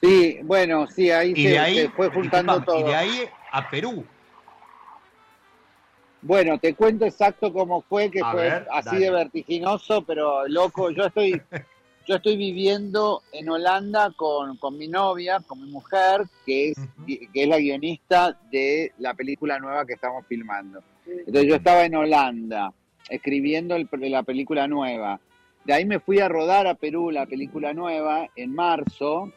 Sí, 0.01 0.39
bueno, 0.43 0.87
sí, 0.87 1.11
ahí, 1.11 1.35
se, 1.35 1.89
fue 1.89 2.09
juntando 2.09 2.61
todo. 2.63 2.79
Y 2.79 2.83
de 2.83 2.95
ahí 2.95 3.29
a 3.51 3.69
Perú. 3.69 4.03
Bueno, 6.23 6.57
te 6.59 6.73
cuento 6.73 7.05
exacto 7.05 7.51
cómo 7.53 7.81
fue, 7.81 8.09
que 8.09 8.21
fue 8.31 8.65
así 8.71 8.97
de 8.97 9.11
vertiginoso, 9.11 10.03
pero 10.03 10.47
loco, 10.47 10.91
yo 10.91 11.05
estoy, 11.05 11.41
yo 12.07 12.15
estoy 12.15 12.37
viviendo 12.37 13.21
en 13.31 13.49
Holanda 13.49 14.11
con, 14.15 14.57
mi 14.77 14.87
novia, 14.87 15.39
con 15.45 15.63
mi 15.63 15.71
mujer, 15.71 16.23
que 16.45 16.69
es, 16.69 16.77
que 17.05 17.43
es 17.43 17.47
la 17.47 17.57
guionista 17.57 18.39
de 18.51 18.93
la 18.99 19.13
película 19.13 19.59
nueva 19.59 19.85
que 19.85 19.93
estamos 19.93 20.25
filmando. 20.27 20.83
Entonces 21.05 21.47
yo 21.47 21.55
estaba 21.55 21.85
en 21.85 21.95
Holanda 21.95 22.71
escribiendo 23.09 23.75
la 23.77 24.23
película 24.23 24.67
nueva. 24.67 25.19
De 25.65 25.73
ahí 25.73 25.85
me 25.85 25.99
fui 25.99 26.19
a 26.19 26.29
rodar 26.29 26.65
a 26.65 26.75
Perú 26.75 27.11
la 27.11 27.25
película 27.25 27.73
nueva 27.73 28.29
en 28.35 28.53
marzo 28.53 29.31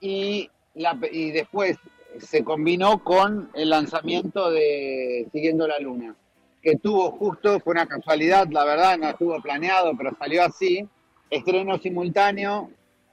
y, 0.00 0.50
la, 0.74 0.94
después 0.94 1.76
se 2.20 2.44
combinó 2.44 3.02
con 3.02 3.50
el 3.54 3.70
lanzamiento 3.70 4.50
de 4.50 5.28
Siguiendo 5.32 5.66
la 5.66 5.78
Luna, 5.78 6.14
que 6.62 6.76
tuvo 6.76 7.10
justo, 7.12 7.60
fue 7.60 7.72
una 7.72 7.86
casualidad, 7.86 8.48
la 8.50 8.64
verdad, 8.64 8.98
no 8.98 9.08
estuvo 9.08 9.40
planeado, 9.40 9.96
pero 9.96 10.16
salió 10.18 10.44
así, 10.44 10.86
estreno 11.30 11.78
simultáneo 11.78 12.70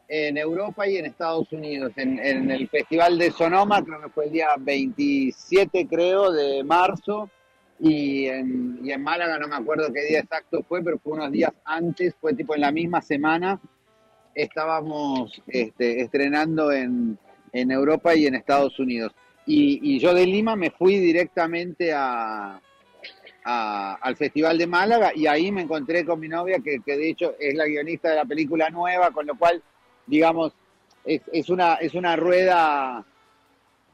en 0.08 0.38
Europa 0.38 0.88
y 0.88 0.98
en 0.98 1.06
Estados 1.06 1.52
Unidos, 1.52 1.92
en, 1.96 2.52
el 2.52 2.68
Festival 2.70 3.18
de 3.18 3.32
Sonoma, 3.32 3.84
creo 3.84 4.02
que 4.02 4.10
fue 4.10 4.26
el 4.26 4.32
día 4.32 4.50
27, 4.60 5.88
creo, 5.88 6.32
de 6.32 6.64
marzo, 6.64 7.30
y 7.80 8.28
en, 8.28 8.80
y 8.84 8.92
en 8.92 9.04
Málaga, 9.04 9.38
no 9.38 9.48
me 9.48 9.56
acuerdo 9.56 9.92
qué 9.92 10.04
día 10.04 10.20
exacto 10.20 10.64
fue, 10.68 10.82
pero 10.84 10.98
fue 11.00 11.14
unos 11.14 11.32
días 11.32 11.52
antes, 11.66 12.16
fue 12.22 12.34
tipo 12.34 12.56
en 12.56 12.62
la 12.62 12.72
misma 12.72 13.02
semana, 13.02 13.60
estábamos 14.36 15.42
este, 15.48 16.02
estrenando 16.02 16.72
en, 16.72 17.18
Europa 17.54 18.14
y 18.14 18.28
en 18.28 18.36
Estados 18.36 18.78
Unidos. 18.80 19.14
Y, 19.46 19.98
yo 20.00 20.14
de 20.14 20.26
Lima 20.26 20.58
me 20.58 20.72
fui 20.72 21.00
directamente 21.00 21.94
a, 21.94 22.60
al 23.44 24.16
Festival 24.18 24.58
de 24.58 24.68
Málaga 24.68 25.12
y 25.16 25.26
ahí 25.28 25.52
me 25.52 25.62
encontré 25.62 26.04
con 26.04 26.20
mi 26.20 26.28
novia, 26.28 26.58
que, 26.60 26.80
de 26.86 27.10
hecho 27.10 27.36
es 27.40 27.56
la 27.56 27.66
guionista 27.66 28.10
de 28.10 28.16
la 28.18 28.26
película 28.26 28.70
nueva, 28.70 29.12
con 29.12 29.26
lo 29.26 29.38
cual, 29.38 29.64
digamos, 30.06 30.52
es, 31.06 31.50
una, 31.50 31.76
es 31.76 31.94
una 31.94 32.18
rueda 32.18 33.06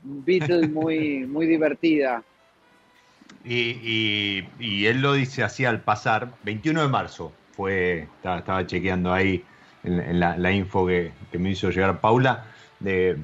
Beatles 0.02 0.72
muy, 0.72 1.28
muy 1.28 1.46
divertida. 1.46 2.24
Y, 3.44 4.48
y, 4.60 4.86
él 4.86 5.02
lo 5.02 5.14
dice 5.14 5.44
así 5.44 5.66
al 5.66 5.82
pasar, 5.82 6.34
21 6.44 6.82
de 6.82 6.88
marzo 6.88 7.32
fue, 7.52 8.08
estaba 8.24 8.66
chequeando 8.66 9.14
ahí 9.14 9.44
en, 9.84 10.20
la, 10.20 10.52
info 10.52 10.86
que, 10.86 11.12
me 11.34 11.50
hizo 11.52 11.70
llegar 11.70 12.00
Paula, 12.00 12.46
de, 12.80 13.18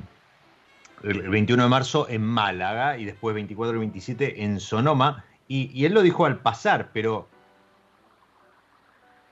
el 1.04 1.30
21 1.30 1.64
de 1.64 1.70
marzo 1.70 2.08
en 2.10 2.24
Málaga 2.24 2.98
y 2.98 3.06
después 3.06 3.36
24 3.36 3.76
y 3.76 3.80
27 3.80 4.44
en 4.44 4.60
Sonoma. 4.60 5.26
Y, 5.48 5.86
él 5.86 5.94
lo 5.94 6.02
dijo 6.02 6.26
al 6.26 6.40
pasar, 6.40 6.90
pero 6.94 7.28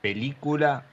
película 0.00 0.86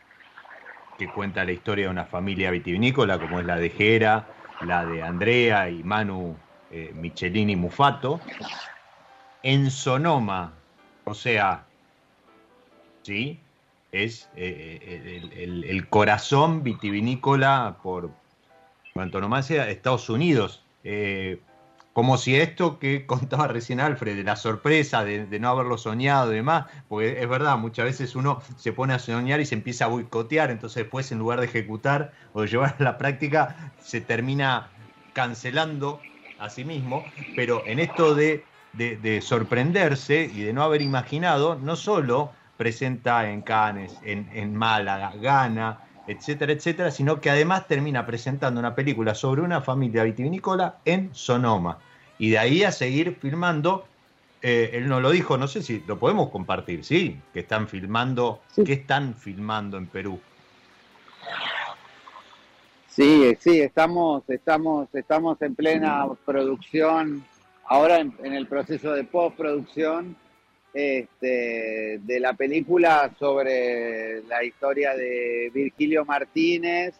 que 0.97 1.09
cuenta 1.09 1.45
la 1.45 1.51
historia 1.51 1.85
de 1.85 1.91
una 1.91 2.05
familia 2.05 2.51
vitivinícola 2.51 3.19
como 3.19 3.39
es 3.39 3.45
la 3.45 3.57
de 3.57 3.69
Jera, 3.69 4.27
la 4.61 4.85
de 4.85 5.01
Andrea 5.01 5.69
y 5.69 5.83
Manu 5.83 6.35
eh, 6.71 6.91
Michelini 6.95 7.55
Mufato, 7.55 8.19
en 9.43 9.69
Sonoma, 9.69 10.53
o 11.03 11.13
sea, 11.13 11.65
¿sí? 13.03 13.39
Es 13.93 14.27
eh, 14.35 14.79
eh, 14.81 15.63
el, 15.67 15.87
corazón 15.87 16.63
vitivinícola 16.63 17.77
por, 17.81 18.09
antonomasia 18.95 19.65
de 19.65 19.71
Estados 19.71 20.09
Unidos. 20.09 20.65
Eh, 20.83 21.39
como 21.93 22.17
si 22.17 22.35
esto 22.35 22.79
que 22.79 23.05
contaba 23.07 23.47
recién 23.47 23.79
Alfred, 23.79 24.17
de 24.17 24.23
la 24.23 24.35
sorpresa, 24.35 25.05
de, 25.05 25.39
no 25.39 25.49
haberlo 25.49 25.77
soñado 25.77 26.33
y 26.33 26.37
demás, 26.37 26.65
porque 26.89 27.21
es 27.21 27.29
verdad, 27.29 27.55
muchas 27.57 27.85
veces 27.85 28.15
uno 28.15 28.41
se 28.57 28.73
pone 28.73 28.95
a 28.95 28.99
soñar 28.99 29.39
y 29.39 29.45
se 29.45 29.53
empieza 29.53 29.85
a 29.85 29.89
boicotear, 29.89 30.49
entonces 30.49 30.83
después 30.83 31.11
en 31.11 31.19
lugar 31.19 31.39
de 31.39 31.45
ejecutar 31.45 32.13
o 32.33 32.41
de 32.41 32.47
llevar 32.47 32.75
a 32.79 32.83
la 32.83 32.97
práctica, 32.97 33.73
se 33.79 34.01
termina 34.01 34.71
cancelando 35.13 35.99
a 36.39 36.49
sí 36.49 36.65
mismo, 36.65 37.05
pero 37.35 37.61
en 37.67 37.79
esto 37.79 38.15
de, 38.15 38.43
de 38.73 39.21
sorprenderse 39.21 40.31
y 40.33 40.41
de 40.41 40.51
no 40.51 40.63
haber 40.63 40.81
imaginado, 40.81 41.59
no 41.61 41.75
solo 41.75 42.31
presenta 42.57 43.29
en 43.29 43.41
Cannes, 43.41 43.97
en, 44.03 44.55
Málaga, 44.55 45.13
gana, 45.19 45.79
etcétera, 46.07 46.53
etcétera, 46.53 46.91
sino 46.91 47.19
que 47.19 47.29
además 47.29 47.67
termina 47.67 48.05
presentando 48.05 48.59
una 48.59 48.75
película 48.75 49.15
sobre 49.15 49.41
una 49.41 49.61
familia 49.61 50.03
vitivinícola 50.03 50.77
en 50.85 51.13
Sonoma. 51.13 51.79
Y 52.19 52.31
de 52.31 52.37
ahí 52.37 52.63
a 52.63 52.71
seguir 52.71 53.17
filmando, 53.19 53.85
eh, 54.41 54.71
él 54.73 54.87
no 54.87 54.99
lo 54.99 55.11
dijo, 55.11 55.37
no 55.37 55.47
sé 55.47 55.63
si 55.63 55.83
lo 55.87 55.97
podemos 55.97 56.29
compartir, 56.29 56.85
¿sí? 56.85 57.19
Que 57.33 57.39
están 57.39 57.67
filmando, 57.67 58.41
¿qué 58.65 58.73
están 58.73 59.15
filmando 59.15 59.77
en 59.77 59.87
Perú? 59.87 60.19
Sí, 62.87 63.35
sí, 63.39 63.59
estamos, 63.59 64.23
estamos, 64.29 64.87
estamos 64.93 65.41
en 65.41 65.55
plena 65.55 66.05
producción, 66.25 67.25
ahora 67.65 67.97
en, 67.97 68.13
en 68.23 68.33
el 68.33 68.45
proceso 68.45 68.91
de 68.93 69.03
postproducción 69.03 70.15
este, 70.73 71.99
de 72.01 72.19
la 72.19 72.33
película 72.33 73.13
sobre 73.19 74.23
la 74.23 74.43
historia 74.43 74.95
de 74.95 75.51
Virgilio 75.53 76.03
Martínez 76.03 76.95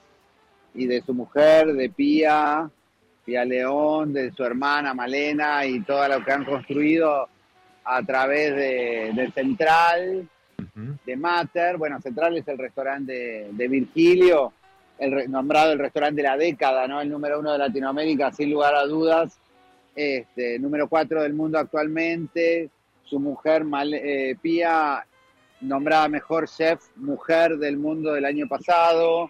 y 0.76 0.86
de 0.86 1.02
su 1.02 1.14
mujer, 1.14 1.74
de 1.74 1.90
Pía, 1.90 2.70
Pía 3.26 3.46
León, 3.46 4.14
de 4.14 4.32
su 4.32 4.44
hermana 4.44 4.94
Malena 4.94 5.66
y 5.66 5.82
todo 5.82 6.08
lo 6.08 6.24
que 6.24 6.32
han 6.32 6.46
construido 6.46 7.28
a 7.84 8.04
través 8.04 8.56
de, 8.56 9.12
de 9.16 9.32
Central, 9.32 10.30
de 11.06 11.16
Mater. 11.18 11.78
Bueno, 11.78 12.00
Central 12.00 12.38
es 12.38 12.48
el 12.48 12.58
restaurante 12.58 13.50
de, 13.52 13.68
Virgilio, 13.68 14.54
el 15.00 15.30
nombrado 15.32 15.74
el 15.74 15.80
restaurante 15.80 16.22
de 16.22 16.28
la 16.28 16.38
década, 16.38 16.88
¿no? 16.88 17.02
El 17.02 17.10
número 17.10 17.40
uno 17.40 17.52
de 17.52 17.58
Latinoamérica, 17.58 18.32
sin 18.32 18.52
lugar 18.52 18.76
a 18.76 18.86
dudas. 18.86 19.38
Este, 19.96 20.58
número 20.58 20.88
cuatro 20.88 21.22
del 21.22 21.34
mundo 21.34 21.60
actualmente 21.60 22.72
su 23.04 23.20
mujer 23.20 23.66
eh, 23.94 24.36
Pía 24.42 25.06
nombrada 25.62 26.08
mejor 26.10 26.48
chef 26.48 26.82
mujer 26.96 27.58
del 27.58 27.78
mundo 27.78 28.14
del 28.14 28.26
año 28.26 28.48
pasado, 28.48 29.30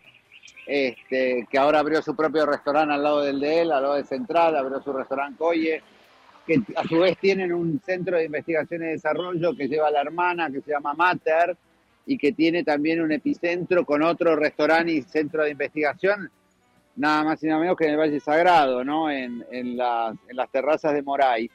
este, 0.66 1.48
que 1.50 1.58
ahora 1.58 1.80
abrió 1.80 2.02
su 2.02 2.16
propio 2.16 2.46
restaurante 2.46 2.94
al 2.94 3.04
lado 3.04 3.22
del 3.22 3.40
de 3.40 3.62
él, 3.62 3.72
al 3.72 3.84
lado 3.84 3.96
de 3.96 4.04
Central, 4.04 4.56
abrió 4.56 4.82
su 4.82 4.94
restaurante 4.94 5.38
Coye, 5.38 5.82
que 6.48 6.62
a 6.76 6.84
su 6.84 7.00
vez 7.00 7.18
tienen 7.18 7.54
un 7.54 7.80
centro 7.86 8.18
de 8.18 8.26
investigación 8.26 8.84
y 8.84 8.88
desarrollo 8.88 9.56
que 9.56 9.68
lleva 9.68 9.92
la 9.92 10.02
hermana, 10.02 10.50
que 10.50 10.62
se 10.62 10.72
llama 10.72 10.94
Mater, 10.94 11.56
y 12.06 12.18
que 12.18 12.34
tiene 12.34 12.64
también 12.64 13.02
un 13.02 13.12
epicentro 13.12 13.86
con 13.86 14.02
otro 14.04 14.36
restaurante 14.36 14.92
y 14.92 15.02
centro 15.04 15.44
de 15.44 15.52
investigación, 15.52 16.30
nada 16.96 17.24
más 17.24 17.44
y 17.44 17.48
nada 17.48 17.62
menos 17.62 17.78
que 17.78 17.86
en 17.86 17.92
el 17.92 17.98
Valle 17.98 18.20
Sagrado, 18.20 18.84
¿no? 18.84 19.10
en, 19.10 19.46
las, 19.78 20.16
en 20.28 20.36
las 20.36 20.50
terrazas 20.50 20.94
de 20.94 21.02
Moray 21.02 21.50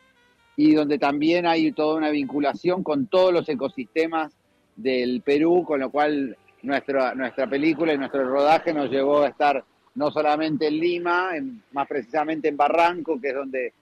y 0.59 0.75
donde 0.75 0.99
también 0.99 1.47
hay 1.47 1.71
toda 1.71 1.95
una 1.95 2.11
vinculación 2.11 2.83
con 2.83 3.07
todos 3.07 3.33
los 3.33 3.49
ecosistemas 3.49 4.33
del 4.75 5.23
Perú, 5.25 5.65
con 5.65 5.79
lo 5.79 5.89
cual 5.89 6.37
nuestra, 6.63 7.15
nuestra 7.15 7.49
película 7.49 7.95
y 7.95 7.99
nuestro 7.99 8.29
rodaje 8.29 8.75
nos 8.75 8.91
llevó 8.91 9.23
a 9.23 9.29
estar 9.29 9.65
no 9.95 10.11
solamente 10.11 10.67
en 10.67 10.81
Lima, 10.81 11.31
más 11.71 11.87
precisamente 11.87 12.49
en 12.49 12.57
Barranco, 12.57 13.21
que 13.21 13.29
es 13.29 13.35
donde 13.37 13.73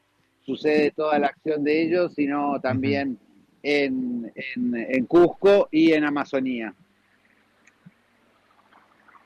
sucede 0.44 0.90
toda 0.90 1.18
la 1.18 1.28
acción 1.28 1.64
de 1.64 1.80
ellos, 1.80 2.12
sino 2.14 2.60
también 2.60 3.18
en, 3.62 4.30
en, 4.34 5.06
Cusco 5.06 5.68
y 5.70 5.94
en 5.94 6.04
Amazonía. 6.04 6.74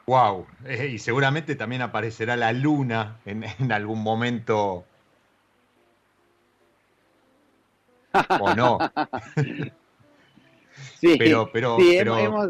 Wow, 0.07 0.47
eh, 0.67 0.91
y 0.93 0.99
seguramente 0.99 1.57
también 1.57 1.83
aparecerá 1.83 2.37
la 2.37 2.53
luna 2.53 3.19
en, 3.27 3.45
en 3.59 3.73
algún 3.73 4.05
momento 4.05 4.85
¿O 8.41 8.55
no? 8.55 8.79
sí, 11.01 11.17
pero, 11.19 11.51
pero, 11.53 11.77
sí, 11.79 11.97
Hemos... 11.97 12.49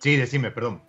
sí, 0.00 0.16
decime, 0.16 0.50
perdón. 0.50 0.82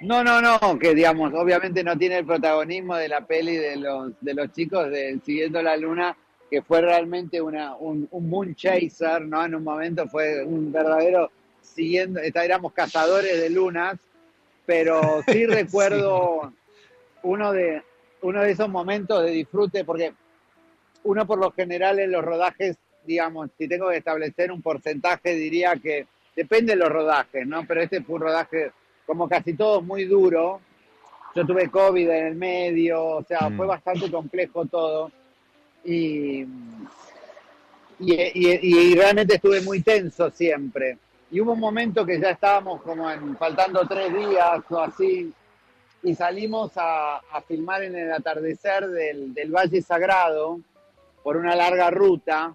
No, 0.00 0.24
no, 0.24 0.40
no, 0.40 0.78
que 0.78 0.94
digamos, 0.94 1.32
obviamente 1.34 1.84
no 1.84 1.96
tiene 1.96 2.18
el 2.18 2.26
protagonismo 2.26 2.96
de 2.96 3.08
la 3.08 3.26
peli 3.26 3.56
de 3.56 3.76
los, 3.76 4.12
de 4.20 4.34
los 4.34 4.50
chicos 4.52 4.90
de 4.90 5.20
Siguiendo 5.24 5.62
la 5.62 5.76
Luna, 5.76 6.16
que 6.50 6.62
fue 6.62 6.80
realmente 6.80 7.40
una, 7.40 7.76
un, 7.76 8.08
un 8.10 8.30
moon 8.30 8.54
chaser, 8.54 9.26
¿no? 9.26 9.44
En 9.44 9.54
un 9.54 9.62
momento 9.62 10.08
fue 10.08 10.42
un 10.42 10.72
verdadero 10.72 11.30
siguiendo, 11.60 12.20
éramos 12.20 12.72
cazadores 12.72 13.40
de 13.40 13.50
lunas, 13.50 13.98
pero 14.64 15.22
sí 15.28 15.44
recuerdo 15.46 16.52
uno 17.22 17.52
de 17.52 17.82
uno 18.22 18.42
de 18.42 18.50
esos 18.50 18.68
momentos 18.68 19.24
de 19.24 19.30
disfrute, 19.30 19.84
porque 19.84 20.12
uno 21.04 21.26
por 21.26 21.38
lo 21.38 21.50
general 21.52 21.98
en 21.98 22.12
los 22.12 22.24
rodajes, 22.24 22.76
digamos, 23.04 23.50
si 23.56 23.68
tengo 23.68 23.88
que 23.88 23.98
establecer 23.98 24.52
un 24.52 24.62
porcentaje, 24.62 25.34
diría 25.34 25.74
que 25.76 26.06
depende 26.36 26.72
de 26.72 26.78
los 26.78 26.90
rodajes, 26.90 27.46
¿no? 27.46 27.64
Pero 27.66 27.82
este 27.82 28.02
fue 28.02 28.16
un 28.16 28.22
rodaje, 28.22 28.72
como 29.06 29.28
casi 29.28 29.54
todo, 29.54 29.82
muy 29.82 30.04
duro. 30.04 30.60
Yo 31.34 31.46
tuve 31.46 31.70
COVID 31.70 32.08
en 32.08 32.26
el 32.26 32.34
medio, 32.34 33.04
o 33.04 33.24
sea, 33.24 33.50
fue 33.56 33.66
mm. 33.66 33.68
bastante 33.68 34.10
complejo 34.10 34.66
todo. 34.66 35.10
Y, 35.84 36.44
y, 38.00 38.94
realmente 38.94 39.36
estuve 39.36 39.60
muy 39.60 39.82
tenso 39.82 40.30
siempre. 40.30 40.98
Y 41.30 41.40
hubo 41.40 41.52
un 41.52 41.60
momento 41.60 42.04
que 42.04 42.20
ya 42.20 42.30
estábamos 42.30 42.82
como 42.82 43.10
en, 43.10 43.36
faltando 43.36 43.86
tres 43.86 44.12
días 44.12 44.60
o 44.68 44.80
así, 44.80 45.32
y 46.02 46.14
salimos 46.14 46.72
a, 46.76 47.20
filmar 47.46 47.82
en 47.82 47.96
el 47.96 48.12
atardecer 48.12 48.88
del, 48.88 49.32
del 49.34 49.50
Valle 49.50 49.80
Sagrado, 49.82 50.60
por 51.22 51.36
una 51.36 51.54
larga 51.54 51.90
ruta 51.90 52.54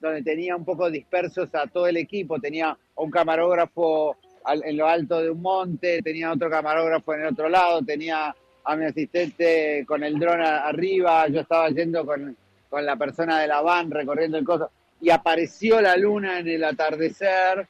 donde 0.00 0.22
tenía 0.22 0.54
un 0.54 0.64
poco 0.64 0.90
dispersos 0.90 1.48
a 1.54 1.66
todo 1.66 1.86
el 1.86 1.96
equipo. 1.96 2.38
Tenía 2.38 2.76
un 2.96 3.10
camarógrafo 3.10 4.16
en 4.46 4.76
lo 4.76 4.86
alto 4.86 5.20
de 5.20 5.30
un 5.30 5.40
monte, 5.40 6.02
tenía 6.02 6.32
otro 6.32 6.50
camarógrafo 6.50 7.14
en 7.14 7.22
el 7.22 7.26
otro 7.28 7.48
lado, 7.48 7.82
tenía 7.82 8.34
a 8.64 8.76
mi 8.76 8.86
asistente 8.86 9.84
con 9.86 10.02
el 10.04 10.18
dron 10.18 10.40
arriba, 10.40 11.26
yo 11.28 11.40
estaba 11.40 11.68
yendo 11.70 12.04
con, 12.04 12.36
con 12.68 12.84
la 12.84 12.96
persona 12.96 13.40
de 13.40 13.46
la 13.46 13.60
van 13.60 13.90
recorriendo 13.90 14.38
el 14.38 14.44
coso, 14.44 14.70
y 15.00 15.10
apareció 15.10 15.80
la 15.80 15.96
luna 15.96 16.38
en 16.38 16.48
el 16.48 16.64
atardecer, 16.64 17.68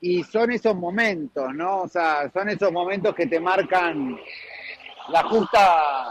y 0.00 0.22
son 0.24 0.52
esos 0.52 0.74
momentos, 0.74 1.54
¿no? 1.54 1.82
O 1.82 1.88
sea, 1.88 2.30
son 2.32 2.48
esos 2.48 2.72
momentos 2.72 3.14
que 3.14 3.26
te 3.26 3.38
marcan 3.38 4.18
la 5.08 5.22
justa 5.24 6.06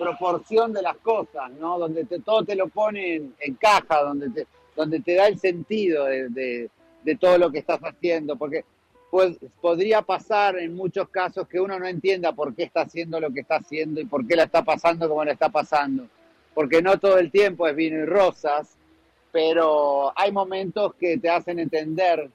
proporción 0.00 0.72
de 0.72 0.80
las 0.80 0.96
cosas, 0.96 1.50
¿no? 1.60 1.78
Donde 1.78 2.06
te, 2.06 2.20
todo 2.20 2.42
te 2.42 2.56
lo 2.56 2.68
pone 2.68 3.16
en, 3.38 3.54
caja, 3.54 4.02
donde 4.02 4.30
te, 4.30 4.46
donde 4.74 5.00
te 5.00 5.14
da 5.14 5.26
el 5.26 5.38
sentido 5.38 6.06
de, 6.06 6.70
todo 7.20 7.36
lo 7.36 7.50
que 7.50 7.58
estás 7.58 7.80
haciendo, 7.80 8.36
porque 8.36 8.64
pues, 9.10 9.36
podría 9.60 10.00
pasar 10.00 10.58
en 10.58 10.74
muchos 10.74 11.08
casos 11.10 11.46
que 11.46 11.60
uno 11.60 11.78
no 11.78 11.86
entienda 11.86 12.32
por 12.32 12.54
qué 12.54 12.62
está 12.62 12.82
haciendo 12.82 13.20
lo 13.20 13.30
que 13.30 13.40
está 13.40 13.56
haciendo 13.56 14.00
y 14.00 14.06
por 14.06 14.26
qué 14.26 14.36
la 14.36 14.44
está 14.44 14.62
pasando 14.62 15.06
como 15.06 15.24
la 15.24 15.32
está 15.32 15.50
pasando, 15.50 16.06
porque 16.54 16.80
no 16.80 16.98
todo 16.98 17.18
el 17.18 17.30
tiempo 17.30 17.68
es 17.68 17.76
vino 17.76 17.98
y 17.98 18.06
rosas, 18.06 18.76
pero 19.32 20.18
hay 20.18 20.32
momentos 20.32 20.94
que 20.94 21.18
te 21.18 21.28
hacen 21.28 21.58
entender 21.58 22.30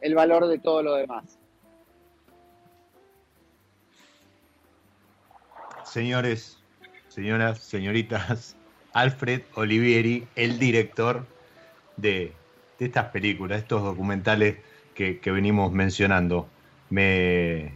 el 0.00 0.14
valor 0.14 0.48
de 0.48 0.58
todo 0.58 0.82
lo 0.82 0.94
demás. 0.94 1.38
Señores, 5.84 6.59
señoras, 7.20 7.58
señoritas, 7.58 8.56
Alfred 8.94 9.42
Olivieri, 9.54 10.26
el 10.36 10.58
director 10.58 11.26
de, 11.98 12.32
estas 12.78 13.06
películas, 13.06 13.58
estos 13.58 13.82
documentales 13.82 14.56
que, 14.94 15.20
venimos 15.26 15.70
mencionando. 15.70 16.48
Me, 16.88 17.74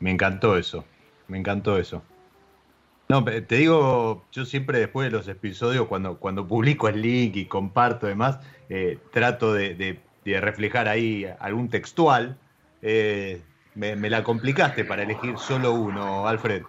encantó 0.00 0.56
eso, 0.56 0.84
me 1.26 1.38
encantó 1.38 1.76
eso. 1.76 2.02
No, 3.08 3.24
te 3.24 3.56
digo, 3.56 4.24
yo 4.30 4.44
siempre 4.44 4.78
después 4.78 5.10
de 5.10 5.16
los 5.16 5.26
episodios, 5.26 5.88
cuando, 5.88 6.18
cuando 6.18 6.46
publico 6.46 6.88
el 6.88 7.02
link 7.02 7.34
y 7.34 7.46
comparto 7.46 8.06
demás, 8.06 8.38
eh, 8.68 8.98
trato 9.12 9.54
de, 9.54 9.98
reflejar 10.24 10.86
ahí 10.88 11.26
algún 11.40 11.68
textual. 11.68 12.38
Eh, 12.82 13.42
me, 13.74 13.96
la 14.08 14.22
complicaste 14.22 14.84
para 14.84 15.02
elegir 15.02 15.36
solo 15.36 15.72
uno, 15.72 16.28
Alfred. 16.28 16.62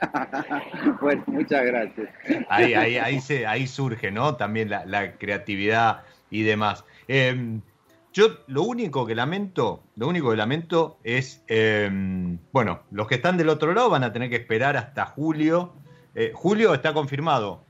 bueno, 1.00 1.22
muchas 1.26 1.64
gracias. 1.64 2.08
Ahí, 2.48 2.74
ahí, 2.74 2.96
ahí, 2.96 3.20
se, 3.20 3.46
ahí 3.46 3.66
surge, 3.66 4.10
¿no? 4.10 4.36
También 4.36 4.70
la, 4.70 5.18
creatividad 5.18 6.02
y 6.30 6.42
demás. 6.42 6.84
Em, 7.08 7.60
yo 8.12 8.38
lo 8.46 8.62
único 8.62 9.06
que 9.06 9.14
lamento, 9.14 9.84
lo 9.96 10.08
único 10.08 10.30
que 10.30 10.36
lamento 10.36 10.98
es, 11.04 11.44
em, 11.48 12.38
bueno, 12.52 12.82
los 12.90 13.06
que 13.06 13.16
están 13.16 13.36
del 13.36 13.48
otro 13.48 13.72
lado 13.72 13.90
van 13.90 14.04
a 14.04 14.12
tener 14.12 14.30
que 14.30 14.36
esperar 14.36 14.76
hasta 14.76 15.06
julio. 15.06 15.74
Eh, 16.14 16.32
julio 16.34 16.74
está 16.74 16.92
confirmado. 16.92 17.64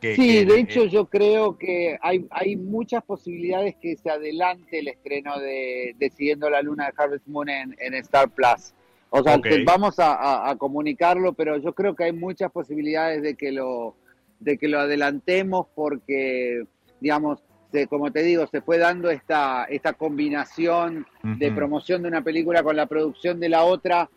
sí, 0.00 0.44
de 0.44 0.60
hecho 0.60 0.84
yo 0.84 1.06
creo 1.06 1.58
que 1.58 1.98
hay, 2.00 2.26
hay 2.30 2.56
muchas 2.56 3.02
posibilidades 3.04 3.74
que 3.76 3.96
se 3.96 4.10
adelante 4.10 4.78
el 4.78 4.88
estreno 4.88 5.38
de, 5.38 5.94
Siguiendo 6.16 6.48
la 6.50 6.62
Luna 6.62 6.86
de 6.86 6.92
Harvest 6.96 7.26
Moon 7.26 7.48
en, 7.48 7.76
en 7.78 7.94
Star 7.94 8.28
Plus. 8.28 8.72
O 9.10 9.22
sea, 9.22 9.40
vamos 9.64 9.94
a, 9.98 10.54
comunicarlo, 10.58 11.32
pero 11.32 11.56
yo 11.58 11.72
creo 11.72 11.94
que 11.94 12.04
hay 12.04 12.12
muchas 12.12 12.50
posibilidades 12.50 13.22
de 13.22 13.34
que 13.34 13.52
lo, 13.52 13.94
de 14.38 14.58
que 14.58 14.68
lo 14.68 14.80
adelantemos 14.80 15.66
porque, 15.74 16.64
digamos, 17.00 17.42
como 17.88 18.10
te 18.10 18.22
digo, 18.22 18.46
se 18.46 18.60
fue 18.60 18.78
dando 18.78 19.10
esta, 19.10 19.64
esta 19.64 19.92
combinación 19.92 21.06
de 21.22 21.52
promoción 21.52 22.02
de 22.02 22.08
una 22.08 22.22
película 22.22 22.62
con 22.62 22.76
la 22.76 22.86
producción 22.86 23.40
de 23.40 23.48
la 23.48 23.64
otra. 23.64 24.10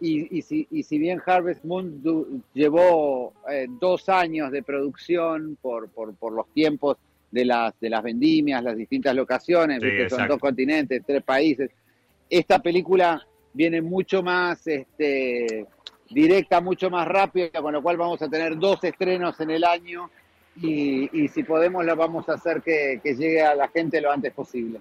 Y, 0.00 0.38
y, 0.38 0.42
si, 0.42 0.68
y 0.70 0.84
si 0.84 0.98
bien 0.98 1.20
Harvest 1.24 1.64
Moon 1.64 2.44
llevó 2.54 3.32
eh, 3.50 3.66
dos 3.68 4.08
años 4.08 4.52
de 4.52 4.62
producción 4.62 5.58
por, 5.60 5.88
por, 5.90 6.14
por, 6.14 6.32
los 6.32 6.46
tiempos 6.52 6.98
de 7.32 7.44
las, 7.44 7.78
de 7.80 7.90
las 7.90 8.04
vendimias, 8.04 8.62
las 8.62 8.76
distintas 8.76 9.16
locaciones, 9.16 9.82
son 10.08 10.28
dos 10.28 10.38
continentes, 10.38 11.02
tres 11.04 11.22
países, 11.24 11.70
esta 12.30 12.60
película 12.60 13.26
viene 13.58 13.82
mucho 13.82 14.22
más 14.22 14.64
este, 14.68 15.66
directa, 16.08 16.60
mucho 16.60 16.90
más 16.90 17.08
rápida, 17.08 17.60
con 17.60 17.72
lo 17.72 17.82
cual 17.82 17.96
vamos 17.96 18.22
a 18.22 18.28
tener 18.28 18.56
dos 18.56 18.84
estrenos 18.84 19.40
en 19.40 19.50
el 19.50 19.64
año 19.64 20.12
y, 20.54 21.26
si 21.26 21.42
podemos 21.42 21.84
lo 21.84 21.96
vamos 21.96 22.28
a 22.28 22.34
hacer 22.34 22.62
que, 22.62 23.00
llegue 23.02 23.42
a 23.42 23.56
la 23.56 23.66
gente 23.66 24.00
lo 24.00 24.12
antes 24.12 24.32
posible. 24.32 24.78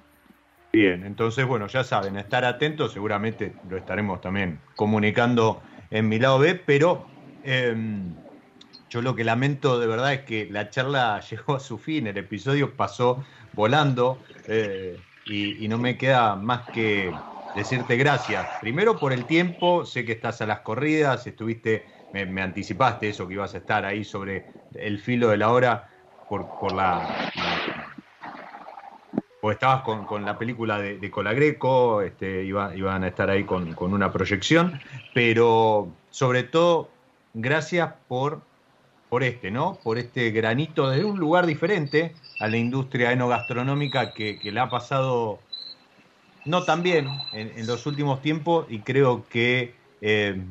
Bien, 0.72 1.04
entonces 1.04 1.44
bueno, 1.48 1.66
ya 1.66 1.84
saben, 1.84 2.18
estar 2.18 2.46
atentos, 2.46 2.94
seguramente 2.94 3.54
lo 3.68 3.78
estaremos 3.78 4.22
también 4.22 4.60
comunicando 4.76 5.60
en 5.90 6.08
mi 6.08 6.20
lado 6.20 6.38
B, 6.38 6.54
pero 6.54 7.08
em, 7.44 8.14
yo 8.92 9.02
lo 9.02 9.16
que 9.16 9.24
lamento 9.24 9.80
de 9.80 9.88
verdad 9.88 10.14
es 10.14 10.22
que 10.22 10.48
la 10.52 10.70
charla 10.70 11.20
llegó 11.32 11.56
a 11.56 11.60
su 11.60 11.80
fin, 11.80 12.06
el 12.06 12.18
episodio 12.18 12.76
pasó 12.76 13.26
volando 13.54 14.20
eh, 14.48 15.00
y 15.26 15.68
no 15.68 15.80
me 15.80 15.98
queda 15.98 16.36
más 16.36 16.70
que 16.70 17.12
decirte 17.58 17.98
gracias. 17.98 18.48
Primero 18.62 18.98
por 18.98 19.12
el 19.12 19.26
tiempo, 19.26 19.84
sé 19.84 20.06
que 20.06 20.12
estás 20.12 20.42
a 20.42 20.46
las 20.46 20.60
corridas, 20.60 21.26
estuviste, 21.26 21.86
me, 22.14 22.42
anticipaste 22.42 23.10
eso 23.10 23.28
que 23.28 23.34
ibas 23.34 23.56
a 23.56 23.58
estar 23.58 23.84
ahí 23.84 24.04
sobre 24.04 24.46
el 24.76 25.00
filo 25.00 25.30
de 25.30 25.38
la 25.38 25.52
hora 25.52 25.90
por, 26.30 26.72
la, 26.72 27.32
o 29.42 29.52
estabas 29.52 29.82
con, 29.82 30.24
la 30.24 30.38
película 30.38 30.78
de, 30.80 31.00
de 31.00 31.10
Colagreco, 31.10 32.04
este, 32.04 32.44
iban 32.44 33.04
a 33.04 33.08
estar 33.08 33.30
ahí 33.30 33.44
con, 33.44 33.74
con, 33.74 33.92
una 33.94 34.12
proyección, 34.12 34.80
pero 35.16 35.90
sobre 36.12 36.44
todo, 36.44 36.90
gracias 37.34 37.92
por, 38.08 38.42
por 39.10 39.24
este, 39.24 39.50
¿no? 39.50 39.80
Por 39.84 39.98
este 39.98 40.30
granito 40.30 40.92
de 40.92 41.04
un 41.04 41.18
lugar 41.18 41.48
diferente 41.48 42.14
a 42.40 42.48
la 42.50 42.58
industria 42.58 43.12
enogastronómica 43.14 44.14
que, 44.14 44.38
que 44.38 44.52
le 44.52 44.60
ha 44.60 44.70
pasado 44.70 45.40
no 46.48 46.64
tan 46.64 46.82
bien 46.82 47.08
en, 47.34 47.68
los 47.68 47.86
últimos 47.86 48.22
tiempos 48.22 48.66
y 48.70 48.80
creo 48.80 49.26
que 49.30 49.76
eh, 50.02 50.42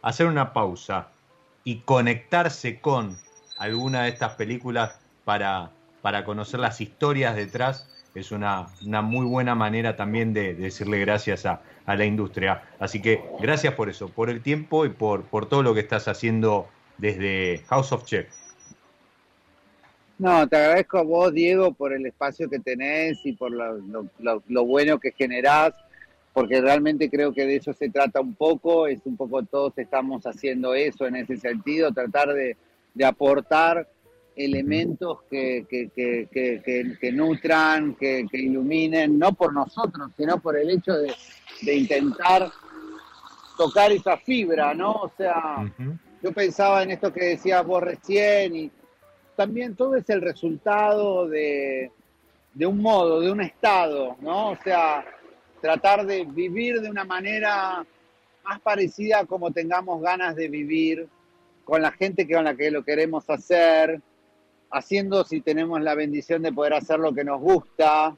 hacer 0.00 0.26
una 0.26 0.52
pausa 0.52 1.08
y 1.64 1.80
conectarse 1.80 2.80
con 2.80 3.18
alguna 3.58 4.04
de 4.04 4.10
estas 4.10 4.34
películas 4.34 4.98
para, 5.24 5.70
para 6.02 6.24
conocer 6.24 6.60
las 6.60 6.80
historias 6.80 7.36
detrás 7.36 7.88
es 8.14 8.32
una, 8.32 8.66
una 8.84 9.02
muy 9.02 9.26
buena 9.26 9.54
manera 9.54 9.96
también 9.96 10.32
de, 10.32 10.54
decirle 10.54 10.98
gracias 11.00 11.46
a, 11.46 11.62
a, 11.86 11.94
la 11.96 12.04
industria. 12.04 12.62
Así 12.78 13.00
que 13.02 13.22
gracias 13.40 13.74
por 13.74 13.88
eso, 13.88 14.08
por 14.08 14.30
el 14.30 14.42
tiempo 14.42 14.84
y 14.84 14.88
por, 14.88 15.24
por 15.24 15.46
todo 15.46 15.62
lo 15.62 15.74
que 15.74 15.80
estás 15.80 16.08
haciendo 16.08 16.68
desde 16.98 17.64
House 17.68 17.92
of 17.92 18.04
Chef. 18.04 18.28
No, 20.20 20.46
te 20.46 20.54
agradezco 20.54 20.98
a 20.98 21.02
vos, 21.02 21.32
Diego, 21.32 21.72
por 21.72 21.94
el 21.94 22.04
espacio 22.04 22.50
que 22.50 22.58
tenés 22.58 23.24
y 23.24 23.32
por 23.32 23.50
lo, 23.50 24.66
bueno 24.66 25.00
que 25.00 25.12
generás, 25.12 25.72
porque 26.34 26.60
realmente 26.60 27.08
creo 27.08 27.32
que 27.32 27.46
de 27.46 27.56
eso 27.56 27.72
se 27.72 27.88
trata 27.88 28.20
un 28.20 28.34
poco, 28.34 28.86
es 28.86 29.00
un 29.06 29.16
poco 29.16 29.42
todos 29.44 29.72
estamos 29.78 30.26
haciendo 30.26 30.74
eso 30.74 31.06
en 31.06 31.16
ese 31.16 31.38
sentido, 31.38 31.90
tratar 31.92 32.34
de, 32.34 32.54
aportar 33.02 33.88
elementos 34.36 35.20
que, 35.30 35.64
que, 35.70 37.12
nutran, 37.14 37.94
que, 37.94 38.26
iluminen, 38.30 39.18
no 39.18 39.32
por 39.32 39.54
nosotros, 39.54 40.10
sino 40.18 40.38
por 40.38 40.54
el 40.58 40.68
hecho 40.68 40.92
de, 40.98 41.74
intentar 41.74 42.50
tocar 43.56 43.90
esa 43.90 44.18
fibra, 44.18 44.74
¿no? 44.74 44.92
O 44.92 45.12
sea, 45.16 45.64
yo 46.22 46.30
pensaba 46.32 46.82
en 46.82 46.90
esto 46.90 47.10
que 47.10 47.24
decías 47.24 47.64
vos 47.64 47.82
recién 47.82 48.54
y 48.54 48.70
también 49.36 49.74
todo 49.74 49.96
es 49.96 50.08
el 50.10 50.20
resultado 50.20 51.28
de, 51.28 51.90
un 52.60 52.78
modo, 52.78 53.20
de 53.20 53.30
un 53.30 53.40
estado, 53.40 54.16
¿no? 54.20 54.50
O 54.50 54.56
sea, 54.56 55.04
tratar 55.60 56.06
de 56.06 56.24
vivir 56.24 56.80
de 56.80 56.90
una 56.90 57.04
manera 57.04 57.84
más 58.44 58.60
parecida 58.60 59.20
a 59.20 59.26
como 59.26 59.50
tengamos 59.50 60.02
ganas 60.02 60.36
de 60.36 60.48
vivir, 60.48 61.08
con 61.64 61.82
la 61.82 61.92
gente 61.92 62.28
con 62.28 62.44
la 62.44 62.54
que 62.54 62.70
lo 62.70 62.82
queremos 62.82 63.28
hacer, 63.30 64.00
haciendo 64.70 65.24
si 65.24 65.40
tenemos 65.40 65.80
la 65.80 65.94
bendición 65.94 66.42
de 66.42 66.52
poder 66.52 66.74
hacer 66.74 66.98
lo 66.98 67.12
que 67.12 67.24
nos 67.24 67.40
gusta 67.40 68.16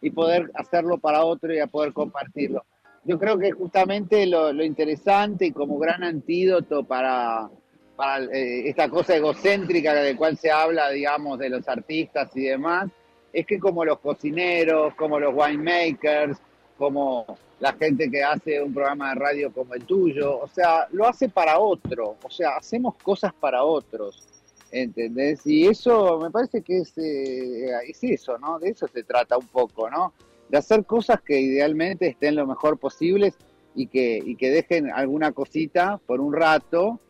y 0.00 0.10
poder 0.10 0.50
hacerlo 0.54 0.98
para 0.98 1.24
otro 1.24 1.52
y 1.52 1.58
a 1.58 1.66
poder 1.66 1.92
compartirlo. 1.92 2.64
Yo 3.04 3.18
creo 3.18 3.38
que 3.38 3.52
justamente 3.52 4.26
lo, 4.26 4.52
lo 4.52 4.64
interesante 4.64 5.46
y 5.46 5.52
como 5.52 5.78
gran 5.78 6.02
antídoto 6.04 6.84
para, 6.84 7.50
para 7.96 8.24
eh, 8.24 8.68
esta 8.68 8.88
cosa 8.88 9.16
egocéntrica 9.16 9.94
de 9.94 10.16
cual 10.16 10.36
se 10.36 10.50
habla, 10.50 10.90
digamos, 10.90 11.38
de 11.38 11.50
los 11.50 11.68
artistas 11.68 12.30
y 12.34 12.44
demás, 12.44 12.90
es 13.32 13.46
que 13.46 13.58
como 13.58 13.84
los 13.84 13.98
cocineros, 13.98 14.94
como 14.94 15.18
los 15.18 15.34
winemakers, 15.34 16.38
como 16.78 17.38
la 17.60 17.72
gente 17.72 18.10
que 18.10 18.22
hace 18.22 18.60
un 18.62 18.74
programa 18.74 19.10
de 19.10 19.14
radio 19.16 19.52
como 19.52 19.74
el 19.74 19.84
tuyo, 19.84 20.40
o 20.40 20.48
sea, 20.48 20.86
lo 20.92 21.06
hace 21.06 21.28
para 21.28 21.58
otro, 21.58 22.16
o 22.22 22.30
sea, 22.30 22.56
hacemos 22.56 22.94
cosas 22.96 23.32
para 23.32 23.64
otros, 23.64 24.22
¿entendés? 24.70 25.46
Y 25.46 25.66
eso 25.66 26.18
me 26.20 26.30
parece 26.30 26.62
que 26.62 26.78
es, 26.78 26.96
eh, 26.98 27.70
es 27.88 28.02
eso, 28.02 28.38
¿no? 28.38 28.58
De 28.58 28.70
eso 28.70 28.88
se 28.88 29.02
trata 29.02 29.38
un 29.38 29.46
poco, 29.46 29.88
¿no? 29.88 30.12
De 30.48 30.58
hacer 30.58 30.84
cosas 30.84 31.20
que 31.22 31.40
idealmente 31.40 32.08
estén 32.08 32.36
lo 32.36 32.46
mejor 32.46 32.78
posibles 32.78 33.34
y 33.74 33.86
que, 33.86 34.20
y 34.24 34.36
que 34.36 34.50
dejen 34.50 34.90
alguna 34.90 35.32
cosita 35.32 36.00
por 36.06 36.20
un 36.20 36.32
rato, 36.32 37.00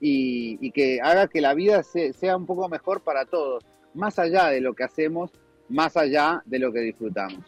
y, 0.00 0.70
que 0.72 1.00
haga 1.02 1.28
que 1.28 1.40
la 1.40 1.54
vida 1.54 1.82
sea 1.82 2.36
un 2.36 2.46
poco 2.46 2.68
mejor 2.68 3.00
para 3.02 3.24
todos, 3.24 3.64
más 3.94 4.18
allá 4.18 4.46
de 4.46 4.60
lo 4.60 4.74
que 4.74 4.84
hacemos, 4.84 5.30
más 5.68 5.96
allá 5.96 6.42
de 6.46 6.58
lo 6.58 6.72
que 6.72 6.80
disfrutamos. 6.80 7.44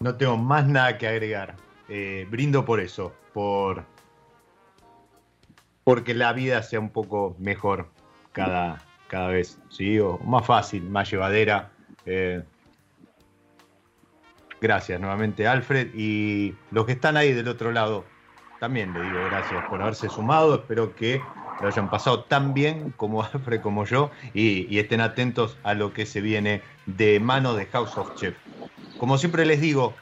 No 0.00 0.16
tengo 0.16 0.36
más 0.36 0.66
nada 0.66 0.98
que 0.98 1.06
agregar. 1.06 1.56
Eh, 1.88 2.26
brindo 2.30 2.64
por 2.64 2.80
eso, 2.80 3.12
por 3.32 3.84
porque 5.84 6.14
la 6.14 6.32
vida 6.32 6.62
sea 6.62 6.80
un 6.80 6.90
poco 6.90 7.36
mejor 7.38 7.90
cada, 8.32 8.80
cada 9.08 9.28
vez, 9.28 9.58
¿sí? 9.68 9.98
O 9.98 10.18
más 10.18 10.46
fácil, 10.46 10.88
más 10.88 11.10
llevadera. 11.10 11.72
Eh, 12.06 12.42
gracias 14.60 15.00
nuevamente, 15.00 15.46
Alfred. 15.46 15.88
Y 15.94 16.54
los 16.70 16.86
que 16.86 16.92
están 16.92 17.16
ahí 17.16 17.32
del 17.32 17.48
otro 17.48 17.72
lado, 17.72 18.04
también 18.62 18.94
le 18.94 19.02
digo 19.02 19.24
gracias 19.24 19.64
por 19.68 19.82
haberse 19.82 20.08
sumado. 20.08 20.54
Espero 20.54 20.94
que 20.94 21.20
lo 21.60 21.66
hayan 21.66 21.90
pasado 21.90 22.22
tan 22.22 22.54
bien 22.54 22.94
como 22.96 23.24
Alfred 23.32 23.60
como 23.60 23.84
yo 23.84 24.12
y, 24.34 24.78
estén 24.78 25.00
atentos 25.00 25.58
a 25.64 25.74
lo 25.74 25.92
que 25.92 26.06
se 26.06 26.20
viene 26.20 26.62
de 26.86 27.18
mano 27.18 27.54
de 27.54 27.66
House 27.66 27.98
of 27.98 28.14
Chef. 28.14 28.36
Como 29.00 29.18
siempre 29.18 29.46
les 29.46 29.60
digo, 29.60 29.94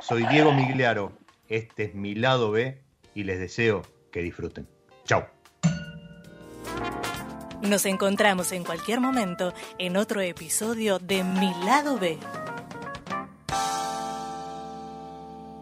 soy 0.00 0.24
Diego 0.28 0.54
Migliaro, 0.54 1.12
este 1.50 1.84
es 1.84 1.94
mi 1.94 2.14
lado 2.14 2.50
B 2.50 2.80
y 3.14 3.24
les 3.24 3.40
deseo 3.40 3.82
que 4.10 4.22
disfruten. 4.22 4.66
Chao. 5.04 5.26
Nos 7.60 7.84
encontramos 7.84 8.52
en 8.52 8.64
cualquier 8.64 9.00
momento 9.00 9.52
en 9.78 9.98
otro 9.98 10.22
episodio 10.22 10.98
de 10.98 11.24
Mi 11.24 11.52
lado 11.62 11.98
B. 11.98 12.16